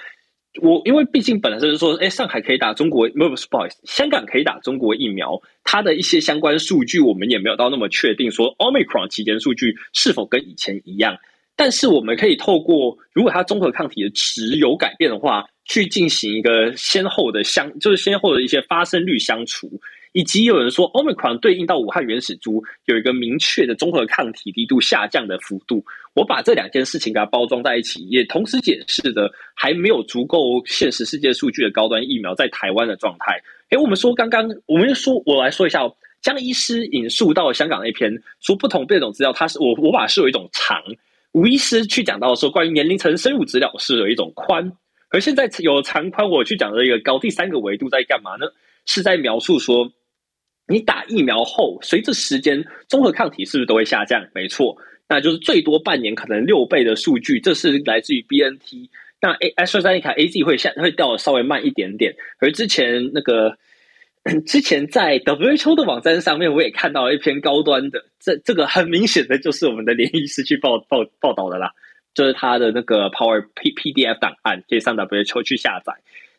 [0.61, 11.17] 我因为毕竟本来就是说，哎，上海可以打中国，不不不好意思，香港可以打中国疫苗，它的一些相关数据我们也没有到那么确定，说 Omicron 期间数据是否跟以前一样。
[11.57, 19.69] 但是我们可以透过，如果它综合抗体的值有改变的话，去进行一个先后的相，就是先后的一些发生率相除。
[20.15, 25.83] 以及有人说，Omicron 对应到武汉原始株有一个明确的综合抗体力度下降的幅度。
[26.13, 33.37] 我把这两件事情给它包装在一起，也同时解释的还没有足够现实世界数据的高端疫苗在台湾的状态。
[33.71, 38.09] 诶，我们说刚刚，我们说，我来说一下哦，江医师引述到香港那篇
[38.39, 40.81] 说不同变种资料，它是我我把它视为一种长。
[41.33, 44.71] 吴医师去讲到说，关于年龄层生物资料是有一种宽，
[45.09, 47.19] 而现在有长宽，我去讲的一个高。
[47.19, 48.45] 第三个维度在干嘛呢？
[48.85, 49.91] 是在描述说。
[50.67, 54.25] 你打疫苗后，随着时间，综合抗体是不是都会下降？
[54.33, 54.75] 没错，
[55.07, 58.89] 那就是最多半年可能六倍的数据，这是来自于 BNT。
[59.21, 62.15] 那 AstraZeneca AZ 会下会掉的稍微慢一点点。
[62.39, 63.57] 而之前那个
[64.45, 71.71] 之前在 WHO 的网站上面，我也看到一篇高端的，这这个很明显的就是我们的连医师去报报报道的啦，
[72.13, 75.93] 就是他的那个 Power P PDF 档案，可以上 WHO 去下载。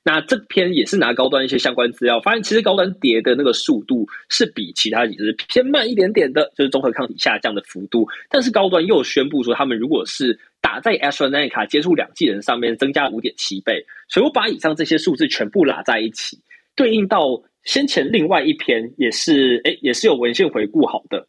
[0.09, 8.07] 那这篇也是拿高端一些相关资料，发现其实高端跌的那个速度是比其他几支偏慢一点点的，就是综合抗体下降的幅度。
[8.31, 13.85] 但是高端又宣布说，他们如果是打在 AstraZeneca 接触两剂人上面，增加五点七倍。
[14.09, 16.39] 所以我把以上这些数字全部拉在一起，
[16.77, 21.27] 对应到先前另外一篇也是，哎，也是有文献回顾好的。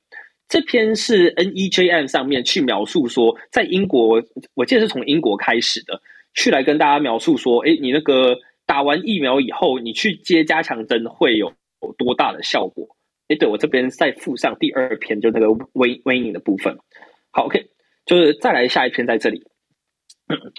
[0.47, 4.21] 这篇是 NEJM 上面去描述说，在英国，
[4.53, 5.99] 我记得是从英国开始的，
[6.35, 8.37] 去来跟大家描述说，哎，你那个
[8.67, 11.51] 打完疫苗以后，你去接加强针会有
[11.97, 12.95] 多大的效果？
[13.29, 16.77] 哎，对，我这边再附上第二篇，就那个微微影的部分。
[17.31, 17.65] 好，OK，
[18.05, 19.43] 就是再来下一篇在这里。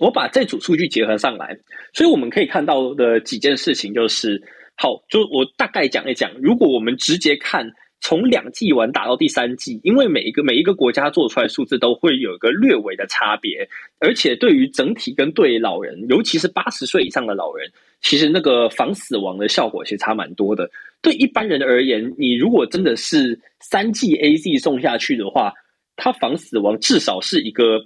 [0.00, 1.58] 我把这组数据结合上来，
[1.92, 4.42] 所以我们可以看到的几件事情就是，
[4.76, 13.68] 好，就我大概讲一讲，如果我们直接看从两剂完打到第三剂，因为每一个每一个国家做出来数字都会有一个略微的差别，
[13.98, 17.70] 而且对于整体跟对老人，尤其是八十岁以上的老人，
[18.00, 20.70] 其实那个防死亡的效果其实差蛮多的。
[21.02, 25.52] 对一般人而言，你如果真的是三剂 AZ 送下去的话，
[25.96, 27.84] 它防死亡至少是一个。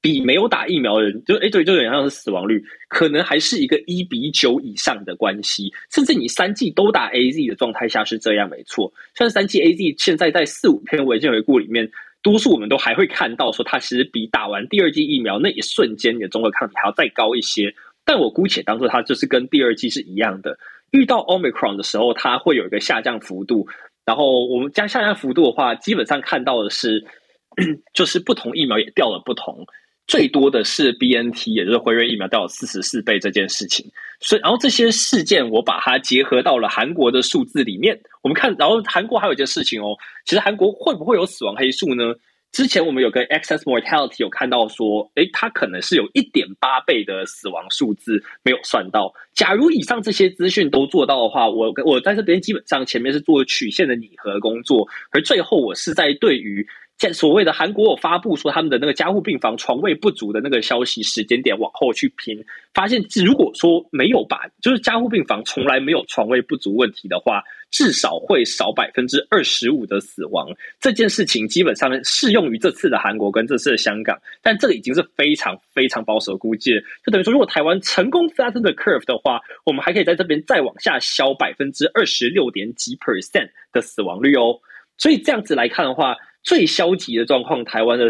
[0.00, 8.92] 比没有打疫苗的人，就哎对，就有点像是死亡率，可能还是一个一比九以上的关系，甚至你三剂都打 AZ 的状态下是这样，没错。
[9.14, 11.90] 像三剂 AZ 现在在四五篇文献回顾里面，
[12.22, 20.56] 多数我们都还会看到说它其实比打完第二剂疫苗那一瞬间你的中和抗体还要再高一些，但我姑且当做它就是跟第二剂是一样的。
[20.92, 23.66] 遇到 Omicron 的时候，它会有一个下降幅度，
[24.06, 27.04] 然后我们加下降幅度的话，基本上看到的是，
[27.92, 29.66] 就是不同疫苗也掉了不同。
[30.08, 33.84] 最多的是 BNT，也就是辉瑞疫苗掉了四十四倍这件事情，
[34.20, 39.94] 所以然后这些事件我把它结合到了韩国的数字里面，我们看，然后韩国还有一件事情哦，
[40.24, 42.14] 其实韩国会不会有死亡黑数呢？
[42.50, 49.12] 之前我们有个 excess mortality 有看到说，诶，它可能是有一点八倍的死亡数字没有算到。
[49.34, 56.66] 假如以上这些资讯都做到的话，我我在这边基本上前面是做曲线的拟合工作，而最后我是在对于。
[56.98, 62.44] 在所谓的韩国有发布说他们的那个加护病房床位不足的那个消息时间点往后去拼，
[62.74, 70.48] 发现如果说没有把就是加护病房从来没有床位不足问题的话，至少会少百分之二十五的死亡。
[70.80, 76.80] 这件事情基本上适用于这次的韩国跟这次的香港，但这个已经是非常非常保守估计了。
[77.06, 84.58] 就等于说，如果台湾成功 flatten the curve 的话，我们还可以在这边再往下消百分之二十六点几 percent 的死亡率哦。
[84.96, 86.16] 所以这样子来看的话。
[86.48, 88.06] 最消极的状况，台湾的，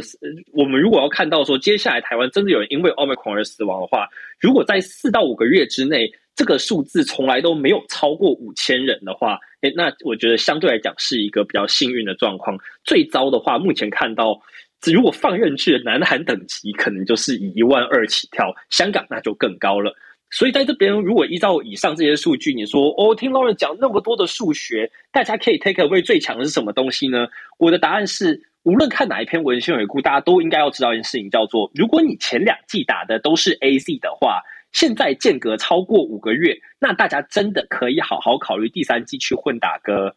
[0.53, 4.09] 我们如果要看到说，接下来台湾真的有人因为 Omicron 而死亡的话，
[4.39, 12.57] 如果在四到五个月之内，这个数字从来都没有超过五千人的话，诶，那我觉得相对来讲是一个比较幸运的状况。
[12.85, 14.41] 最糟的话，目前看到，
[14.87, 19.93] 如果放任去南韩等级，可能就是以一万二起跳，香港那就更高了。
[20.31, 27.27] 所以在这边，如果依照以上这些数据，你说哦，听 Lawrence 讲那么多的数学，大家可以 take away 最强的是什么东西呢？
[27.59, 34.43] 我的答案是，无论看哪一篇文献回顾，大家都应该要知道一件事情，叫做如果你前两季打的都是 AZ 的话，
[34.73, 40.15] 现在间隔超过五个月，那大家真的可以好好考虑第三季去混打个。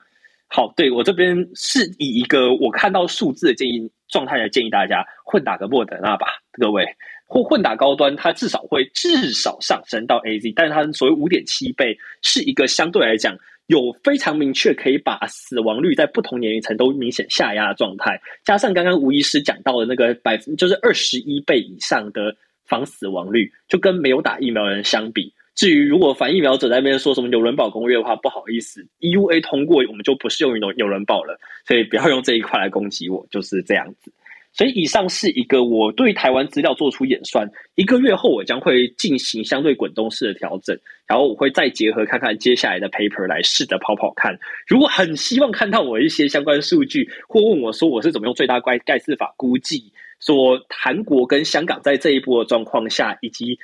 [0.47, 6.85] 好，对，我这边是以一个我看到数字的建议状态来建议大家混打个莫德纳吧，各位。
[7.31, 13.37] 或混打高端，它至少会至少上升到 AZ，但是它所谓五点七倍是一个相对来讲
[13.67, 22.35] 有非常明确可以把死亡率在不同年龄层都明显下压的状态，加上刚刚吴医师讲到的那个百分就是二十一倍以上的
[22.65, 25.33] 防死亡率，就跟没有打疫苗的人相比。
[25.55, 34.11] 至于如果反疫苗者在那边说什么纽伦堡公约的话，不好意思，EUA 通过我们就不适用于纽纽伦堡了，所以不要用这一块来攻击我，就是这样子。
[34.53, 44.37] 所以以上是一个我对台湾资料做出演算，一个月后我将会进行相对滚动式的调整，然后我会再结合看看接下来的 paper 来试着跑跑看。
[44.67, 53.57] 如果很希望看到我一些相关数据，或问我说我是怎么用最大概盖茨法估计，说韩国跟香港在这一波的状况下，以及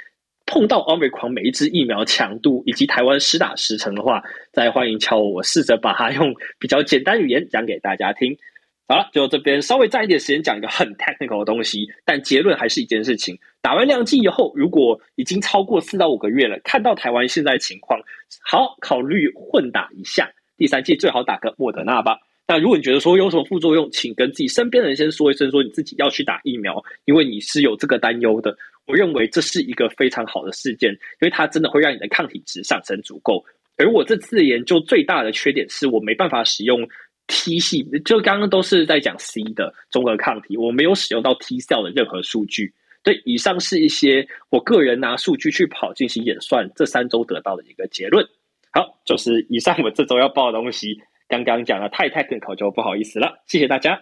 [0.46, 4.24] 碰到 Omicron 每一支疫苗强度，以及台湾施打时程的话，
[4.54, 8.38] 再欢迎敲我，我试着把它用比较简单语言讲给大家听。
[8.90, 18.00] 好了，就这边稍微占一点时间讲一个 很 technical 的东西，但结论还是一件事情：打完两剂以后，如果已经超过四到五个月了，看到台湾现在情况，
[18.50, 20.32] 好考虑混打一下。
[20.56, 22.18] 第三剂最好打个莫德纳吧。
[22.48, 28.58] 那如果你觉得说有什么副作用，请跟自己身边的人先说一声，说你自己要去打疫苗，因为你是有这个担忧的。
[28.86, 33.44] 我认为这是一个非常好的事件，因为它真的会让你的抗体值上升足够。
[33.76, 36.88] 而我这次的研究最大的缺点是我没办法使用。
[37.28, 42.74] T 系就刚刚都是在讲 C 的中和抗体，我没有使用到 T cell 的任何数据。
[43.04, 48.26] 对，以上是一些我个人拿数据去跑进行演算，这三周得到的一个结论。
[48.72, 51.00] 好，就是以上我这周要报的东西。
[51.30, 54.02] 刚刚讲的太 technical 就不好意思了，谢谢大家。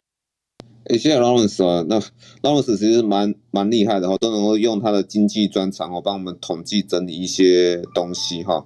[0.87, 1.99] 哎，谢谢 Lawrence 啊，那
[2.43, 8.63] Lawrence 其实蛮蛮厉害的哈，都能够用他的经济专长哦，帮我们统计整理一些东西哈。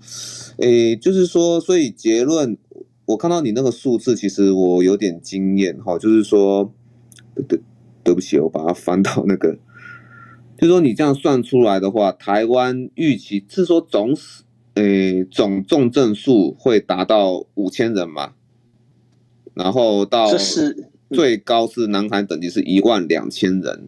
[0.58, 2.58] 诶，就是说，所以结论
[3.10, 6.72] 我看到你那个数字，其实我有点惊艳哈，就是说，
[7.48, 7.60] 对，
[8.04, 9.52] 对不起，我把它翻到那个，
[10.56, 14.44] 就是说你这样算出来的话，台湾预期是说总死，
[14.76, 18.34] 诶，总重症数会达到五千人嘛，
[19.56, 20.28] 然后到
[21.10, 23.88] 最高是南海等级是一万两千人。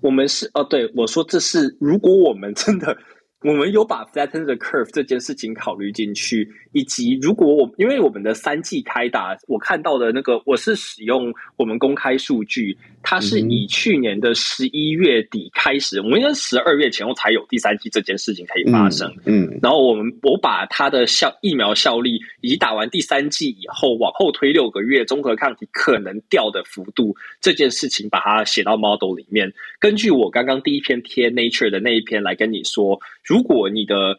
[0.00, 2.96] 我们是哦，对，我说这是如果我们真的。
[3.44, 19.14] 我们有把 flatten the curve 这件事情考虑进去，以及如果我因为我们的三季开打，我看到的那个我是使用我们公开数据，它是以去年的十一月底开始，嗯、我们应该十二月前后才有第三季这件事情可以发生。
[19.26, 29.52] 嗯，嗯然后我们我把它的效疫苗效力以及打完第三季以后往后推六个月，中和抗体可能掉的幅度这件事情，把它写到 model 里面。
[29.78, 32.98] 根据我刚刚第一篇贴 Nature 的那一篇来跟你说。
[33.34, 34.16] 如果你的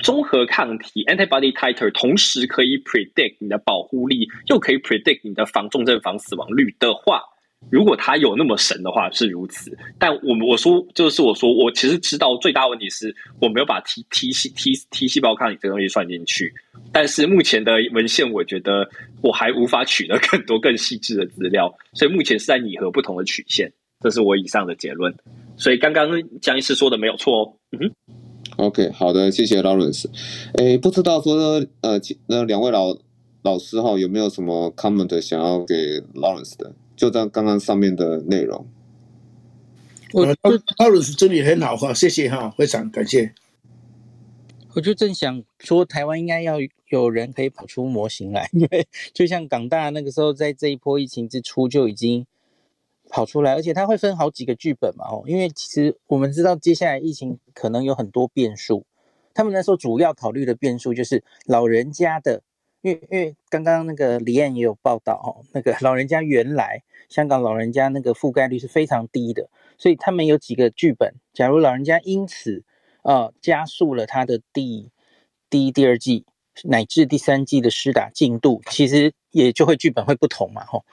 [0.00, 7.22] 综合抗体 antibody titer 同时可以 predict 你的保护力，又可以 predict 你的防重症、防死亡率的话，
[7.70, 9.74] 如果它有那么神的话是如此。
[9.98, 16.52] 但我我说就是我说我其实知道最大问题是我没有把 T T T T 细胞抗体这东西算进去。
[16.92, 18.86] 但是目前的文献，我觉得
[19.22, 23.72] 我还无法取得更多更细致的资料，所以目前是在拟合不同的曲线。
[24.00, 25.14] 这是我以上的结论。
[25.56, 26.10] 所以刚刚
[26.42, 27.54] 江医师说的没有错哦。
[27.72, 28.27] 嗯哼。
[28.58, 30.06] OK，好的，谢谢 Lawrence。
[30.54, 32.96] 哎，不知道说呃，那两位老
[33.42, 35.74] 老师哈，有没有什么 comment 想要给
[36.14, 36.74] Lawrence 的？
[36.96, 38.66] 就在刚刚上面的内容。
[40.12, 43.32] 我 Lawrence 真的很好哈，谢谢哈，非常感谢。
[44.74, 46.56] 我就正想说，台湾应该要
[46.88, 52.26] 有人可以跑出模型来，因为就像港大那个时候，在这一波疫情之初就已经。
[53.10, 58.84] 跑出来，而且它会分好几个剧本嘛，哦，因为其实我们知道接下来疫情可能有很多变数，
[59.34, 62.42] 他们那时候主要考虑的变数就是老人家的，
[62.82, 69.48] 因为因为刚刚那个李安也有报道哦，那个老人家原来香港老人家那个覆盖率是非常低的，
[69.78, 72.62] 所以他们有几个剧本，假如老人家因此
[73.02, 74.90] 呃加速了他的第
[75.48, 76.26] 第一、第二季
[76.64, 79.12] 乃至第三季的施打进度，其实。
[79.30, 80.84] 也就会剧本会不同嘛，吼，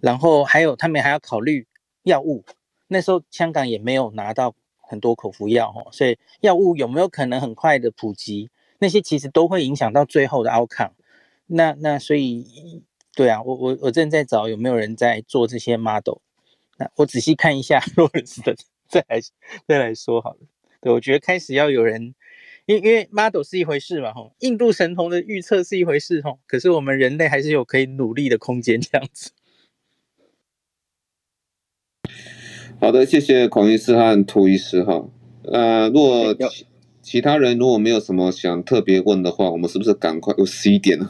[0.00, 1.66] 然后还有他们还要考虑
[2.02, 2.44] 药物，
[2.88, 10.92] 那时候香港也没有拿到很多口服药，吼，所以药物有没有可能很快的普及，那些其实都会影响到最后的 outcome。
[11.46, 12.82] 那那所以，
[13.14, 16.18] 对啊，我我我正在找有没有人在做这些 model，
[16.78, 18.56] 那我仔细看一下 洛伦斯的，
[18.88, 19.20] 再来
[19.68, 20.38] 再来说好了。
[20.80, 22.14] 对，我觉得开始要有人。
[22.66, 29.32] 因因为 model 是一回事嘛，吼，印度神童的预测是一回事，吼，可是我们人类还是有可以努力的空间，这样子。
[32.80, 35.06] 好的，谢谢孔医师和涂医师，哈，
[35.42, 36.66] 呃，如果其
[37.02, 41.06] 其他人如果没有什么想特别问的话，我们是不是赶快有十一点了，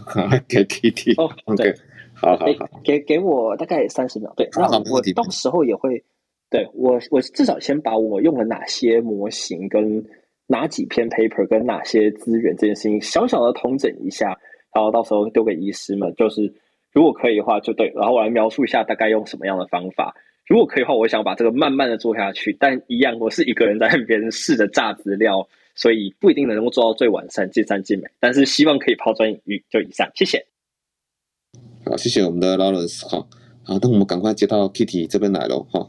[0.49, 1.15] 给 Kitty？
[1.23, 1.73] 哦 对，
[2.15, 6.03] 好好好，给给我大概三十秒，对，那我到时候也会，
[6.51, 10.05] 对我我至少先把我用了哪些模型跟。
[10.47, 14.39] 哪几篇 paper 跟哪些资源这件事情，小小的统整一下，
[14.75, 16.53] 然后到时候丢给医师们，就是
[16.93, 20.15] 如果可以的话就对，然后我来描述一下大概用什么样的方法。
[20.47, 29.65] 如果可以的话，我想把这个慢慢的做下去，但一样我是一个人在跟别人试着榨资料，所以不一定能够做到最完善、尽善尽美，但是希望可以抛砖引玉。
[29.71, 30.47] 就以上，谢谢。
[31.87, 33.09] 好，谢谢我们的 Lawrence。
[33.09, 33.27] 好，
[33.65, 35.67] 好，那我们赶快接到 Kitty 这边来喽。
[35.71, 35.89] 哈，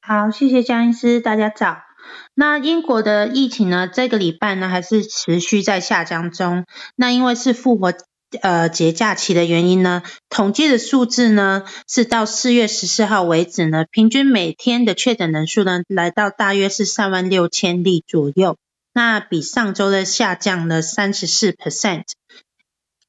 [0.00, 1.85] 好，谢谢江医师，大家早。
[2.34, 6.64] 那英国的疫情呢，这个礼拜呢还是持续在下降中。
[6.94, 7.94] 那因为是复活
[8.42, 18.56] 呃节假期的原因呢，统计的数字呢是到四月十四号为止呢，平均每天的确诊人数呢来到大约是三万六千例左右。
[18.92, 22.04] 那比上周的下降了三十四 percent。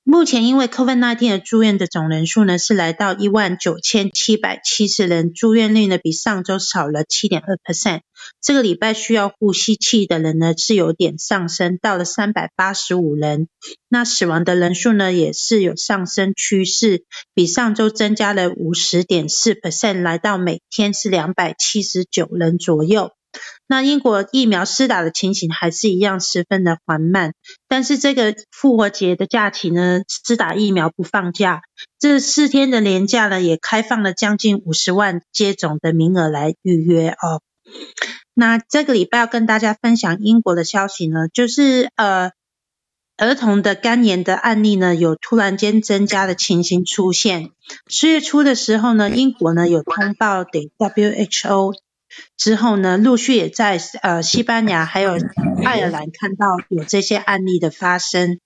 [0.09, 7.99] 目前因为 COVID-19 的住院的总人数呢是来到一万九千七百七十人，住院率呢比上周少了七点二 percent。
[8.41, 13.49] 这个礼拜需要呼吸器的人呢是有点上升，到了三百八十五人。
[13.89, 17.03] 那死亡的人数呢也是有上升趋势，
[17.33, 23.11] 比上周增加了五十点四 percent，来到每天是两百七十九人左右。
[23.69, 27.33] 那英国疫苗施打的情形还是一样十分的缓慢，
[27.67, 31.61] 但是这个复活节的假期呢，施打疫苗不放假，
[31.99, 37.41] 这四天的连假呢，也开放了将近五十万接种的名额来预约哦。
[38.33, 42.31] 那这个礼拜要跟大家分享英国的消息呢，就是呃，
[43.17, 47.49] 儿童的肝炎的案例呢，有突然间增加的情形出现。
[47.89, 51.73] 十月初的时候呢，英国呢有通报给 WHO。
[52.37, 55.17] 之后呢，陆续也在呃西班牙，还有
[55.63, 58.39] 爱尔兰，看到有这些案例的发生。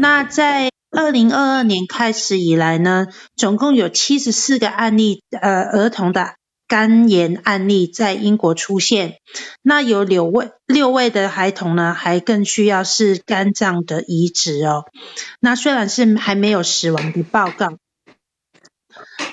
[0.00, 3.06] 那在二零二二年开始以来呢，
[3.36, 6.34] 总共有七十四个案例，呃，儿童的
[6.68, 9.16] 肝炎案例在英国出现。
[9.62, 14.84] 那有六位六位的孩童呢，还更需要是肝脏的移植哦。
[15.40, 17.78] 那虽然是还没有死亡的报告。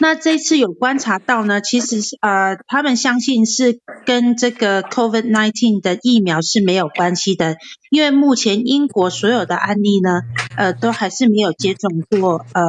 [0.01, 7.57] 那这次有观察到呢，其实是呃，他们相信是跟这个 COVID nineteen 的疫苗是没有关系的，
[7.91, 10.21] 因为目前英国所有的案例呢，
[10.55, 12.63] 呃，都还是没有接种过呃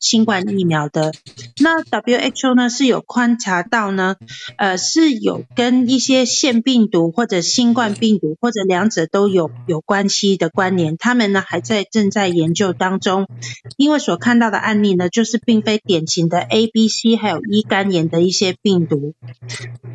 [0.00, 1.12] 新冠疫苗的。
[1.60, 4.16] 那 WHO 呢是有观察到呢，
[4.56, 13.28] 呃，是有跟一些腺病毒或者新冠病毒或者两者都有有关系的关联，他们呢还在正在研究当中，
[13.76, 16.70] 因为所看到的案例呢，就是并非典型的 A。
[16.72, 19.14] B、C 还有 E 肝炎的一些病毒，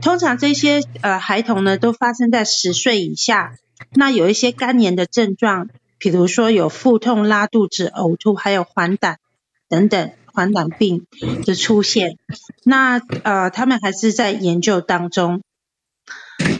[0.02, 3.56] 通常这些呃孩童呢都发生在十岁以下。
[3.94, 9.16] 那有一些肝炎的症状，比如说有腹痛、拉肚子、呕吐，还有黄疸
[9.70, 11.06] 等等黄疸病
[11.46, 12.18] 的出现。
[12.64, 15.42] 那呃他们还是在研究当中。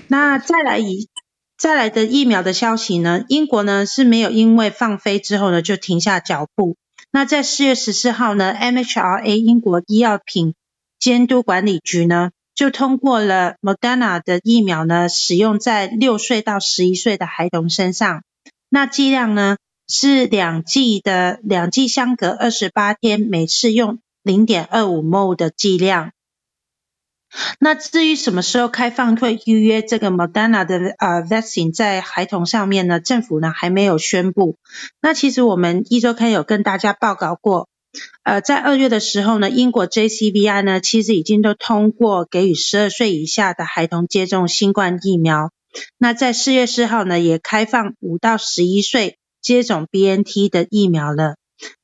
[0.08, 1.10] 那再来一
[1.58, 6.76] 再来的疫苗的消息呢，英国呢是没有因为放飞之后呢就停下脚步。
[7.12, 10.54] 那在四月十四号呢，MHRA 英国医药品
[11.00, 18.24] 监督管理局呢，就通过了 Moderna 的疫苗呢，使用在六岁到十一岁的孩童身上。
[18.68, 19.56] 那剂量呢
[19.88, 26.12] 是两剂的，两剂相隔二十八天，每次用零点二五 ml 的剂量。
[27.60, 33.02] 那至于什么时候开放会预约这个 Moderna 的呃 vaccine 在孩童上面呢？
[33.02, 34.56] 政府呢还没有宣布。
[35.02, 37.68] 那其实我们一周刊有跟大家报告过，
[38.24, 45.52] 呃，在二月的时候呢，英国 JCVI 呢其实已经都通过给予十二岁以下的孩童接种新冠疫苗。
[45.98, 51.36] 那在四月四号呢，也开放五到十一岁接种 BNT 的疫苗了。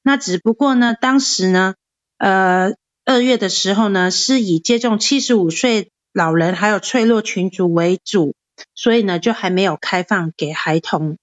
[0.02, 1.76] 那只不过呢，当时呢，
[2.18, 2.74] 呃。
[3.04, 8.36] 二月的时候呢，是以接种七十五岁老人还有脆弱群组为主，
[8.76, 11.18] 所以呢就还没有开放给孩童。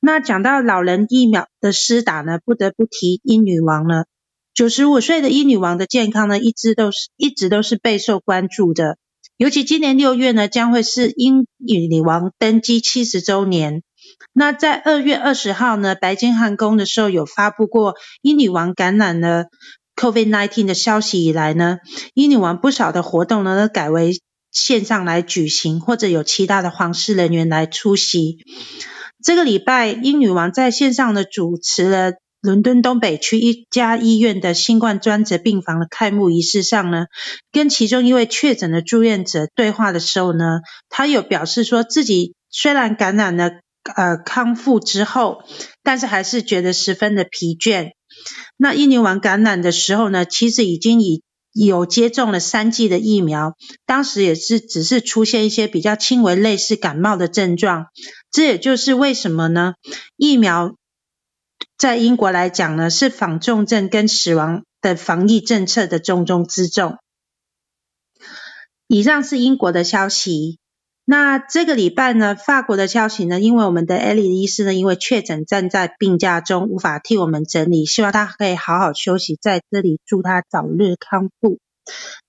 [0.00, 4.06] 那讲到老人疫苗的施打呢，不得不提英女王了。
[4.52, 8.98] 九十五岁的英女王的健康呢，一直都是一直都是备受关注的。
[9.36, 13.82] 尤其今年六月呢，将会是英女王登基七十周年。
[14.32, 19.46] 那在二月二十号呢，白金汉宫的时候有发布过英女王感染了。
[20.00, 21.78] COVID-19 的消息以来呢，
[22.14, 24.20] 英女王不少的活动呢都改为
[24.52, 28.38] 线上来举行，或者有其他的皇室人员来出席。
[29.24, 37.06] 这个礼拜，英女王在线上呢主持了伦敦东北区一家医院的新冠专责病房的开幕仪式上呢，
[37.50, 43.50] 跟其中一位确诊的住院者对话的时候呢，她有表示说自己虽然感染了，
[43.96, 45.42] 呃，康复之后，
[45.82, 47.92] 但是还是觉得十分的疲倦。
[48.56, 53.56] 那英女王感染的时候呢，其实已经已有接种了三剂的疫苗，
[53.86, 57.86] 当时也是只是出现一些比较轻微类似感冒的症状。
[58.30, 59.74] 这也就是为什么呢？
[60.16, 60.76] 疫苗
[61.76, 66.98] 在英国来讲呢，是防重症跟死亡的防疫政策的重中之重。
[68.86, 70.58] 以上是英国的消息。
[71.10, 81.60] 那这个礼拜呢，法国的消息呢，因为我们的艾莉医师呢，因为确诊站在病假中，无法替我们整理，希望他可以好好休息，在这里祝他早日康复。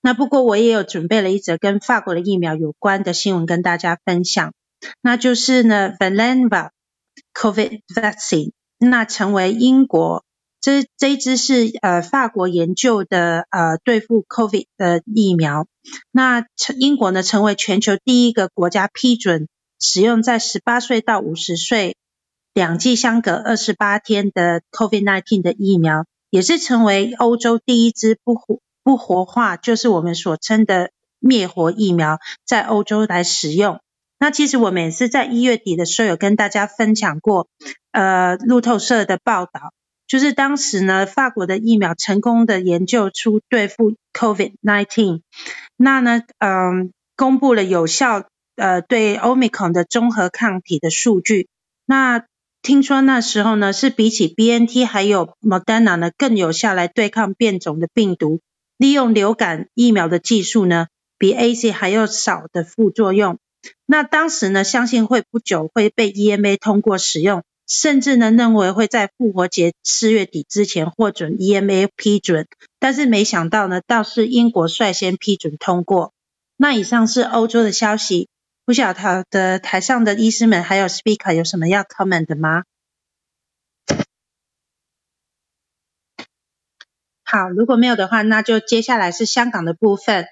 [0.00, 4.54] 那不过我也有准备了一则跟法国的疫苗有关的新闻跟大家分享，
[5.02, 6.70] 那就是呢 v a l e n v a
[7.34, 10.24] COVID vaccine，那成为英国。
[10.60, 15.66] 这这一支是呃法国研究的呃对付 COVID 的疫苗，
[16.10, 16.44] 那
[16.78, 19.48] 英国呢成为全球第一个国家批准
[19.80, 21.96] 使用在十八岁到五十岁
[22.52, 33.80] 两剂相隔二十八天的 COVID-19 的疫苗，也是成为欧洲第一支不活不活化，就是我们所称的灭活疫苗，在欧洲来使用。
[34.18, 37.48] 那其实我们也是在一月底的时候有跟大家分享过，
[37.92, 39.72] 呃路透社的报道。
[40.10, 45.20] 就是当时呢，法国的疫苗成功的研究出对付 COVID-19，
[45.76, 48.24] 那呢，嗯，公布了有效
[48.56, 51.46] 呃对 Omicron 的综合抗体的数据。
[51.86, 52.24] 那
[52.60, 58.40] 听说那时候呢，是比起 BNT 还有 Moderna 呢更有效来对抗变种的病毒。
[58.78, 60.88] 利用流感疫苗的技术呢，
[61.18, 63.38] 比 AZ 还要少的副作用。
[63.86, 67.44] 那当时呢，相信会不久会被 EMA 通过使用。
[67.70, 72.48] 甚至呢，认为会在复活节四月底之前获准 EMA 批准，
[72.80, 76.12] 但是没想到呢，倒是英国率先批准通过。
[76.56, 78.28] 那以上是欧洲的消息，
[78.64, 78.92] 不晓
[79.30, 82.64] 得台上的医师们还有 speaker 有什么要 comment 的吗？
[87.22, 90.26] 好，如果没有的话，那就接下来是香港的部分。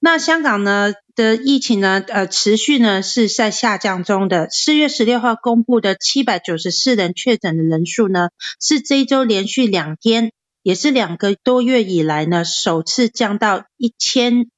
[0.00, 4.48] 那香港呢的疫情呢，呃，持续呢是在下降中的。
[4.50, 8.28] 四月十六号公布的七百九十四人确诊的人数呢，
[8.60, 10.32] 是这一周连续两天，
[10.62, 14.48] 也是两个多月以来呢首次降到一千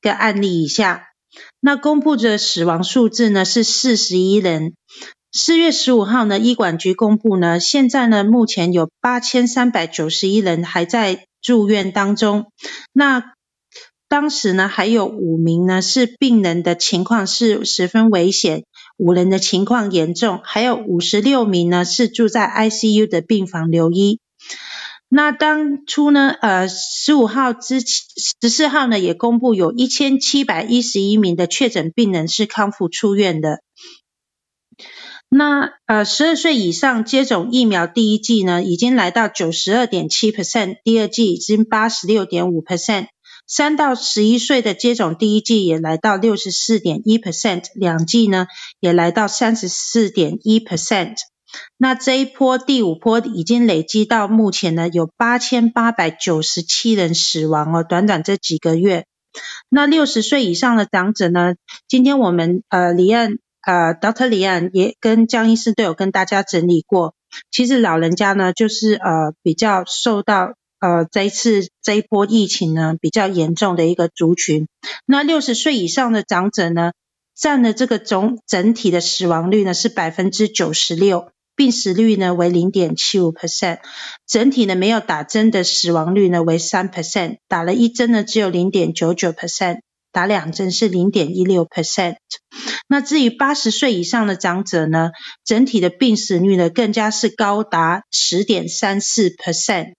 [0.00, 1.08] 个案例以下。
[1.60, 4.74] 那公布的死亡数字呢是四十一人。
[5.34, 12.52] 四月十五号呢，医管局公布呢，现在呢目前有八千三百九十一人还在住院当中。
[12.92, 13.31] 那
[14.12, 18.64] 当时呢，还有五名呢是病人的情况是十分危险，
[18.98, 24.20] 五人的情况严重，还有五十六名呢是住在 ICU 的病房留医。
[25.08, 33.62] 那当初呢，呃，十五号之十四号呢也公布有一千七百一十一名的确诊病人是康复出院的。
[35.30, 43.06] 那呃，十二岁以上接种疫苗第一剂呢，已经来到九十二点七 percent，第二剂已经八十六点五 percent。
[43.46, 48.46] 三到十一岁的接种第一剂也来到六十四点一 percent，两剂呢
[48.80, 51.16] 也来到三十四点一 percent。
[51.76, 59.04] 那这一波第五波已经累积到目前呢有八千八百九十七人死亡哦，短短这几个月。
[59.68, 61.54] 那六十岁以上的长者呢，
[61.88, 64.28] 今天我们呃李安呃 Dr.
[64.28, 67.14] 李安也跟江医师都有跟大家整理过，
[67.50, 70.54] 其实老人家呢就是呃比较受到。
[70.82, 74.66] 呃，这一次这一波疫情呢，比较严重的一个族群。
[75.06, 76.90] 那六十岁以上的长者呢，
[77.36, 83.78] 占了这个总整体的死亡率呢是百分之九十六，病死率呢为零点七五 percent，
[84.26, 89.82] 整体呢没有打针的死亡率呢为三 percent，打了一针呢只有零点九九 percent。
[90.10, 92.16] 打两针是零点一六 percent，
[92.88, 95.10] 那至于八十岁以上的长者呢，
[95.44, 99.94] 整体的病死率呢更加是高达十点三四 percent，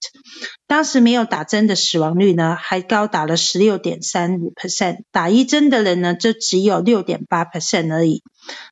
[0.66, 8.22] 当时没有打针的死亡率呢还高达了十六点三五 percent，打一针的人呢就只有六点八 percent 而已。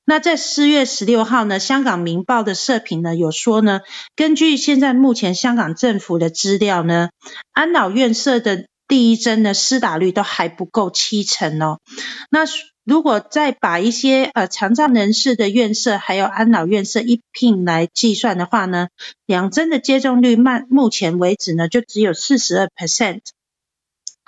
[0.04, 3.80] 那在四月十六号呢，香港明报的社评呢有说呢，
[4.14, 7.08] 根据现在目前香港政府的资料呢，
[7.52, 11.80] 安老院舍的第一针的施打率都还不够七成哦。
[12.30, 12.40] 那
[12.84, 18.88] 如果再把一些呃残障人士的院舍还有安老院舍一并来计算的话呢，
[19.24, 23.20] 两针的接种率慢目前为止呢就只有四十二 percent。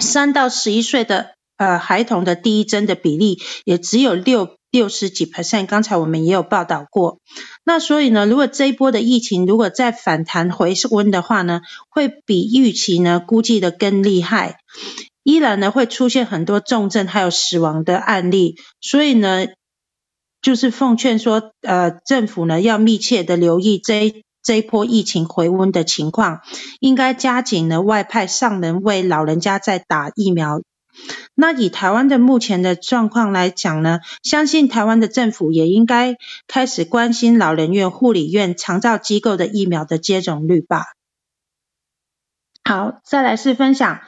[0.03, 4.57] 三到十一岁的呃孩童的第一针的比例也只有六。
[4.75, 7.21] 六十几 percent，刚才我们也有报道过。
[7.65, 14.59] 那所以呢，如果这一波的疫情如果再反弹回温的话呢，会比预期呢估计的更厉害。
[15.23, 18.57] 依然呢会出现很多重症还有死亡的案例。
[18.83, 19.47] 所以呢，
[20.43, 26.41] 就是奉劝说，呃，政府呢要密切的留意这一这一波疫情回温的情况，
[26.81, 30.61] 应该加紧呢外派上人为老人家在打疫苗。
[31.35, 36.17] 那以台湾的目前的状况来讲呢，相信台湾的政府也应该
[36.47, 40.85] 开始关心老人院、护理院、长照机构的疫苗的接种率吧。
[42.63, 44.01] 好，再来是分享，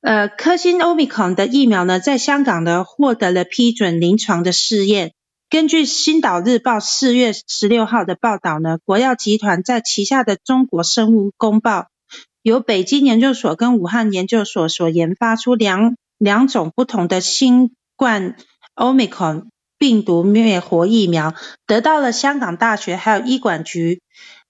[0.00, 5.12] 呃，科兴 Omicron 的疫苗呢，在香港呢获得了批准临床的试验。
[5.50, 11.88] 根据《星岛日报》四月十六号的报道呢，国药集团在旗下的中国生物公报，
[12.40, 15.96] 由北京研究所跟武汉研究所所研发出两。
[16.22, 18.36] 两种不同的新冠
[18.76, 21.34] Omicron 病毒灭活疫苗，
[21.66, 24.00] 得到了香港大学还有医管局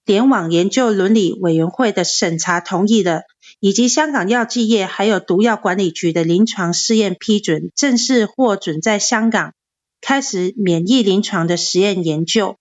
[0.05, 3.23] 联网研究伦理委员会的审查同意的，
[3.59, 9.55] 以及香港药剂业还有毒药管理局的临床试验批准，正式获准在香港
[10.03, 12.57] 开始免疫临床的实验研究。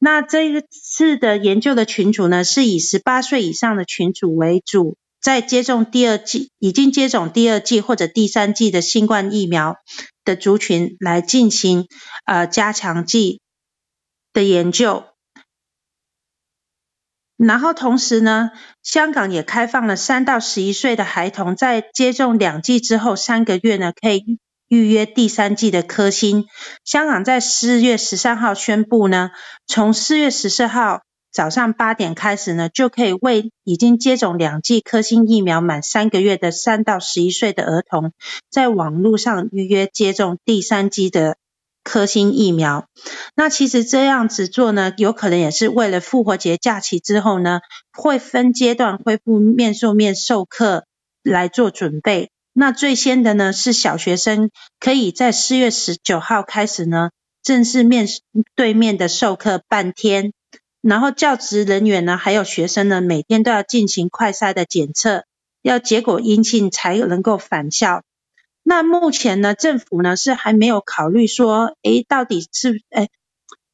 [0.00, 4.96] 那这一次的研究的群组呢，是以十八岁以上的群组为主。
[5.22, 9.76] 在接种第二剂、已经接种第二剂或者第三剂的新冠疫苗
[10.24, 11.86] 的族群来进行
[12.26, 13.40] 呃加强剂
[14.32, 15.04] 的研究，
[17.36, 18.50] 然后同时呢，
[18.82, 26.46] 香港也开放了三到十一岁的孩童在接种两剂之后三个月呢，可以预约第三剂的科兴。
[26.84, 29.30] 香港在四月十三号宣布呢，
[29.68, 31.02] 从四月十四号。
[31.32, 38.12] 早上八点开始呢，就可以为已经接种两剂科兴疫苗满三个月的三到十一岁的儿童，
[38.50, 41.38] 在网络上预约接种第三剂的
[41.82, 42.86] 科兴疫苗。
[43.34, 47.60] 那其实这样子做呢，有可能也是为了复活节假期之后呢，
[47.92, 50.84] 会分阶段恢复面授面授课
[51.22, 52.30] 来做准备。
[52.52, 57.08] 那最先的呢，是小学生可以在四月十九号开始呢，
[57.42, 58.06] 正式面
[58.54, 60.34] 对面的授课半天。
[60.82, 65.24] 然后教职人员呢，还有学生呢，每天都要进行快筛的检测，
[65.62, 68.02] 要结果阴性才能够返校。
[68.64, 73.10] 那目前呢，政府呢是还没有考虑说，诶，到底是诶，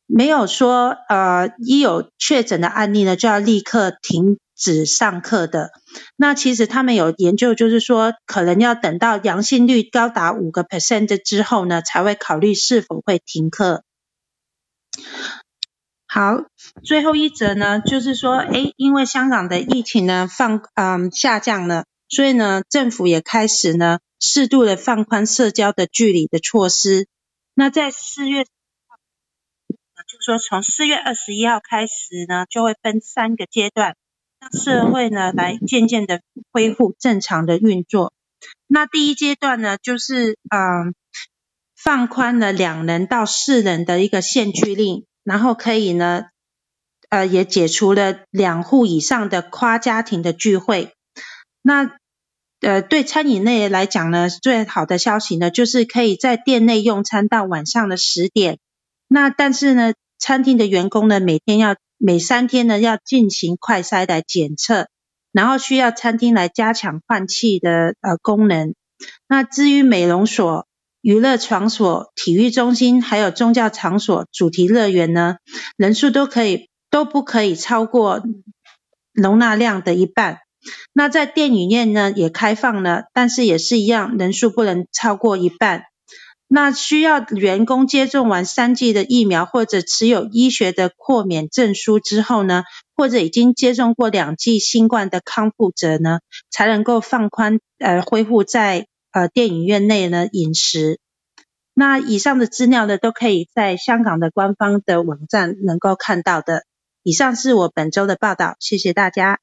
[0.06, 5.70] 没有说呃，一有确诊的案例呢，就要立刻停止上课的。
[6.16, 13.82] 那其实他们有研究，就是说，可能要等到阳性率高达五个 percent 之后呢，才会考虑是否会停课。
[16.10, 16.46] 好，
[16.82, 27.06] 最后一则呢，就是说，诶，因为香港的疫情呢放嗯下降了，所以呢，政府也开始呢适度的放宽社交的距离的措施。
[27.52, 28.48] 那在四月，就
[30.24, 33.94] 说从四月二十一号开始呢，就会分三个阶段，
[34.40, 38.14] 让社会呢来渐渐的恢复正常的运作。
[38.66, 40.94] 那第一阶段呢，就是嗯
[41.76, 45.04] 放宽了两人到四人的一个限聚令。
[45.28, 46.24] 然后可以呢，
[47.10, 50.94] 呃，也解除了两户以上的跨家庭的聚会。
[51.60, 51.98] 那
[52.62, 58.58] 呃，对餐饮类来讲呢，最好的消息呢，就是可以在店内用餐到晚上的十点。
[59.06, 64.88] 那但是呢，餐厅的员工呢，每天要每三天呢要进行快筛来检测，
[65.30, 68.74] 然后需要餐厅来加强换气的呃功能。
[69.28, 70.66] 那至于美容所。
[71.00, 75.36] 娱乐场所、体育中心，还有宗教场所、主题乐园呢，
[75.76, 78.22] 人数都可以都不可以超过
[79.12, 80.38] 容纳量的一半。
[80.92, 85.84] 那在电影院呢也开放了，但是也是一样，人数不能超过一半。
[86.48, 92.64] 那需要员工接种完三剂的疫苗，或者持有医学的豁免证书之后呢，
[92.96, 96.20] 或者已经接种过两剂新冠的康复者呢，
[96.50, 98.88] 才能够放宽呃恢复在。
[99.18, 101.00] 呃，电影院内呢饮食，
[101.74, 106.62] 那以上的资料呢，都可以在香港的官方的网站能够看到的。
[107.02, 109.40] 以上是我本周的报道，谢谢大家。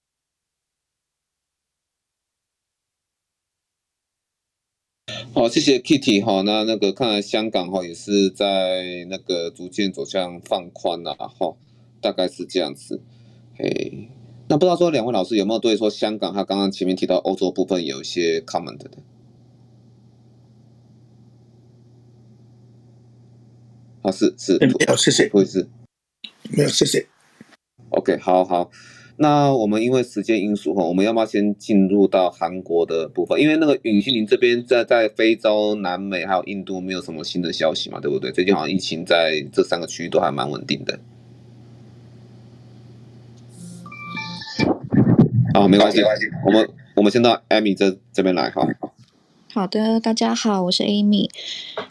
[5.34, 6.41] 好，谢谢 Kitty 哈。
[6.43, 11.57] 那那个看来香港哈也是在那个逐渐走向放宽了哈，
[11.99, 13.02] 大概是这样子。
[13.57, 14.10] 嘿，
[14.47, 18.89] 那不知道说两位老师有没有对说香港他刚刚前面提到欧洲部分有一些 comment 的？
[24.06, 25.68] 啊，是是，没有，谢谢，不好意思，
[26.52, 27.07] 没有，谢谢。
[27.90, 28.69] OK，好好，
[29.18, 33.41] 那我们因为时间因素哈，我们要不要先进入到韩国的部分？
[33.41, 38.32] 因为那个允熙，您这边在在非洲、南美还有印度没有什么新的消息嘛，对不对？
[38.32, 40.99] 最近好像疫情在这三个区域都还蛮稳定的。
[45.53, 48.61] 啊，没关系，没关系，我们我们先到 Amy 这这边来哈。
[48.80, 48.94] 好
[49.56, 51.30] 好的，大家好，我是 Amy。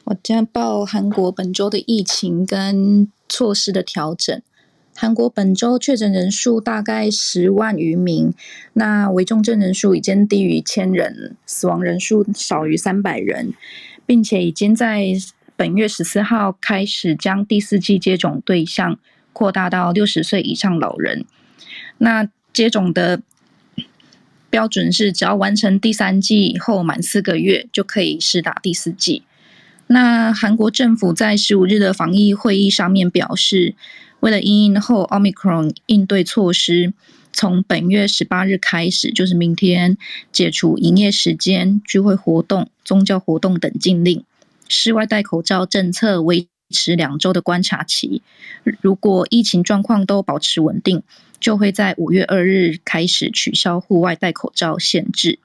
[0.05, 4.43] 我将报韩国本周的疫情跟措施的调整。
[4.95, 8.35] 韩国本周确诊人数大概十万余名，
[8.75, 13.55] 那危重症人数已经低于千人，死亡人数少于三百人，
[14.05, 15.15] 并且已经在
[15.57, 18.99] 本月十四号开始将第四季接种对象
[19.33, 21.25] 扩大到六十岁以上老人。
[21.97, 23.23] 那接种的。
[24.55, 29.25] 标准是只要完成第三剂后满四个月就可以施打第四剂。
[29.89, 33.75] 那韩国政府在十五日的防疫会议上面表示，
[34.21, 36.93] 为了因应后奥密克戎应对措施，
[37.33, 39.99] 从本月十八日开始，就是明天
[40.31, 44.23] 解除营业时间、聚会活动、宗教活动等禁令，
[44.69, 48.23] 室外戴口罩政策维持两周的观察期。
[48.81, 51.03] 如果疫情状况都保持稳定，
[51.45, 55.39] 就会在五月二日开始取消户外戴口罩限制。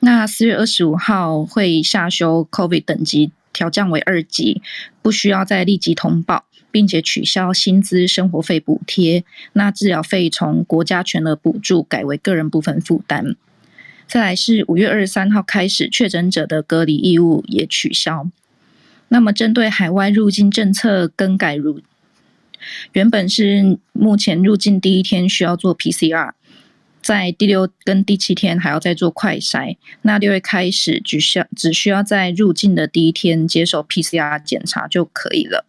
[0.00, 4.62] 那四月二十五号会下修 COVID 等级，调降为二级，
[5.02, 9.22] 不需要再立即通报，并且取消薪资生活费补贴。
[9.52, 13.36] 那治疗费从国家全额补助改为个人部分负担。
[14.08, 18.30] 再来是五月二十三号开始，确诊者的隔离义务也取消。
[19.08, 21.82] 那么针对海外入境政策更改如。
[22.92, 26.32] 原本是目前入境第一天需要做 PCR，
[27.02, 29.76] 在第六跟第七天还要再做快筛。
[30.02, 35.66] 那六月开始只需要只需要在入境的第一天接受 PCR 检查就可以了。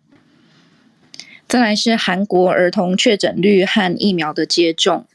[1.47, 5.05] 再来是韩国儿童确诊率和疫苗的接种，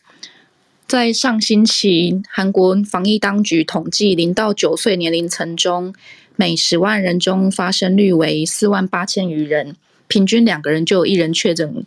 [0.86, 5.92] 在上星期韩国防疫当局统计，零到九岁年龄层中，
[6.36, 9.74] 每十万人中发生率为四万八千余人。
[10.10, 11.86] 平均两个人就有一人确诊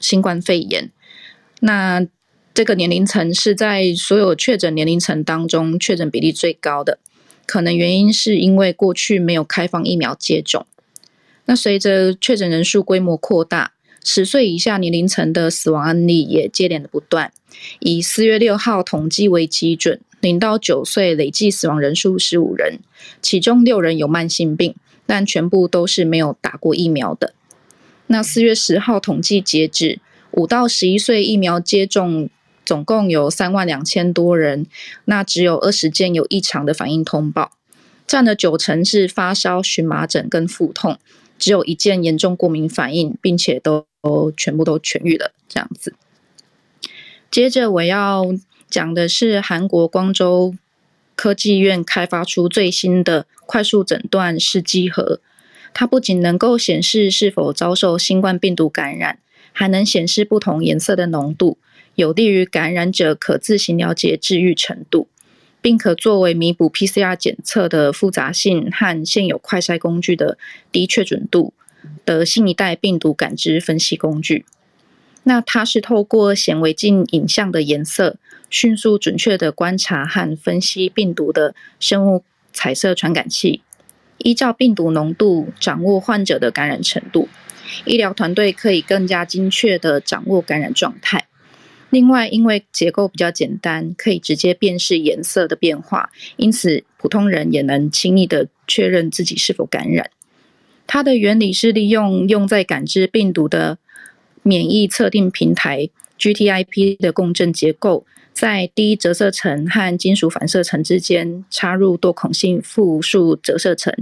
[0.00, 0.90] 新冠肺炎，
[1.60, 2.04] 那
[2.52, 6.98] 这个年龄层是在所有确诊年龄层当中确诊比例最高的，
[7.46, 10.66] 可能原因是因为过去没有开放疫苗接种。
[11.44, 13.72] 那随着确诊人数规模扩大，
[14.02, 17.32] 十岁以下年龄层的死亡案例也接连的不断。
[17.78, 22.80] 以四月六号统计为基准，零到九岁累计死亡人数十五人，
[23.22, 24.74] 其中六人有慢性病，
[25.06, 27.34] 但全部都是没有打过疫苗的。
[28.06, 30.00] 那四月十号统计截止，
[30.32, 32.28] 五到十一岁疫苗接种
[32.64, 34.66] 总共有三万两千多人，
[35.06, 37.52] 那只有二十件有异常的反应通报，
[38.06, 40.98] 占了九成是发烧、荨麻疹跟腹痛，
[41.38, 43.86] 只有一件严重过敏反应，并且都
[44.36, 45.94] 全部都痊愈了，这样子。
[47.30, 48.26] 接着我要
[48.68, 50.54] 讲的是韩国光州
[51.16, 55.20] 科技院开发出最新的快速诊断试剂盒，
[55.74, 59.18] 它不仅能够显示是否遭受新冠病毒感染，
[59.52, 61.58] 还能显示不同颜色的浓度，
[61.96, 65.08] 有利于感染者可自行了解治愈程度，
[65.60, 70.38] 并可作为弥补 PCR 检测的复杂性和现有快筛工具的
[70.70, 71.52] 低确准度
[72.06, 74.46] 的新一代病毒感知分析工具。
[75.24, 78.18] 那它是透过显微镜影像的颜色，
[78.48, 82.22] 迅速准确地观察和分析病毒的生物
[82.52, 83.62] 彩色传感器，
[84.24, 87.28] 依照病毒浓度掌握患者的感染程度。
[87.84, 91.28] 医疗团队可以更加精确地掌握感染状态。
[91.90, 100.10] 另外，因为结构比较简单，可以直接辨识颜色的变化，因此普通人也能轻易地确认自己是否感染。
[100.88, 103.78] 它的原理是利用用在感知病毒的。
[104.46, 105.88] 免疫测定平台
[106.18, 113.94] GTIP 的共振结构，在低折射层和金属反射层之间插入多孔性复数折射层，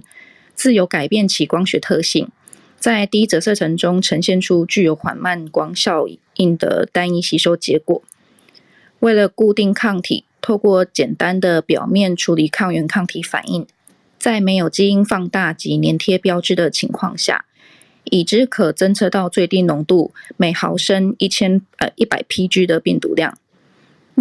[0.54, 2.28] 自由改变其光学特性。
[2.78, 6.06] 在低折射层中呈现出具有缓慢光效
[6.36, 8.02] 应的单一吸收结果。
[9.00, 13.66] 为了固定抗体，透过简单的表面处理抗原抗体反应，
[14.18, 17.44] 在没有基因放大及粘贴标志的情况下。
[18.04, 23.38] 已知可侦测到最低浓度每毫升一千呃一百 pg 的病毒量。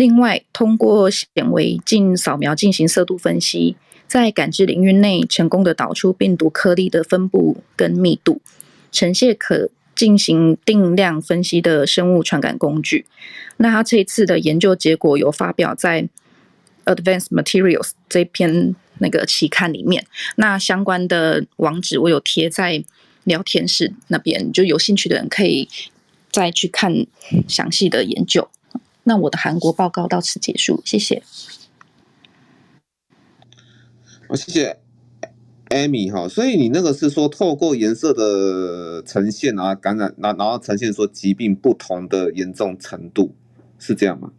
[0.01, 3.75] 另外，通过显微镜扫描进行色度分析，
[4.07, 8.41] 在感知领域内成功的导出病毒颗粒的分布跟密度，
[8.91, 13.05] 呈现可进行定量分析的生物传感工具。
[13.57, 16.09] 那他这一次的研究结果有发表在
[16.85, 20.07] Advanced Materials 这篇那个期刊里面。
[20.37, 22.83] 那相关的网址我有贴在。
[23.25, 25.69] 聊天室那边，就有兴趣的人可以
[26.31, 27.05] 再去看
[27.47, 28.49] 详细的研究。
[29.03, 31.23] 那我的韩国报告到此结束，谢谢。
[34.27, 34.79] 好，谢谢
[35.69, 36.27] ，Amy 哈。
[36.27, 43.35] 所以你那个是说，透过颜色的呈现啊，感染，然然后呈现说疾病不同的严重程度，
[43.79, 44.31] 是这样吗？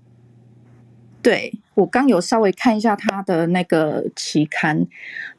[1.22, 4.84] 对，我刚有稍微看一下他的那个期刊，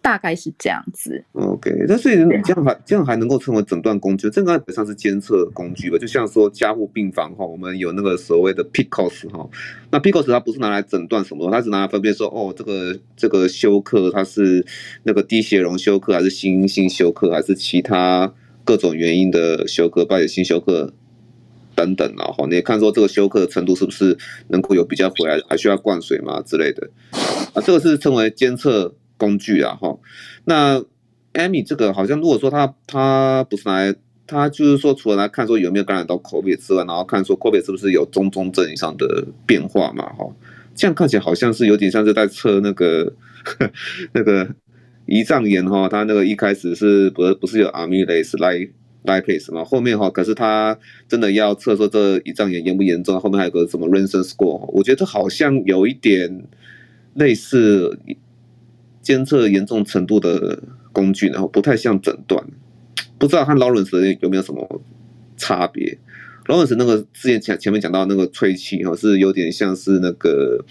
[0.01, 1.21] 大概是这样子。
[1.33, 4.29] OK，那所以这样还这样还能够称为诊断工具？
[4.29, 5.97] 这个本上是监测工具吧？
[5.97, 9.45] 就像说加护病房哈，我们有那个所谓的 PICOS 哈，
[9.91, 14.65] 那 PICOS 它不是拿来诊断什么，它是拿来分辨说哦，这个这个休克它是
[15.03, 18.33] 那个低血容休克，还是心因性休克，还是其他
[18.63, 20.93] 各种原因的休克，败血性休克。
[21.75, 24.17] 等等，然后你也看说这个休克的程度是不是
[24.49, 26.89] 能够有比较回来，还需要灌水吗之类的？
[27.53, 29.97] 啊，这个是称为监测工具啊，哈。
[30.45, 30.83] 那
[31.33, 33.95] Amy 这个好像如果说他他不是来，
[34.27, 40.25] 他就是说除了来看说有没有感染到 COVID 之外，然后看说 COVID 是不是有中中症以上的变化嘛，哈。
[40.75, 43.13] 这样看起来好像是有点像是在测那个
[44.13, 44.47] 那个
[45.07, 48.69] 胰脏炎哈，他那个一开始是不是不是有 Amylase 来。
[49.05, 50.77] Lipase 嘛，后面哈，可是他
[51.09, 56.47] 真的要测说这胰脏炎严不严重，后面还有个什么 Ransom score，我觉得好像有一点
[57.15, 57.99] 类似
[59.01, 60.63] 监测严重程度的
[60.93, 62.41] 工具，然后不太像诊断，
[63.17, 64.81] 不知道和 Lawrence 有没有什么
[65.35, 65.97] 差别
[66.45, 70.63] ？Lawrence 那个之前前前面讲到那个吹气哈，是有点像是那个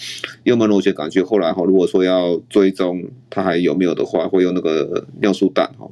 [0.44, 5.90] 幽门螺旋杆菌，后来哈，如果说要追踪它还有没有的话，会用那个尿素氮哈，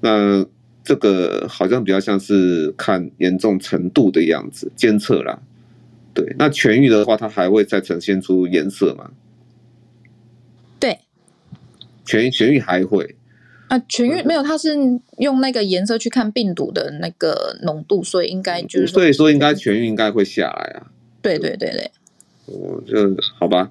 [0.00, 0.44] 那。
[0.88, 5.38] 这个好像比较像是看严重程度的样子监测啦，
[6.14, 6.34] 对。
[6.38, 9.10] 那痊愈的话，它还会再呈现出颜色吗？
[10.80, 11.00] 对，
[12.06, 13.16] 痊愈痊愈还会
[13.68, 14.74] 啊，痊愈没有，它是
[15.18, 20.88] 用那个颜色去看病毒的那个浓度，所以应该就是，所以说应该痊愈应该会下来啊。
[21.20, 21.90] 对对对对，
[22.46, 23.70] 我就好吧。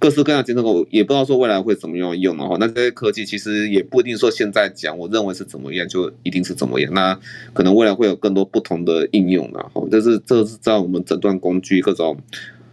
[0.00, 6.92] 各式各样的监测我也不知道说未来会怎么样用的话，那这些科技其实也不一定说现在讲，我认为是怎么样就一定是怎么样。
[6.94, 7.18] 那
[7.52, 12.16] 可能未来会有更多不同的应用的哈，这是这是在我们诊断工具各种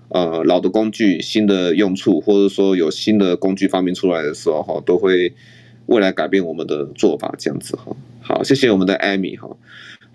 [0.10, 5.34] 呃老的工具新的用处，或者说有新的工具发明出来的时候哈，都会
[5.88, 7.96] 未来改变我们的做法这样子哈。
[8.22, 9.50] 好，谢谢我们的 Amy 哈。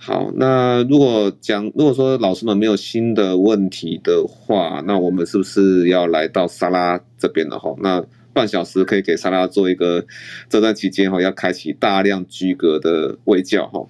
[0.03, 7.75] 好，那如果讲，如果说老师们没有新的问题的话，那我们是不是要来到莎拉这边了哈？
[7.83, 8.03] 那
[8.33, 10.03] 半小时可以给莎拉做一个
[10.49, 13.87] 这段期间哈，要开启大量居格的卫教哈。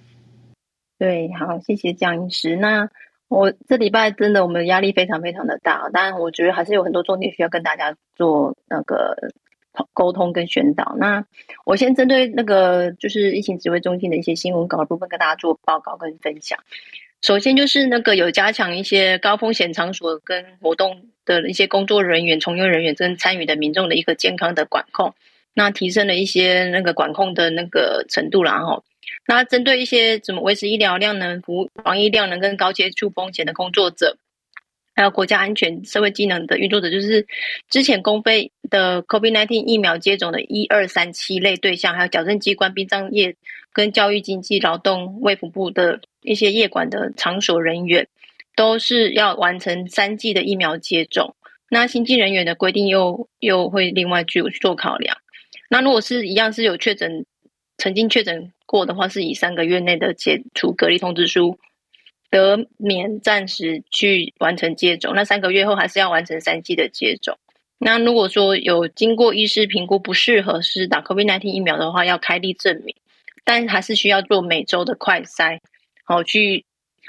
[0.98, 2.56] 对，好，谢谢江医师。
[2.56, 2.90] 那
[3.28, 9.14] 我这礼拜真的我们压力非常非常的大，但我觉得还是有很多重点需要跟大家做那个。
[9.92, 10.94] 沟通跟宣导。
[10.98, 11.24] 那
[11.64, 16.58] 我先针对那个就是疫情指挥中心的一些新闻稿的部分，跟大家做报告跟分享。
[17.22, 25.12] 首先就是那个有加强一些高风险场所跟活动的一些工作人员、从业人员跟参与的民众的一个健康的管控，
[25.52, 28.82] 那提升了一些那个管控的那个程度，然后
[29.26, 34.16] 那针对一些怎么维持医疗量能、服防疫量能跟高接触风险的工作者。
[34.94, 37.26] 还有国家安全、社会机能的运作者，就是
[37.68, 43.34] 之前公费的 COVID-19 疫苗接种的一二三七类对象，还有矫正机关、殡葬业
[43.72, 48.08] 跟教育、经济、劳动、卫福部的一些业管的场所人员，
[48.56, 51.34] 都是要完成三剂的疫苗接种。
[51.70, 55.16] 那新进人员的规定又又会另外去做考量。
[55.70, 57.24] 那如果是一样是有确诊、
[57.78, 61.58] 曾经确诊过的话，是以三个月内的解除隔离通知书。
[62.30, 67.36] 得免暂时去完成接种，那三个月后还是要完成三剂的接种。
[67.76, 72.94] 那如果说有经过医师评估不适合施打 COVID-19 疫苗的话，要开立证明，
[73.44, 75.58] 但还是需要做每周的快筛，
[76.04, 76.64] 好去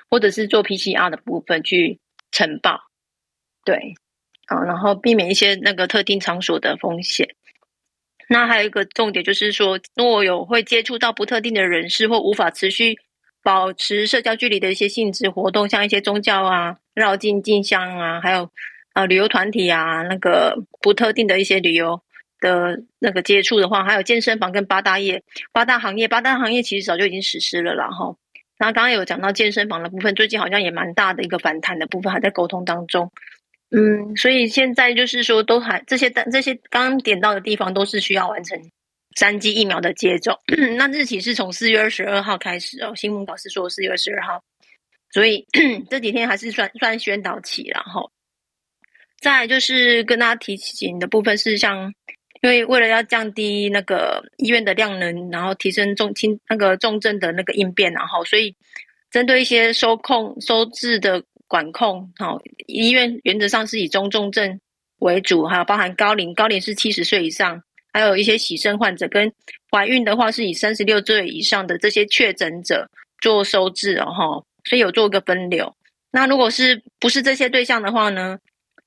[0.09, 1.99] 或者是做 PCR 的部分去
[2.31, 2.81] 呈报。
[3.63, 3.93] 对，
[4.47, 7.29] 好，然后避免一些那个特定场所的风险。
[8.27, 12.97] 那还有一个重点就是说，如果有会接触到不特定的人士或无法持续。
[13.43, 18.49] 保持社交距离的一些性质活动，像一些宗教啊、绕境进香啊，还有
[18.93, 22.01] 呃旅游团体啊，那个不特定的一些旅游
[22.39, 28.17] 的那个接触的话，还有健身房跟八大业、八大行业、八大行业其实早就已经实施了啦，然后，
[28.59, 33.11] 那刚刚有讲到健身房的部分，最近好像也蛮大的一个反弹的部分，还在沟通当中。
[33.71, 38.59] 嗯，所以现在就是说，都还这些这些刚点到的地方，都是需要完成。
[39.15, 40.39] 三剂疫苗的接种，
[40.77, 42.93] 那日期是从四月二十二号开始哦。
[42.95, 44.41] 新闻稿是说四月二十二号，
[45.11, 45.45] 所以
[45.89, 48.09] 这几天还是算算宣导期，然后
[49.19, 51.93] 再就是跟大家提醒的部分是像，
[52.41, 58.55] 因为为了要降低那个医院的量能，然后提升重轻那个重症的那个应变，然后所以
[59.09, 64.61] 针对一些收控收治的管控，好，医院原则上是以中重症
[64.99, 67.61] 为主，还有包含高龄，高龄是七十岁以上。
[67.93, 69.31] 还有一些洗肾患者跟
[69.69, 72.89] 怀孕的话，是以三十六岁以上的这些确诊者
[73.21, 74.23] 做收治哦，哈，
[74.63, 75.75] 所以有做个分流。
[76.11, 78.37] 那如果是不是这些对象的话呢，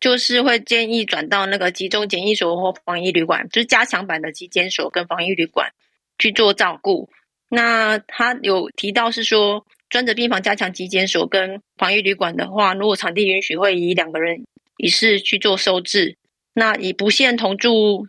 [0.01, 5.70] 就是会建议转到那个集中检疫所或防疫旅馆，就是加强版的集检所跟防疫旅馆
[6.18, 7.09] 去做照顾。
[7.48, 14.44] 那他有提到是说，专责病房加强集检所跟防疫旅馆的话，如果场地允许，会以两个人
[14.78, 16.16] 一室去做收治，
[16.52, 18.06] 那以不限同住。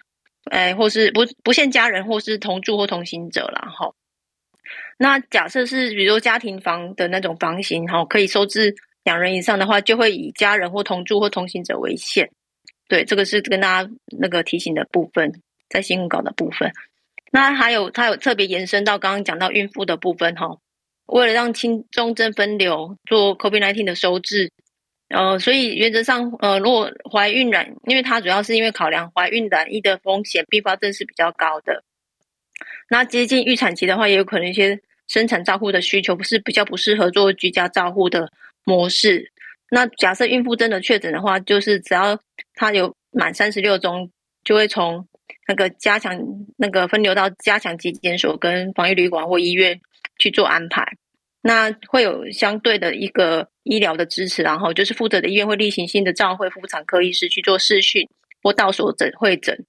[0.51, 3.69] 哎，或是不不限家人，或是同住或同行者啦。
[3.71, 3.93] 哈。
[4.97, 12.29] 那假设是比如说家庭房的那种房型，哈，可以收治两人以上的话，就会以家人或同住或同行者为限。
[12.87, 13.89] 对，这个是跟大家
[14.19, 16.71] 那个提醒的部分，在新闻稿的部分。
[17.31, 20.57] 那还有，它有特别延伸到刚刚讲到孕妇的部分，哈，
[21.07, 24.51] 为了让轻重症分流，做 COVID-19 的收治。
[25.09, 31.83] 呃，所以原则上，呃，如果怀孕染，因为它主要是因为考量怀孕染疫的风险并发症是比较高的。
[32.89, 38.31] 那接近预产期的话，也有可能一些生产照护的需求不是比较不适合做居家照护的
[38.63, 39.31] 模式。
[39.69, 42.19] 那假设孕妇真的确诊的话，就是只要
[42.55, 44.09] 她有满三十六周，
[44.43, 45.07] 就会从
[45.47, 46.19] 那个加强
[46.57, 49.79] 那个分流到加强疾检所跟防疫旅馆或医院
[50.17, 50.97] 去做安排。
[51.47, 58.09] 那会有相对的一个医疗的支持，然后就是负责的医院会例行性的照会妇产科医师去做视讯
[58.41, 59.63] 或到所诊会诊，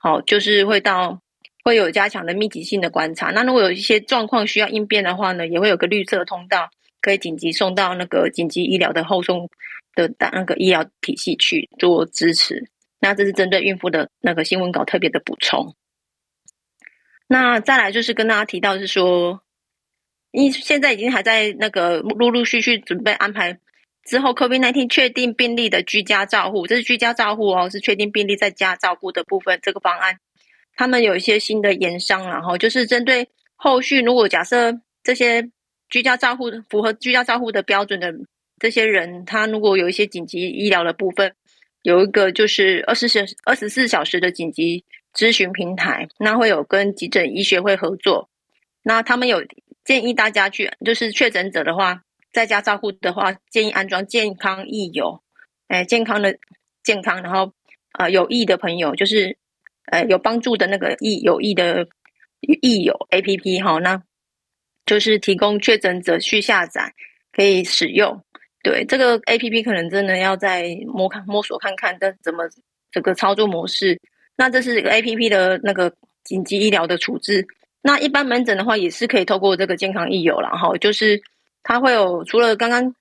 [0.00, 1.20] 好，就是会到
[1.62, 3.30] 会有加强的密集性的观察。
[3.30, 6.70] 那如果有一些状况需要应变的话呢，也会有个绿色通道，
[7.02, 9.50] 可以紧急送到那个紧急医疗的后送
[9.94, 12.70] 的那个医疗体系去做支持。
[13.00, 15.76] 那这是针对孕妇的那个新闻稿特别的补充。
[17.26, 19.42] 那再来就是跟大家提到是说。
[20.30, 23.58] 因现在已经还在那个陆陆续续准备安排
[24.04, 29.58] 之后，COVID-19 确定病例的居家照护，这是居家照护哦，是确定病例在家照顾的部分。
[29.62, 30.18] 这个方案，
[30.76, 33.26] 他们有一些新的研商，然后就是针对
[33.56, 35.50] 后续，如果假设这些
[35.88, 38.14] 居家照护符合居家照护的标准的
[38.58, 41.34] 这些人，他如果有一些紧急医疗的部分，
[41.82, 44.84] 有一个就是二十四二十四小时的紧急
[45.14, 48.28] 咨询平台，那会有跟急诊医学会合作，
[48.82, 49.42] 那他们有。
[49.88, 55.22] 建议大家去，就是确诊者的话，在家照护的话，建议安装健康益友，
[55.68, 56.36] 哎，健康的
[56.82, 57.54] 健康，然后
[57.98, 59.38] 呃有益的朋友，就是
[59.86, 61.88] 呃有帮助的那个益有益的
[62.40, 64.02] 益友 APP 哈，那
[64.84, 66.92] 就是提供确诊者去下载
[67.32, 68.22] 可以使用。
[68.62, 72.46] 对这个 APP 可能真的要再摸看摸索看看但怎么
[72.90, 73.98] 这个操作模式。
[74.36, 75.90] 那这是一个 APP 的那个
[76.24, 77.46] 紧急医疗的处置。
[77.80, 81.22] 那一般门诊的话，也是可以透过这个健康益友啦哈，就是
[81.62, 82.94] 它会有除了刚刚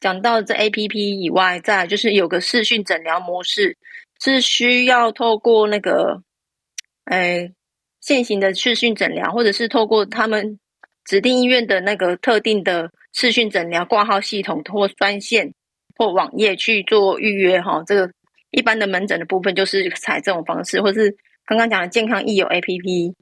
[0.00, 3.76] 讲到这 APP 以外，再就是有个视讯诊疗模式，
[4.20, 6.22] 是需要透过那个
[7.06, 7.52] 诶
[8.00, 10.58] 现行的视讯诊疗，或者是透过他们
[11.04, 15.52] 指定医院的那个特定的视讯诊疗挂号系统或专线
[15.96, 17.82] 或网页去做预约哈。
[17.84, 18.10] 这个
[18.52, 23.14] 一般的门诊的部分就是采这种方式，或是刚刚讲的健康益友 APP。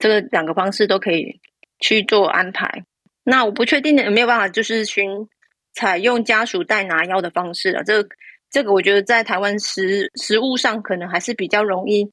[0.00, 1.40] 这个两个方式都可以
[1.78, 2.84] 去做安排。
[3.22, 5.28] 那我不确定有没有办法，就是寻
[5.74, 7.84] 采用家属代拿药的方式了。
[7.84, 8.08] 这个、
[8.50, 12.10] 这个我觉得在台湾实实务上可能还是比较容易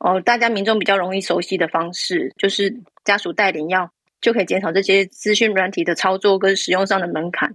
[0.00, 3.88] 哦，大家民众比较容易熟悉的方式，就是家属代领药，
[4.20, 7.54] 就可以减少这些资讯软体的操作跟使用上的门槛。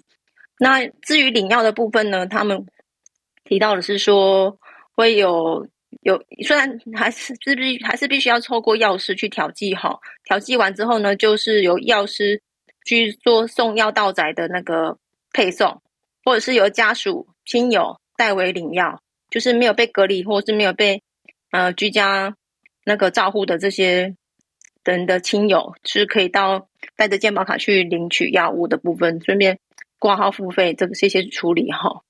[0.60, 2.66] 那至于领药的部分呢，他们
[3.44, 4.60] 提到的是说
[4.94, 5.68] 会有。
[6.01, 12.41] 有，虽然还是是必还是必须要透过药师去调剂哈，调剂完之后呢，就是由药师
[12.85, 14.97] 去做送药到宅的那个
[15.34, 15.81] 配送，
[16.23, 21.03] 或者是由家属亲友代为领药，就是没有被隔离或是没有被
[21.51, 22.35] 呃居家
[22.84, 24.15] 那个照护的这些
[24.84, 29.59] 人的亲友，是可以到带着健保卡去领取药物的部分，顺便
[29.99, 32.01] 挂号付费这个这些处理哈。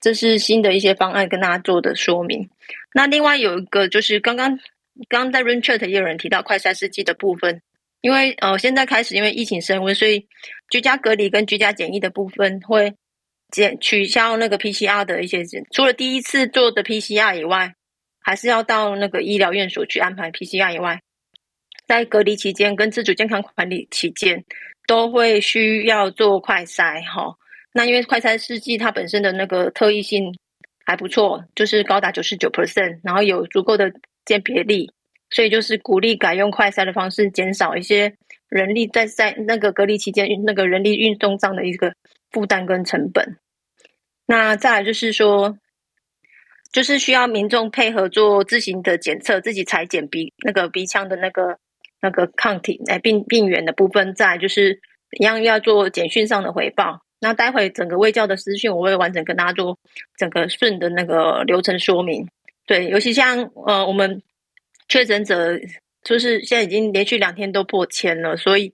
[0.00, 2.48] 这是新的一些方案跟大家做的说明。
[2.94, 4.58] 那另外有一个就是刚刚
[5.08, 7.62] 刚刚在 Room Chat 也有人提到快筛试剂的部分，
[8.00, 10.26] 因为呃现在开始因为疫情升温，所以
[10.70, 12.94] 居家隔离跟居家检疫的部分会
[13.50, 17.74] 减取消那个 PCR 的一些，除了第一次做的 PCR 以外，
[18.20, 21.00] 还是要到那个医疗院所去安排 PCR 以外，
[21.86, 24.44] 在隔离期间跟自主健康管理期间
[24.86, 27.36] 都会需要做快筛哈。
[27.76, 30.34] 那因为快筛试剂它本身的那个特异性
[30.86, 33.92] 还不错，就是高达九十九 percent，然后有足够的
[34.24, 34.90] 鉴别力，
[35.28, 38.14] 所以就是鼓励改用快筛的方式，减少一些
[38.48, 41.92] 人力在在那个隔离期间那个人力运送上的一个
[42.30, 43.36] 负担跟成本。
[44.24, 45.58] 那再来就是说，
[46.72, 51.58] 就是需要民众配合做自行的检测，自己裁剪鼻那个鼻腔的那个
[52.00, 54.80] 那个抗体哎病病原的部分，再就是
[55.20, 57.02] 一样要做简讯上的回报。
[57.18, 59.78] 那待会整个卫教的资讯，我会完整跟大家做
[60.18, 62.28] 整个顺的那个流程说明。
[62.66, 64.22] 对，尤其像呃我们
[64.88, 65.58] 确诊者，
[66.02, 68.72] 就是现在已经连续两天都破千了，所以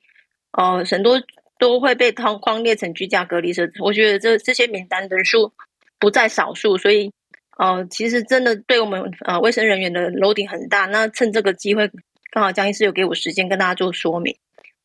[0.53, 1.23] 呃很多
[1.59, 3.71] 都会被框框列成居家隔离者。
[3.81, 5.53] 我觉得这这些名单人数
[5.99, 7.13] 不在少数，所以
[7.59, 10.87] 呃其实真的对我们呃卫生人员的楼顶很大。
[10.87, 11.89] 那趁这个机会，
[12.31, 14.35] 刚好江医师有给我时间跟大家做说明。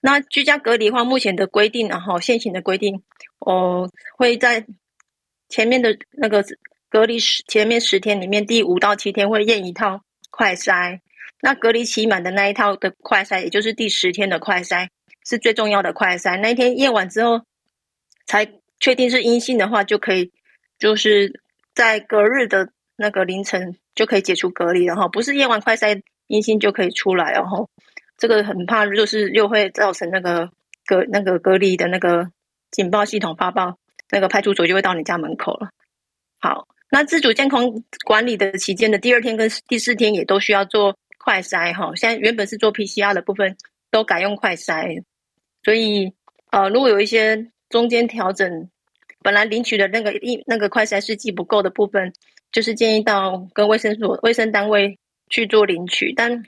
[0.07, 3.03] 那居家隔离的话，目前的规定，然后现行的规定，
[3.39, 4.65] 哦，会在
[5.49, 6.45] 前面的那个
[6.89, 10.01] 隔离十前面十天里面，第五到七天会验一套
[10.31, 11.01] 快筛。
[11.41, 14.87] 那隔离期满的那一套的快筛，也就是第十天的快筛，
[15.25, 16.39] 是最重要的快筛。
[16.39, 17.41] 那一天验完之后，
[18.25, 20.31] 才确定是阴性的话，就可以
[20.79, 21.41] 就是
[21.75, 27.69] 在隔日的那个凌晨就可以解除隔离，然后不是验完快筛阴性就可以出来，然后。
[28.17, 30.49] 这个很怕，就是又会造成那个
[30.85, 32.31] 隔那个隔离的那个
[32.71, 33.77] 警报系统发报，
[34.09, 35.69] 那个派出所就会到你家门口了。
[36.39, 41.93] 好，那自主健康管理的期间的第二天跟第四天也都需要做快筛哈。
[41.95, 43.55] 现在原本是做 PCR 的部分，
[43.91, 45.03] 都改用快筛。
[45.63, 46.11] 所以
[46.49, 48.69] 呃，如果有一些中间调整，
[49.21, 52.11] 本来领取的那个一那个快筛试剂不够的部分，
[52.51, 54.97] 就是建议到跟卫生所、卫生单位
[55.29, 56.43] 去做领取，但。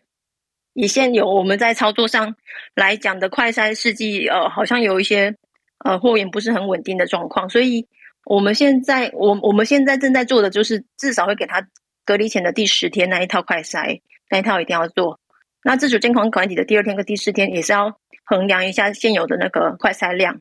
[0.82, 2.34] 以现有我们在操作上
[2.74, 5.36] 来讲的快筛试剂，呃，好像有一些
[5.84, 7.86] 呃货源不是很稳定的状况，所以
[8.24, 11.68] 我们现在我我们现在正在做的就是至少会给他
[12.06, 14.00] 隔离前的第十天那一套快筛，
[14.30, 15.20] 那一套一定要做。
[15.66, 20.40] 那自主健康管理的第二天跟第四天也是要衡量一下现有的那个快筛量，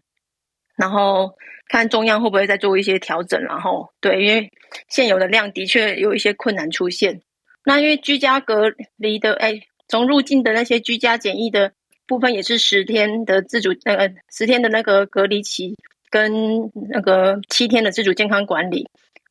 [0.76, 1.32] 然后
[1.66, 4.48] 看中央会不会再做一些调整，然后对，因为
[4.88, 7.20] 现有的量的确有一些困难出现。
[7.64, 9.60] 那因为居家隔离的哎。
[9.88, 11.72] 从入境的那些居家检疫的
[12.06, 15.76] 部分，也是十天的自主那个十天的那个隔离期，
[16.10, 18.88] 跟那个七天的自主健康管理。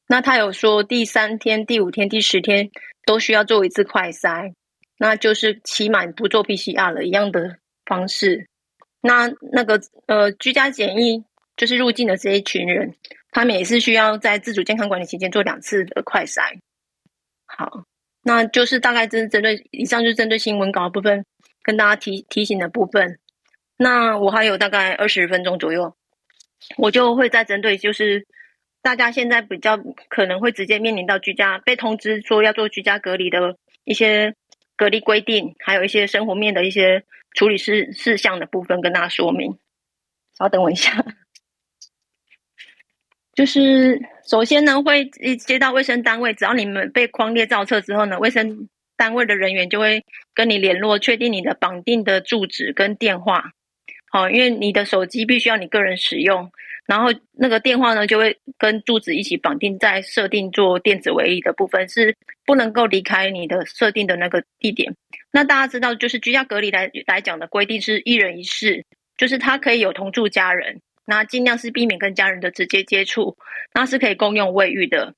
[0.07, 2.69] 那他有说第三天、第五天、第十天
[3.05, 4.53] 都需要做一次快筛，
[4.97, 8.47] 那就是期满不做 PCR 了一样的方式。
[9.01, 11.23] 那那个呃，居家检疫
[11.55, 12.95] 就是入境的这一群人，
[13.31, 16.57] 他们也是需要在自主健康管理期间做两次的快筛。
[17.45, 17.83] 好，
[18.27, 21.25] 那就是大概针针对以上，就是针对新闻稿部分
[21.63, 23.19] 跟大家提提醒的部分。
[23.77, 25.95] 那我还有大概二十分钟左右，
[26.77, 28.27] 我就会再针对就是
[28.81, 29.79] 大家现在比较
[30.09, 33.55] 可能会直接面临到居家被通知说要做居家隔离的
[33.85, 34.35] 一些
[34.75, 37.05] 隔离规定，还有一些生活面的一些。
[37.35, 39.59] 处理事事项的部分跟大家说明，
[40.39, 41.05] 稍等我一下。
[43.37, 50.03] 就是首先呢，会一接到卫生单位，只要你们被框列造册之后呢，卫生单位的人员就会
[50.33, 53.51] 跟你联络，确定你的绑定的住址跟电话。
[54.09, 56.49] 好，因为你的手机必须要你个人使用，
[56.87, 64.91] 然后那个电话呢就会跟住址一起绑定在设定做电子围篱的部分，是不能够离开你的设定的那个地点。
[65.31, 68.83] 那大家知道，就是居家隔离来来讲的规定是一人一室，
[69.15, 73.37] 就是他可以有同住家人，那尽量是避免跟家人的直接接触，
[73.73, 75.15] 那是可以共用卫浴的。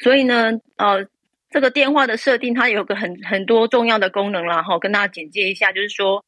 [0.00, 1.06] 所以呢，呃，
[1.50, 6.24] 这个电话的设定它有个很很多重要的功能，然后跟大家简介一下，就是说，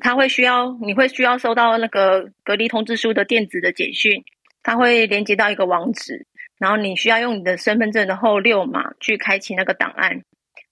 [0.00, 4.22] 它会需要你会需要收到那个隔离通知书的电子的简讯，
[4.62, 6.26] 它会连接到一个网址，
[6.58, 10.22] 然后你需要用你的身份证的后六码去开启那个档案。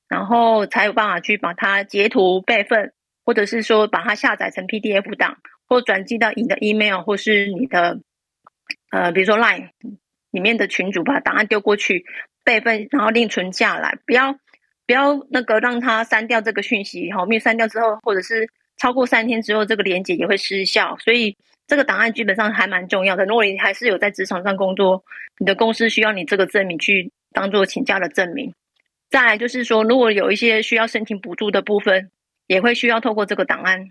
[0.08, 2.92] 然后才有办法去把它截图备份，
[3.24, 5.38] 或者是说把它下载成 PDF 档，
[5.72, 7.98] 或转寄到你的 email 或是你的
[8.90, 9.70] 呃，比如说 Line
[10.30, 12.04] 里面的群组，把档案丢过去
[12.44, 14.34] 备份，然后另存下来，不要
[14.86, 18.46] 不要那个让它删掉这个讯息，哈，没有删掉之后，或者是
[18.76, 21.34] 超过三天之后，这个连接也会失效，所以
[21.66, 23.24] 这个档案基本上还蛮重要的。
[23.24, 25.02] 如果你还是有在职场上工作，
[25.38, 28.52] 你的公司需要你这个证明去当做请假的证明。
[29.08, 32.10] 再来就是说，如果有一些需要申请补助的部分，
[32.46, 33.90] 也会需要透过这个档案，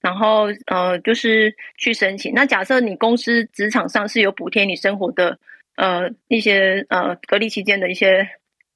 [0.00, 2.32] 然后呃，就是去申请。
[2.34, 5.38] 那假设你公司职场上是有补贴你生活的
[5.76, 8.28] 呃一些呃隔离期间的一些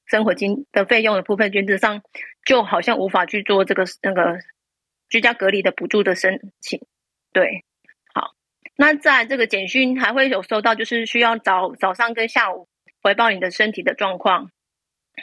[0.07, 2.03] 生活金的费用的部分，原则上
[2.45, 4.39] 就好像无法去做这个那个
[5.09, 6.81] 居家隔离的补助的申请。
[7.33, 7.65] 对，
[8.13, 8.33] 好，
[8.77, 12.69] 那在这个简讯还会有收到，就是需要早早上跟下午
[13.01, 14.51] 回报你的身体的状况。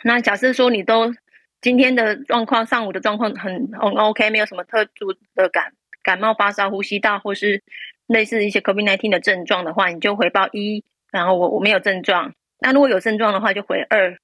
[0.03, 1.13] 那假设说你都
[1.61, 5.73] 今天的状况，上午的状况很很 OK，没有什么特殊的感
[6.03, 7.61] 感冒、发烧、呼吸道或是
[8.07, 12.33] 类似一些 COVID-19 的症状的话，你就回报一，然后我我没有症状。
[12.59, 14.17] 那如果有症状的话，就回二，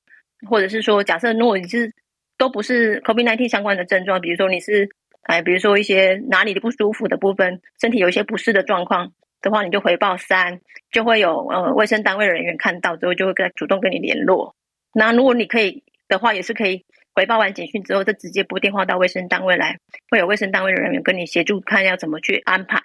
[0.50, 1.94] 或者是说，假设如果你是
[2.38, 4.90] 都不是 COVID-19 相关的症状，比如说你是
[5.22, 9.12] 哎，比如说一些哪里的不舒服的部分，身体有一些不适的状况
[9.42, 10.60] 的话，你就回报三，
[10.92, 14.56] 就会有呃卫生单位的人员看到之后，就会跟主动跟你联络。
[14.94, 16.86] 那如果你可以的话，也是可以
[17.16, 19.80] 回报完简讯之后，再直接拨电话到卫生单位来，
[20.10, 22.82] 会有卫生单位的人员跟你协助，看要怎么去安排。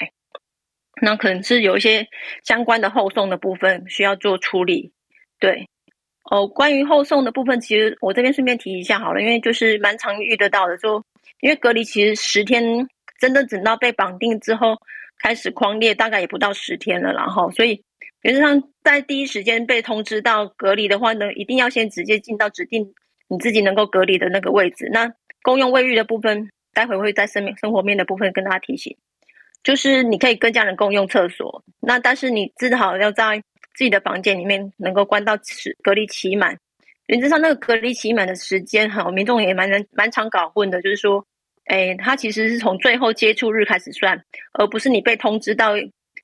[1.02, 2.06] 那可能是有一些
[2.44, 4.92] 相关的后送的部分需要做处理。
[5.38, 5.68] 对，
[6.30, 11.04] 哦，关于后送的部分，其实我这边顺便提一下好了，因为就是蛮常遇得到的，就
[11.40, 12.88] 因为隔离其实十天，
[13.18, 14.76] 真的等到被绑定之后
[15.18, 17.82] 开始框列，大概也不到十天了，然后所以。
[18.22, 22.92] 原则上，在第一时间被通知到隔离的话呢，一定要先直接进到指定
[23.30, 24.90] 你自己能够隔离的那个位置。
[24.92, 28.94] 那公用卫浴的部分，待会会在生生活面的部分跟大家提醒，
[29.64, 31.64] 就是你可以跟家人共用厕所。
[31.80, 33.42] 那但是你至少要在
[33.74, 35.38] 自己的房间里面能够关到
[35.82, 36.58] 隔离期满。
[37.06, 41.24] 原则上，那个隔离期满的时间，哈，民众也蛮能蛮常搞混的，就是说，
[41.64, 45.72] 哎，他其实是从最后接触日开始算，而不是你被通知到。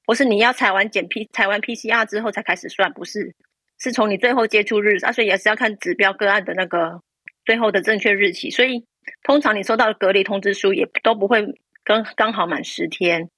[0.05, 3.35] 不是你要采完检 P 采完 PCR 之后才开始算，不是，
[3.79, 7.01] 是从你最后接触日啊，所以也是要看指标个案的那个
[7.45, 8.51] 最后的正确日期。
[8.51, 8.85] 所以
[9.23, 11.45] 通常你收到隔离通知书也都不会
[11.85, 13.29] 刚刚好满十天。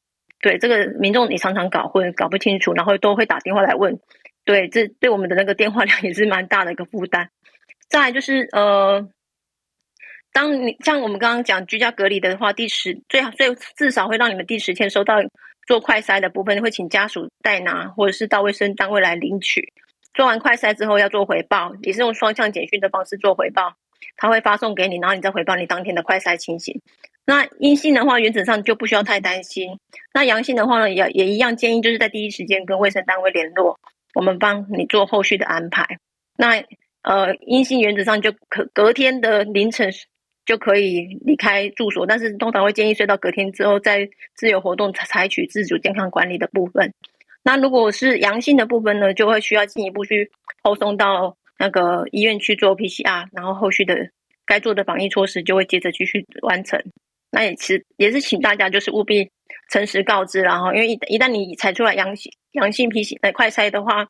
[0.40, 3.98] 对，这个民众你常常搞混，搞不清楚，然后都会打电话来问。
[4.44, 7.30] 对，这对我们的那个电话量 也是蛮大的一个负担。
[7.88, 9.08] 再来就是呃，
[10.32, 15.16] 当你像我们刚刚讲居家隔离的话，第十最好最至少会让你们第十天收到。
[15.66, 19.70] 做快筛的部分会请家属代拿，或者是到卫生单位来领取。
[20.18, 23.74] 做完快筛之后要做回报，也是用双向简讯的方式做回报，
[24.16, 26.82] 他会发送给你，然后你再回报你当天的快筛情形。
[27.24, 29.78] 那阴性的话，原则上就不需要太担心。
[30.12, 33.78] 那阳性的话呢，也也一样建议就是在第一时间跟卫生单位联络，
[34.16, 35.86] 我们帮你做后续的安排。
[36.36, 36.64] 那
[37.02, 39.92] 呃，阴性原则上就可隔天的凌晨。
[40.44, 46.90] 就可以离开住所，但是通常会建议睡到隔天之后再自由活动，采取自主健康管理的部分。
[47.48, 50.30] 那如果是阳性的部分呢，就会需要进一步去
[50.62, 53.96] 后送到那个医院去做 PCR，然后后续的
[54.44, 56.78] 该做的防疫措施就会接着继续完成。
[57.30, 59.30] 那也是也是请大家就是务必
[59.70, 64.06] 诚实告知，然后因为一一旦你采出来阳性阳性 PCR 快筛的话，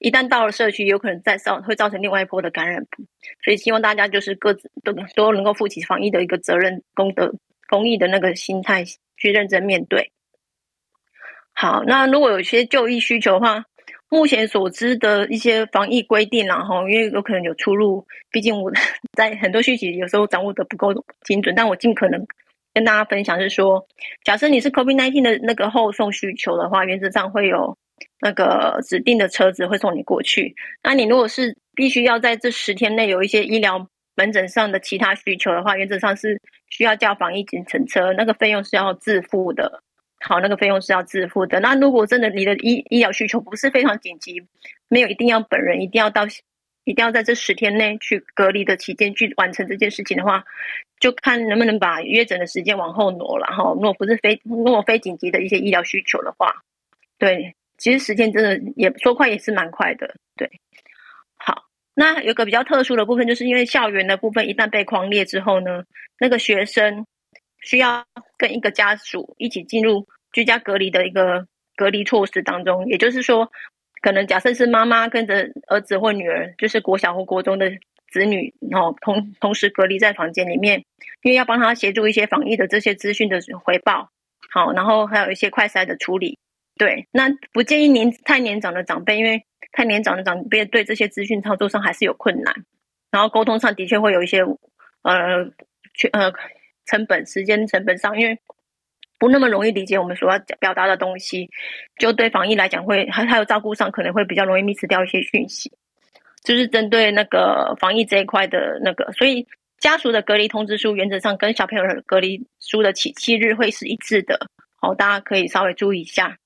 [0.00, 2.84] 一旦到了社区，有可能再造会造成另外一波的感染，
[3.44, 7.32] 所以希望大家就是各自都都能够负起防疫的一个责任，公德
[7.68, 8.82] 公益的那个心态
[9.16, 10.10] 去认真面对。
[11.60, 13.62] 好，那如果有些就医需求的话，
[14.08, 18.72] 目前所知的一些防疫规定，然后因为有可能有出入，毕竟我
[19.12, 20.88] 在很多讯息有时候掌握的不够
[21.26, 22.26] 精准，但我尽可能
[22.72, 23.86] 跟大家分享是说，
[24.24, 27.76] 假设你是 COVID-19 的那个后送需求的话，原则上会有
[28.22, 30.54] 那个指定的车子会送你过去。
[30.82, 39.82] 那你如果是必须要在这十天内有一些医疗门诊上的其他需求的话，原则上是需要叫防疫计程车，那个费用是要自付的。
[40.22, 41.60] 好，那个费用是要自付的。
[41.60, 44.46] 那如果真的你的医医疗需求不是非常紧急，
[44.86, 46.26] 没有一定要本人一定要到，
[46.84, 50.44] 一定要在这十天内去隔离的期间去完成这件事情的话，
[51.00, 53.72] 就看能不能把约诊的时间往后挪了哈。
[53.72, 56.54] 如果不是非如果非紧急的一些医疗需求的话，
[57.18, 60.14] 对，其实时间真的也说快也是蛮快的。
[60.36, 60.50] 对，
[61.38, 61.64] 好，
[61.94, 65.82] 那有个比较特殊的部分，就是因为校园的部分一旦被框列之后呢，
[66.18, 67.06] 那个学生。
[67.60, 68.04] 需要
[68.38, 71.46] 跟一个家属一起进入居家隔离的一个
[71.76, 73.50] 隔离措施当中，也就是说，
[74.00, 77.70] 可能假设是妈妈跟着儿子或女儿，就是国小或国中的
[78.10, 80.84] 子女，然后同同时隔离在房间里面，
[81.22, 84.10] 因为要帮他协助一些防疫的这些资讯的回报，
[84.50, 86.38] 好，然后还有一些快筛的处理。
[86.76, 92.54] 对，那不建议年太年长的长辈，因为太年长的长辈对这些资讯操作上还是有困难，
[93.10, 94.42] 然后沟通上的确会有一些
[95.02, 95.50] 呃，
[95.94, 96.32] 缺呃。
[96.86, 98.38] 成本、时间成本上，因为
[99.18, 101.48] 不那么容易理解我们所要表达的东西，
[101.98, 105.70] 就对防疫来讲会还还有照顾上可能会比较容易 miss 掉一些讯息，
[106.42, 109.46] 就是针对那个防疫这一块的那个，所以
[109.78, 114.46] 家属的隔离通知书原则上跟小朋友的隔离书的起期日会是一致的，
[114.80, 116.38] 好，大家可以稍微注意一下。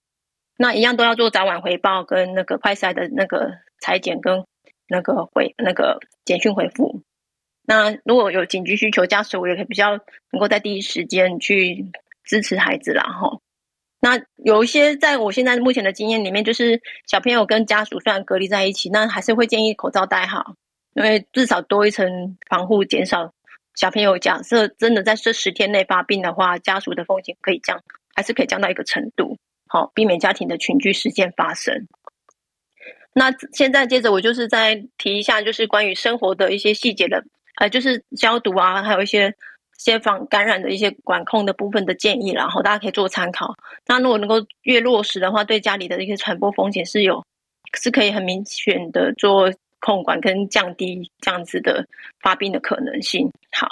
[0.57, 4.45] 那一样都要做早晚回报跟那个快筛的那个采检跟
[4.89, 7.03] 那个回那个简讯回复。
[7.67, 9.93] 那如果有紧急需求，家属我也可以比较
[10.31, 11.87] 能够在第一时间去
[12.23, 13.41] 支持孩子啦齁。
[14.01, 20.57] 那有一些在我现在目前的经验里面，就是小朋友跟家属虽然隔离在一起，那还是会建议口罩戴好，
[20.95, 23.33] 因为至少多一层防护，减少
[23.75, 27.83] 小朋友假设真的在这十天内发病的话，家属的风险可以降，
[28.15, 29.39] 还是可以降到一个程度，
[29.69, 31.89] 好，避免家庭的群聚事件发生。
[33.15, 37.25] 那现在接着我就是再提一下，就是关于生活的一些细节的。
[37.57, 39.35] 呃，就是消毒啊，还有一些
[39.79, 43.55] 先防感染的一些管控的部分的建议，然后大家可以做参考。
[43.87, 47.25] 那如果能够越落实的话，对家里的一些传播风险是有，
[47.81, 51.87] 是可以很明显的做控管跟降低这样子的
[52.21, 53.31] 发病的可能性。
[53.53, 53.69] 好，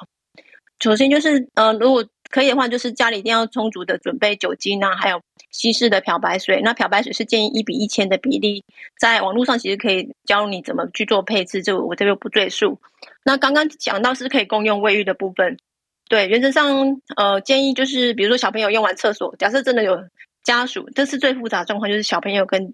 [0.80, 5.20] 首先就是呃，如果可以的话，就是家里一定要充足的准备酒精啊，还有
[5.52, 6.60] 稀释的漂白水。
[6.64, 8.64] 那漂白水是建议一比一千的比例，
[8.98, 12.80] 在网络上其实可以教你怎么去做配置，就我这边不赘述。
[13.24, 15.56] 那刚刚讲到是可以共用卫浴的部分，
[16.08, 19.96] 对，原则上，呃，建议就是，比如说小朋友用完厕所，假设真的有
[20.42, 22.72] 家属，这是最复杂的状况，就是小朋友跟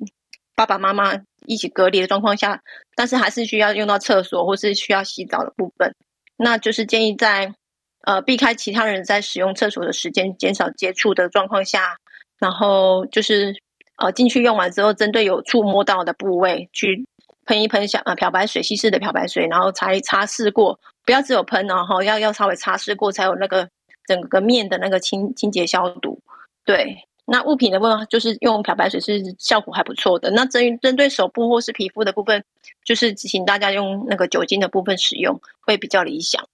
[0.54, 1.12] 爸爸妈妈
[1.46, 2.62] 一起隔离的状况下，
[2.94, 5.94] 但是还是需要用到厕所或是需要洗澡的部分，
[6.36, 7.54] 那就是建议在
[8.02, 11.98] 呃避开其他人在使用厕所的时间，减少接触的状况下，
[12.38, 13.54] 然后就是
[13.96, 17.06] 呃进去用完之后，针对有触摸到的部位去。
[17.46, 23.66] 喷一喷小啊漂白水，稀释的漂白水，然后才擦拭过，不要只有喷，然后要要稍微擦拭过，才有那个
[24.06, 26.20] 整个面的那个清清洁消毒。
[26.66, 26.94] 对，
[27.24, 30.30] 那物品的部分就是用漂白水是效果还不错的。
[30.30, 32.44] 那针针对手部或是皮肤的部分，
[32.84, 36.46] 就是请大家用那个酒精的部分使用会比较理想。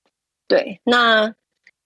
[0.47, 1.35] 对，那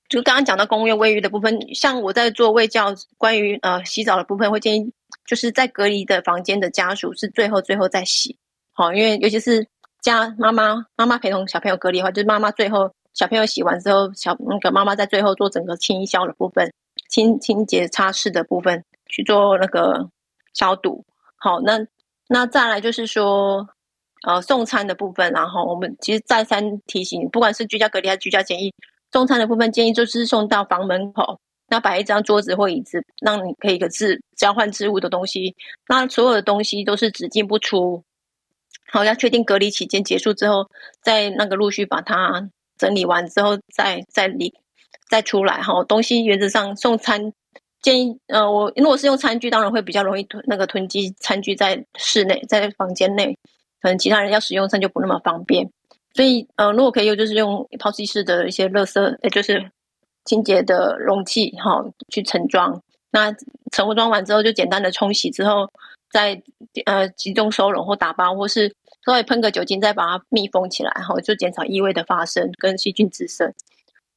[0.08, 4.92] 就刚刚讲到公用卫浴的部分，像我在做卫教关于呃洗澡的部分，会建议
[5.26, 8.36] 就是在隔离的房间的家属是最后最后再洗。
[8.72, 9.66] 好，因为尤其是
[10.00, 16.72] 家妈妈妈妈陪同小朋友隔离的话，就是妈妈最后小朋友洗完之后，小那个妈妈在最后做整个清消的部分，
[17.08, 20.08] 清清洁擦拭的部分去做那个
[20.54, 21.04] 消毒。
[21.36, 21.86] 好，那
[22.28, 23.68] 那再来就是说，
[24.26, 28.72] 呃，送餐的部分，然后我们其实再三提醒，不管是居家隔离还是居家检疫，
[29.12, 35.54] 送餐的部分建议就是送到房门口，那摆一张桌子或椅子，让你可以个自交换置物的东西，
[35.88, 38.02] 那所有的东西都是只进不出。
[38.90, 40.66] 好，要确定隔离期间结束之后，
[41.02, 42.48] 再那个陆续把它
[42.78, 44.52] 整理完之后再，再离
[45.10, 45.84] 再出来哈。
[45.84, 47.32] 东西原则上送餐
[47.82, 53.36] 建议，呃，我如果是用餐具，当然会比较容易囤那个囤积餐具在室内，在房间内，
[53.82, 55.70] 可能其他人要使用上就不那么方便。
[56.18, 59.70] 所以，呃，如果可以用，就是用抛弃式的一些垃圾，也就是
[60.24, 62.82] 清洁的容器哈，去盛装。
[63.12, 63.32] 那
[63.70, 65.70] 盛装完之后，就简单的冲洗之后，
[66.10, 66.42] 再
[66.86, 68.74] 呃集中收容或打包，或是
[69.06, 73.54] 稍微喷个酒精，再把它密封起来，然后就减少异味的发生跟细菌滋生。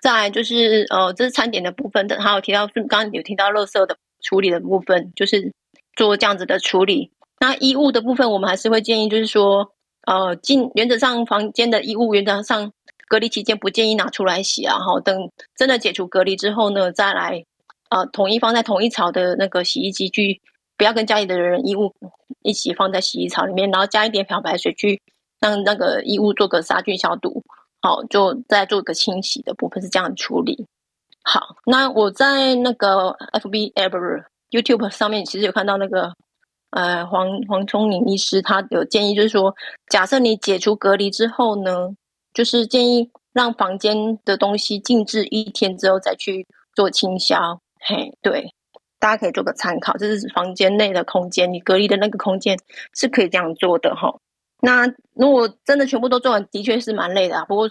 [0.01, 5.53] 再来就是呃，这是餐点的部分的，还有提到刚刚有提到垃圾的处理的部分，就是
[5.95, 7.11] 做这样子的处理。
[7.39, 9.71] 那衣物的部分，我们还是会建议，就是说
[10.07, 12.71] 呃，进原则上房间的衣物，原则上
[13.07, 17.45] 隔离期间不建议拿出来洗啊，然后等真的解除隔离之后呢，再来。
[17.89, 20.39] 呃，统一放在同一槽的那个洗衣机去，
[20.77, 21.93] 不要跟家里的人衣物
[22.41, 25.01] 一起放在洗衣槽里面，然后加一点漂白水去
[25.41, 27.43] 让那个衣物做个杀菌消毒，
[27.81, 30.65] 好，就再做个清洗的部分是这样处理。
[31.21, 36.15] 好，那我在那个 FB Ever YouTube 上面其实有看到那个
[36.71, 39.53] 呃黄黄聪宁医师他有建议，就是说，
[39.87, 41.89] 假设你解除隔离之后呢，
[42.33, 46.45] 就是建议让房间的东西静置一天之后再去
[46.75, 47.61] 做清消。
[47.79, 48.53] 嘿，对，
[48.99, 52.57] 大家可以做个参考，这是房间内的空间，你隔离的那个空间
[52.93, 54.19] 是可以这样做的哈。
[54.61, 54.85] 那
[55.15, 57.45] 如果真的全部都做完，的确是蛮累的啊。
[57.45, 57.69] 不过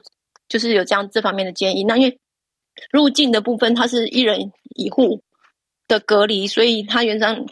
[0.49, 1.85] 就是有这样这方面的建议。
[1.85, 2.19] 那因为
[2.91, 5.23] 入境的部分，它是一人一户
[5.87, 7.47] 的隔离，所以它原则上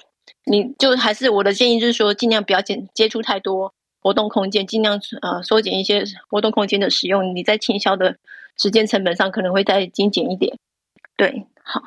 [0.51, 7.35] 你就还是我的建议，就是说尽量不要接接触太多活动空间，尽量呃缩减一些活动空间的使用。
[7.37, 8.17] 你在清销的
[8.57, 10.59] 时间成本上可能会再精简一点。
[11.17, 11.81] 对，好。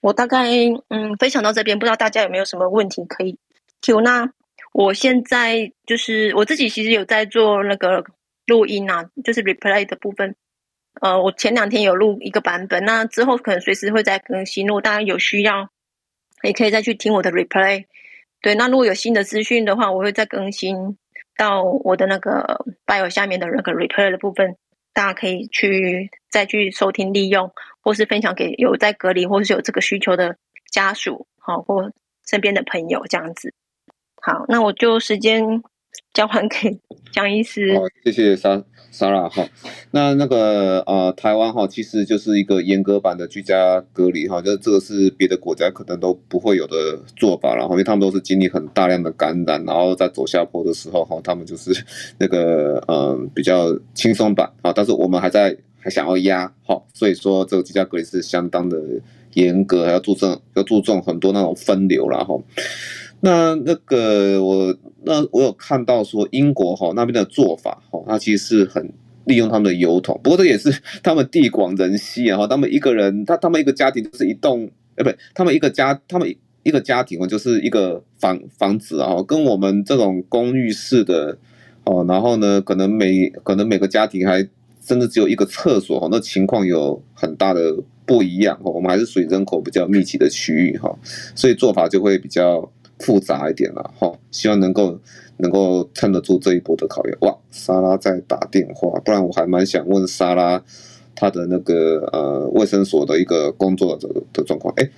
[0.00, 0.48] 我大概
[0.88, 3.38] 嗯分享到这边，不知道大家有没有什么问题可以
[3.82, 4.00] Q？。
[4.02, 4.30] 那
[4.72, 8.04] 我现在就是我自己其实有在做那个
[8.46, 10.36] 录音啊，就是 replay 的部分。
[11.00, 14.66] 呃，我前两天有录一个版本，那之后可能随时会再更新。
[14.66, 15.68] 如果大家有需要，
[16.46, 17.84] 也可以再去听我的 replay。
[18.40, 20.96] 对，那如果有新的资讯的话，我会再更新
[21.36, 24.56] 到我的那个 bio 下面的那个 replay 的部分。
[24.94, 27.52] 大家可以去再去收听利用，
[27.82, 30.38] 或是分享给有在隔离或是有这个需求的
[30.70, 31.92] 家属，好，或
[32.26, 33.52] 身边的朋友这样子。
[34.22, 35.62] 好，那我就时间
[36.14, 36.80] 交还给
[37.12, 37.76] 江医师。
[37.76, 38.64] 好，谢谢三
[38.96, 39.46] 莎拉哈。
[39.90, 51.70] 那那个呃，台湾哈，其实就是一个严格版的居家隔离哈，就这个是别的国家可能都不会有的做法，然后因为他们都是经历很大量的感染，然后在走下坡的时候哈，他们就是
[52.18, 58.80] 那个呃比较轻松版啊，但是我们还在还想要压哈，所以说这个居家隔离是相当的
[59.34, 62.42] 严格，还要注重要注重很多那种分流然后。
[63.20, 68.92] 那那个我那我有看到说英国哈那边的做法哈，那其实是很
[69.24, 70.70] 利用他们的油桶，不过这也是
[71.02, 76.32] 他们地广人稀啊，他们一个人他他们一个家庭就是一栋，哎不，他们一个家他们
[76.62, 81.38] 一个家庭哦就是一个房房子啊，跟我们这种公寓式的
[81.84, 84.46] 哦，然后呢可能每可能每个家庭还
[84.84, 90.96] 甚至只有一个厕所哈，那情况有很大的不一样哈，我们还是属于人口比较密集的区域哈，
[91.34, 92.70] 所以做法就会比较。
[92.98, 94.98] 复杂一点了哈，希望能够
[95.36, 97.16] 能够撑得住这一波的考验。
[97.20, 100.62] 哇，莎拉在打电话，不然我还蛮想问莎拉
[101.14, 104.72] 她的那个呃卫生所的一个工作的的状况。
[104.76, 104.88] 哎，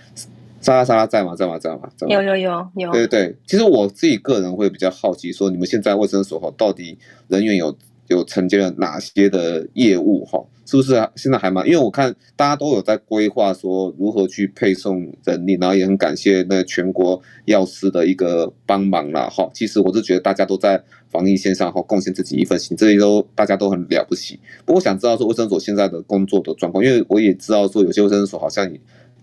[0.60, 1.34] 莎拉莎拉在吗？
[1.34, 1.58] 在吗？
[1.58, 1.88] 在吗？
[1.96, 2.12] 在吗？
[2.12, 2.92] 有有有有。
[2.92, 6.96] 对对，其实我自己个人会比较好奇，说你们现在卫生所哈到底
[7.26, 7.76] 人员有
[8.08, 10.42] 有承接了哪些的业务哈？
[10.70, 11.66] 是不是啊现在还蛮？
[11.66, 19.30] 因为我看大家都有在规划说如何去配送人力，然后也很感谢那全国药师的一个帮忙啦。
[19.30, 19.48] 哈。
[19.54, 24.38] 其实我是觉得大家都在防疫线上哈贡献自己一份心，这些都大家都很了不起。
[24.66, 28.70] 不过想知道说卫生所现在的工作的状况，因为我也知道说有些卫生所好像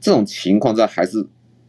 [0.01, 1.23] 这种情况在还是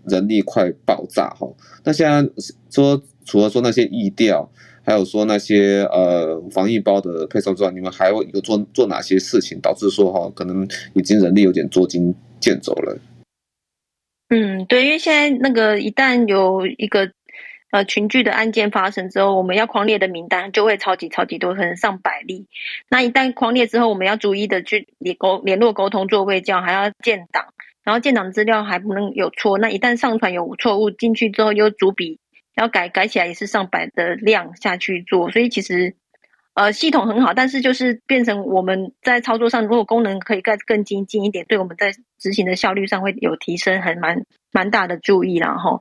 [0.07, 1.47] 人力快爆炸哈。
[1.85, 2.27] 那现在
[2.71, 4.51] 说除了说那些疫调。
[4.87, 12.97] 还有说那些呃防疫包的配送之外，你们还有做做哪些事情，导致说哈可能已经人力有点捉襟见肘了？
[14.29, 17.11] 嗯，对，因为现在那个一旦有一个
[17.73, 22.47] 呃群聚的案件发生之后，我们要匡列的名单就会超级超级多，可能上百例。
[22.89, 27.47] 那一旦匡列之后，我们要逐一的去联沟联络沟通做卫教，还要建档，
[27.83, 29.59] 然后建档资料还不能有错。
[29.59, 32.21] 那一旦上传有错误进去之后，又逐笔。
[32.57, 35.95] 要改改起来也是上百的量下去做，所以其实，
[36.55, 45.81] 呃，系统很好，但是就是变成我们在操作上，如果功能可以更更精进一点，对我们在执行的效率上会有提升，还蛮蛮大的注意啦齁。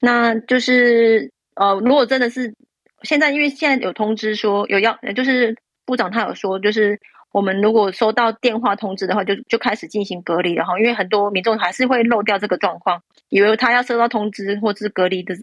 [0.00, 2.54] 那就是呃，如果真的是
[3.02, 5.56] 现在，因为现在有通知说有要，就是
[5.86, 7.00] 部长他有说就是。
[7.32, 15.34] 我们如果收到电话通知的话，就就开始进行隔离了哈，因为很多民众还是会漏掉这个状况，以为他要收到通知或是隔离的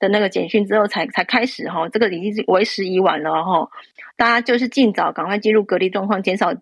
[0.00, 3.68] 的那个简讯之后才才开始哈，这个已经是为时已晚了哈。
[4.16, 6.54] 大家就是尽早赶快进入隔离状况，减少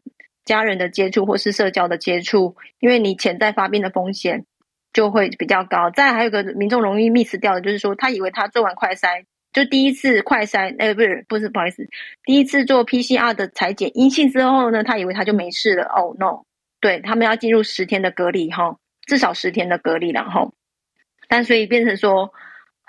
[0.45, 4.45] 家人的接触或是社交的接触，因为你潜在发病的风险
[4.93, 5.91] 就会比较高。
[5.91, 11.87] 再还有个民众容易 miss 掉的，就是说他以为他做完快筛，就第一次快筛，哎，不是不是，不好意思，
[12.25, 15.85] 第一次做 PCR 的裁剪阴性之后呢，他以为他就没事了。
[15.85, 16.45] 哦、oh, no，
[16.81, 20.55] 对，他们要进入十天的隔离哈，至少十天的隔离，然后，
[21.29, 22.33] 但所以变成说。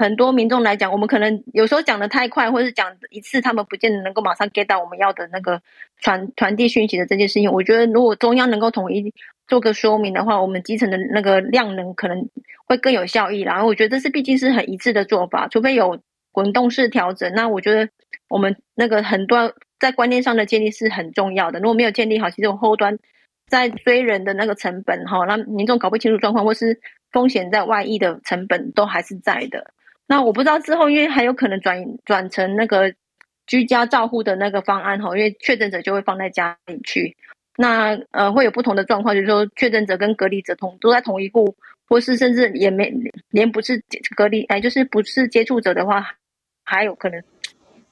[0.03, 5.61] 很多民众来讲，我们可能有时候讲的太快，或是讲一次，他们不见得能够马上 get 到我们要的那个
[6.01, 7.49] 传传递讯息的这件事情。
[7.49, 9.13] 我觉得，如果中央能够统一
[9.47, 12.27] 做个说明的话，我们基层的那个量能可能
[12.65, 13.39] 会更有效益。
[13.39, 15.97] 然后，我觉得这是毕竟是很一致的做法，除非有
[16.33, 17.33] 滚动式调整。
[17.33, 17.87] 那我觉得
[18.27, 21.59] 我们那个很多在观念上的建立是很重要的。
[21.59, 22.99] 如果没有建立好，其实我后端
[23.47, 29.71] 在追人的那个成本哈，让民众搞不清楚状况，或是风险在外溢的成本都还是在的。
[30.07, 32.93] 那我不知道之后，因为还有可能转转成那个
[33.47, 37.15] 居家照护的那个方案哈，因为确诊者就会放在家里去。
[37.55, 41.55] 那呃会有不同的状况，就是说确诊者跟隔离者同都在同一户，
[41.87, 42.91] 或是甚至也没
[43.29, 43.81] 连不是
[44.15, 46.15] 隔离哎，就是不是接触者的话，
[46.63, 47.21] 还有可能。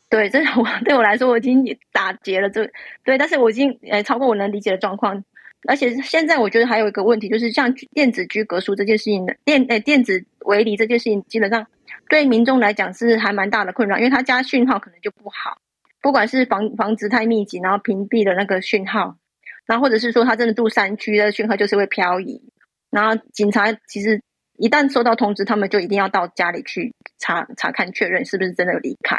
[0.10, 2.70] 对，这我对我来说我已经打结了，这
[3.06, 5.24] 对，但是我已经呃超过我能理解的状况。
[5.68, 11.66] 而且现在我觉得还有一个问题，就是像电子居隔书这件事情的电诶电子围篱这件事情，基本上
[12.10, 15.58] 对民众来讲是还蛮大的困扰，因为他家讯号可能就不好，
[16.02, 19.16] 不管是房房子太密集，然后屏蔽了那个讯号，
[19.66, 22.42] 然后或者是说他真的住山区的讯号就是会漂移，
[22.90, 24.22] 然后警察其实
[24.58, 29.18] 一旦收到通知，他们就一定要到家里去查查看确认是不是真的有离开。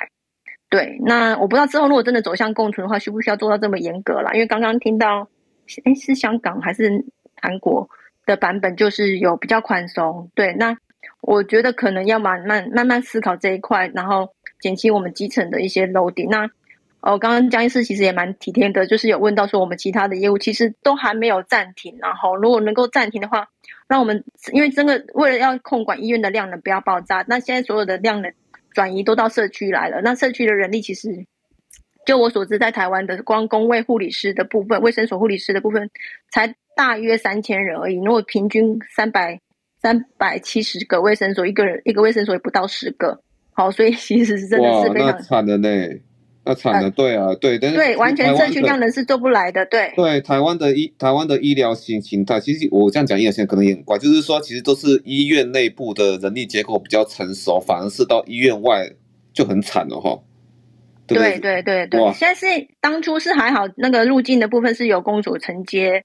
[0.69, 4.33] 对，那我不知道之后如果真的走向共存的话，需不需要做到这么严格啦？
[4.33, 5.29] 因为刚刚听到。
[5.85, 6.91] 哎，是香港还是
[7.41, 7.89] 韩国
[8.27, 8.77] 的版本？
[8.77, 10.29] 就是有比较宽松。
[10.35, 10.77] 对，那
[11.21, 14.29] 我觉得可能要慢慢慢慢思考这一块，然后
[14.61, 16.27] 减轻我们基层的一些漏洞。
[16.29, 16.51] 那
[17.01, 23.49] 哦，刚刚江医师其实也蛮体贴的，就是有问到说我们其他的业务其实都还没有暂停，然后如果能够暂停的话，
[23.89, 28.33] 让我们因为真的为了要控管医院的量能不要爆炸，那现在所有的量能
[28.73, 31.27] 转移都到社区来了，那社区的人力其实。
[32.05, 35.89] 就我所知，在台湾的光公卫护理师的部分，卫生所护理师的部分，
[36.33, 37.95] 才大约三千人而已。
[37.95, 39.41] 如果平均三百
[39.83, 43.21] 三百七十个卫生所，一个人一个卫生所也不到十个。
[43.53, 45.69] 好，所以 其实是真的是非常惨的呢。
[46.45, 49.65] 那惨的，对啊，对，但是对，完全社区量人是做不来的。
[49.67, 58.91] 对，对，台湾的医台湾的医疗形形态，其实我这样讲，医疗现在可能也很怪，就是说，其实都是医院内部的人力结构比较成熟，反而是到医院外
[59.33, 60.21] 就很惨了哈。
[61.07, 62.47] 对对对对，现在是
[62.81, 66.05] 当初是还好，那个入境的部分是由公所承接，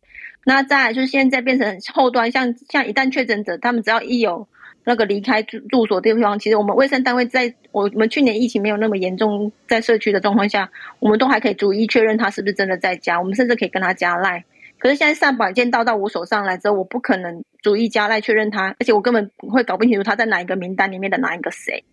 [0.50, 4.48] 那再就是现在变成后端，像像一旦确诊者，他们只要一有
[4.86, 14.46] 那个离开住住所地方，其实我们卫生单位在我们去年疫情没有那么严重，在社区的状况下，我们都还可以逐一确认他是不是真的在家，我们甚至可以跟他加赖。
[14.80, 21.84] 可是现在上保件到到我手上来之后，我不可能逐一加赖确认他，而且我根本会搞不清楚他在哪一个名单里面的哪一个谁。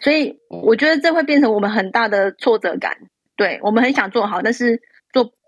[0.00, 2.96] 所以我觉得这会变成我们很大的挫折感，
[3.36, 4.80] 对，我们很想做好，但是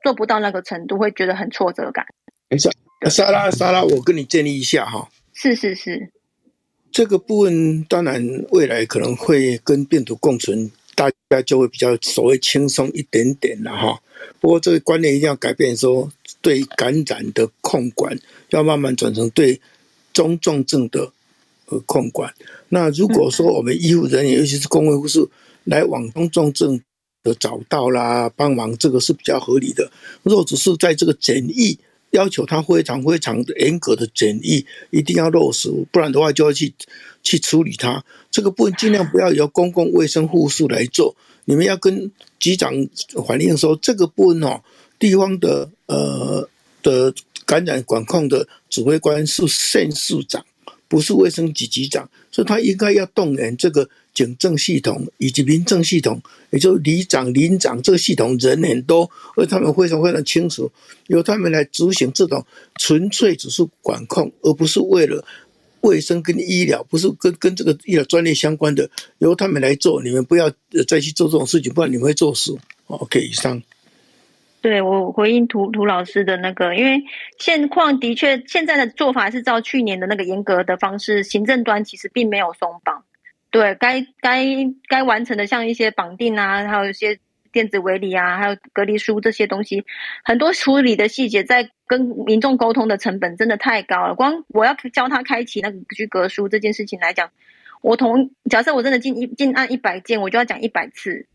[0.03, 2.07] 做做不到那个程度，会觉得很挫折感。
[2.49, 2.71] 没事，
[3.11, 5.09] 莎拉莎拉，我跟你建议一下哈。
[5.35, 6.11] 是是是，
[6.91, 14.01] 这个部分当然未来可能会跟病毒共存，大家就会比较所谓轻松一点点了哈。
[14.41, 16.11] 不过这个观念一定要改变，说
[16.41, 18.19] 对感染的控管
[18.51, 19.61] 要慢慢转成对
[20.13, 21.13] 中重症的。
[21.71, 22.33] 呃控管。
[22.71, 25.21] 那如果说我们医护人员，尤其是公卫护士，
[25.65, 26.81] 来往中重症
[27.23, 29.91] 的找到啦，帮忙，这个是比较合理的。
[30.23, 31.79] 如果只是在这个检疫
[32.11, 36.73] 要求，他非常非常严格的检疫，一定要落实，不然的话就要去
[37.23, 38.05] 去处理它。
[38.31, 41.15] 这个部分尽量不要由公共卫生护士来做。
[41.45, 42.73] 你们要跟局长
[43.27, 44.61] 反映说，这个部分哦，
[44.99, 46.49] 地方的呃
[46.83, 47.13] 的
[47.45, 50.45] 感染管控的指挥官是县市长。
[50.91, 53.87] 不是卫生局局长，所以他应该要动员这个
[54.19, 60.69] 警政系统以及民政系统，也就是里长、邻长这个系统人很多，而他们非常非常清楚，
[61.07, 65.25] 由他们来执行这种纯粹只是管控，而不是为了
[65.83, 70.03] 卫生跟医疗，不是跟跟这个医疗专业相关的，由他们来做。
[70.03, 70.51] 你们不要
[70.89, 72.59] 再去做这种事情，不然你们会作死。
[72.89, 73.63] OK，以上。
[74.61, 77.01] 对，我回应涂涂老师的那个，因为
[77.39, 83.05] 现况的确现在的做法是照去年的那个严格的方式，行政端其实并没有松绑。
[83.51, 84.45] 对，该该
[84.89, 87.19] 该完成的像一些绑定啊，还有一些
[87.51, 89.85] 电子围篱啊，还有隔离书这些东西，
[90.23, 94.15] 很多处理的细节，在跟民众沟通的成本真的太高了。
[94.15, 97.31] 光我要教他开启那个居隔书这件事情来讲，
[97.81, 101.27] 我同假设我真的进一进按一百件，我就要讲一百次。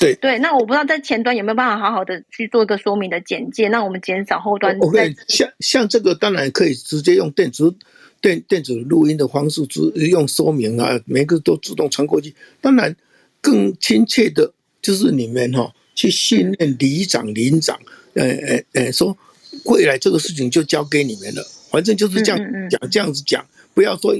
[0.00, 4.78] 对对，那我不知道在前端有没有办法好好的去做一个说明的简介，那我们减少后端。
[4.78, 7.76] OK，像像这个当然可以直接用电子
[8.20, 12.34] 电电子录音的方式，只用说明啊，每个都自动传过去。
[12.60, 12.94] 当然，
[13.40, 17.78] 更亲切的就是你们哈、哦、去训练里长、邻长，
[18.14, 19.16] 呃呃呃，说
[19.64, 24.14] 未来这个事情就交给你们了，反正就是这样讲，嗯嗯这样子讲，不要说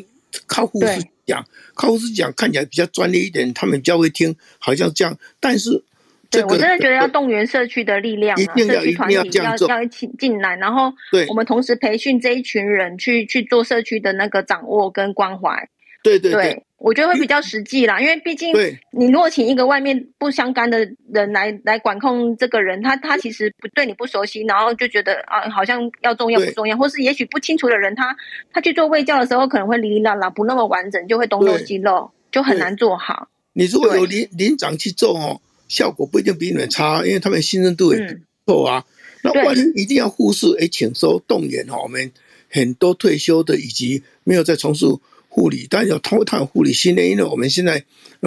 [0.47, 5.83] 靠护士讲，靠护士讲看起来比较专业一点，他们比较会听，好像这样，但是。
[6.31, 10.92] 对，我真的觉得要动员社区的力量啊，社区团体要要一起进来，然后
[11.28, 15.68] 我们同时培训这一群人去去做社区的那个掌握跟关怀。
[16.02, 18.55] 对对对，对，我觉得会比较实际啦，因为毕竟
[18.92, 20.78] 你如果请一个外面不相干的
[21.12, 28.15] 人来来管控这个人，他他其实不对你不熟悉，然后就觉得啊好像要重要不重要，或是也许不清楚的人，他
[28.52, 33.28] 他去做卫教的时候可能会哩哩啦啦不那么完整，就会东漏西漏，就很难做好。
[33.55, 35.40] 你如果有领领长去做哦。
[35.68, 38.00] 效果不一定比你们差，因为他们信任度也
[38.44, 38.84] 不错啊。
[38.88, 42.10] 嗯、那万一一定要护士，哎，请收动员哈，我们
[42.48, 44.86] 很多退休的以及没有在从事
[45.28, 47.84] 护理，但要通谈护理训练，因为我们现在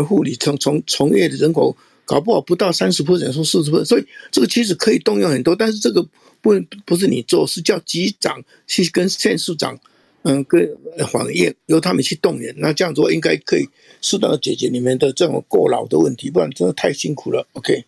[0.07, 6.01] 护理从从从业的人口搞不好不到三十 percent，说四十 percent，所以这个其实可以动用很多，但是这个
[6.41, 6.53] 不
[6.85, 9.79] 不是你做，是叫局长去跟县市长。
[10.23, 10.69] 嗯，跟
[11.11, 13.67] 黄业由他们去动员，那这样做应该可以
[14.01, 17.47] 适当的解决你们的这种过劳的问题，不然真的太辛苦了。
[17.53, 17.83] OK。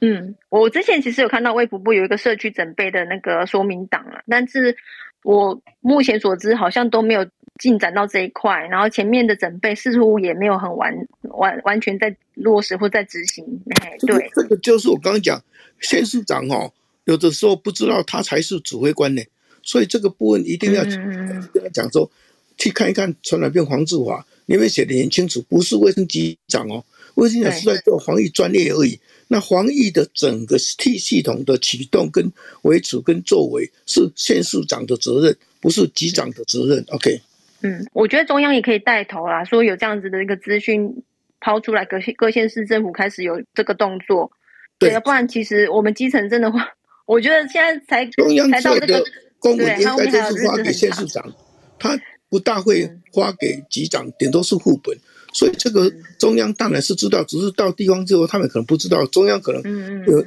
[0.00, 4.76] 嗯，我之前其实有看到卫福部有一个社区准备的那个说明档了，但是
[5.22, 7.24] 我目前所知好像都没有
[7.60, 10.92] 进展到这一块，然后前面的准备似乎也没有很完
[11.22, 13.44] 完完全在落实或在执行。
[13.80, 15.40] 哎，对，这个就是我刚刚讲，
[15.78, 16.72] 县市长哦，
[17.04, 19.22] 有的时候不知道他才是指挥官呢。
[19.62, 22.10] 所以这个部分一定要跟他讲说，
[22.58, 26.84] 去看一看传染病防治法，里面写的很清楚，不是卫生局长哦，
[27.14, 28.98] 卫生局长是在做防疫专业而已。
[29.28, 32.30] 那防疫的整个 T 系统的启动跟
[32.62, 36.84] 维持跟作为是县市长的责任，不是局长的责任。
[36.88, 37.18] OK，
[37.62, 41.02] 嗯，我觉得中央也可以带头啦，说有这样子的一个资讯
[41.40, 44.30] 抛出来，各各县市政府开始有这个动作，
[44.78, 46.68] 对，要不然其实我们基层真的话，
[47.06, 49.02] 我觉得现在才中央才到这个。
[49.42, 51.34] 公文应该都是发给县市长，
[51.78, 51.98] 他
[52.30, 54.96] 不大会发给局长，顶多是副本。
[55.34, 59.04] 所以这个中央当然是知道，只是到地方之后，他们可能不知道。
[59.06, 59.62] 中央可能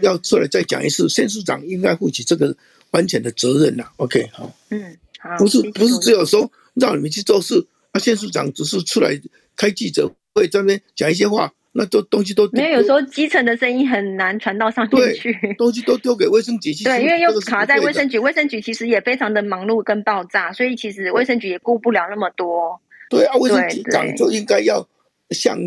[0.01, 2.55] 要出来再讲一次，县市长应该负起这个
[2.91, 3.85] 完全的责任呐。
[3.97, 9.21] OK，好，嗯，好，不是不是只有说让你们去做事，啊，县市长只是出来
[9.55, 11.53] 开记者会，在那边讲一些话。
[11.77, 15.37] 那都东西都没有，有时候基层的声音很难传到上面去。
[15.59, 16.85] 东西都丢给卫生局去。
[16.85, 22.79] 对，因为又卡在卫生局，卫生局其实也非常的忙碌跟爆炸，所以其实卫生局也顾不了那么多。
[23.09, 24.87] 对啊，卫生局长就应该要
[25.31, 25.59] 向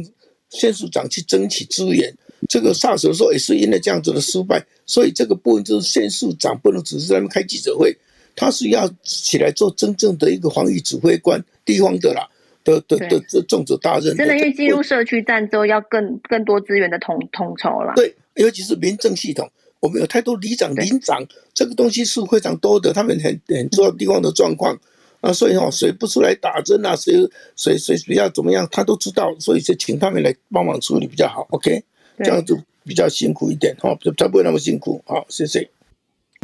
[0.49, 2.11] 县署长去争取资源。
[2.49, 7.95] 这个 SARS 的时候也是因为这样子的失败，所以这个部分就是县署长不能只是在那边开记者会，
[8.35, 12.27] 他是要起来做真正的一个防疫指挥官，地方的啦。
[12.69, 17.95] 的的的这重责大任，真的，因为进入社区站之后，要更更多资源的统统筹了。
[17.97, 21.25] 对，尤其是民政系统，我们有太多里长、邻长，
[21.55, 24.79] 这个东西是非常多的，他们很很知道地方的状况
[25.23, 27.15] 啊，所以哦，谁不出来打针啊，谁
[27.57, 31.47] 谁谁比较怎么样，他都知道，所以就请他们来帮忙处理比较好。
[31.51, 31.83] OK，
[32.19, 35.01] 这样就比较辛苦一点哈，才不会那么辛苦。
[35.07, 35.71] 好，谢谢。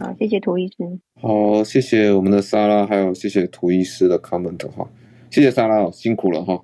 [0.03, 0.75] 好，谢谢涂医师。
[1.21, 4.89] 好，谢谢我们的莎拉，还有谢谢涂医师的 comment 哈。
[5.35, 6.61] 谢谢莎拉，辛苦了哈，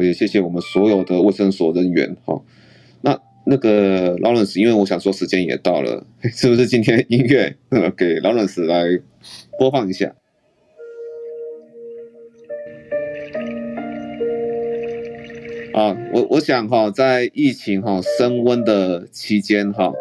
[0.00, 2.40] 也谢谢我们所有的卫生所人员哈。
[3.02, 7.54] 那那个劳伦斯，因为我想说时间也到了， 是不是今天音乐
[7.94, 8.98] 给劳伦斯来
[9.58, 10.14] 播放一下？
[15.74, 19.92] 啊，我我想哈，在疫情哈升温的期间哈，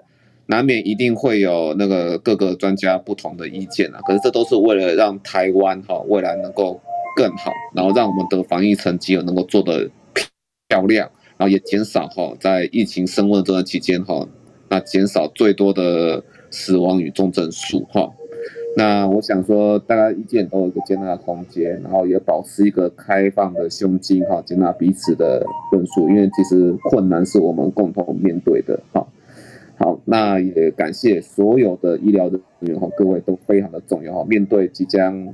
[0.45, 3.99] 难免一定会有那个各个专家不同的意见啊。
[4.07, 6.79] 可是这都是为了让台湾哈未来能够。
[7.17, 9.89] 更好，然后让我们的防疫成绩能够做得
[10.67, 14.27] 漂亮，然后也减少哈在疫情升温这段期间哈，
[14.69, 18.13] 那减少最多的死亡与重症数哈。
[18.75, 29.03] 那我想说，大家意见都有一个接纳的空间，然后也保持一个开放的胸襟哈，接纳彼此的论述，因为其实困难是我们共同面对的哈。
[29.79, 35.33] 好，那也感谢所有的医疗的人员哈，各位都非常的重要哈，面对即将。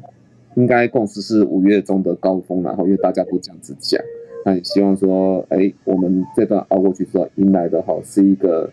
[0.55, 4.01] 应该共识是五月中的高峰，然后因为大家都这样子讲，
[4.45, 8.69] 那也希望说，哎，我们这段熬过去之后，迎来的哈是一个，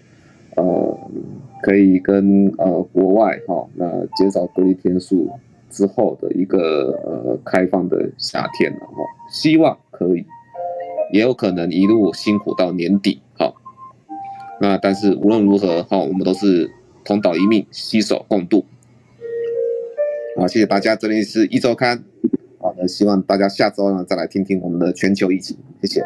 [0.57, 0.99] 呃，
[1.62, 5.31] 可以跟呃国外哈那减少隔离天数
[5.70, 10.25] 之后的一个呃开放的夏天了哈，希望可以，
[11.12, 13.55] 也有可能一路辛苦到年底哈，
[14.60, 16.70] 那但是无论如何哈，我们都是
[17.05, 18.65] 同岛一命，携手共度。
[20.41, 22.02] 好，谢谢大家，这里是一周刊，
[22.59, 26.02] 好，希望大家下周呢再来听听我们的全球疫情，谢谢。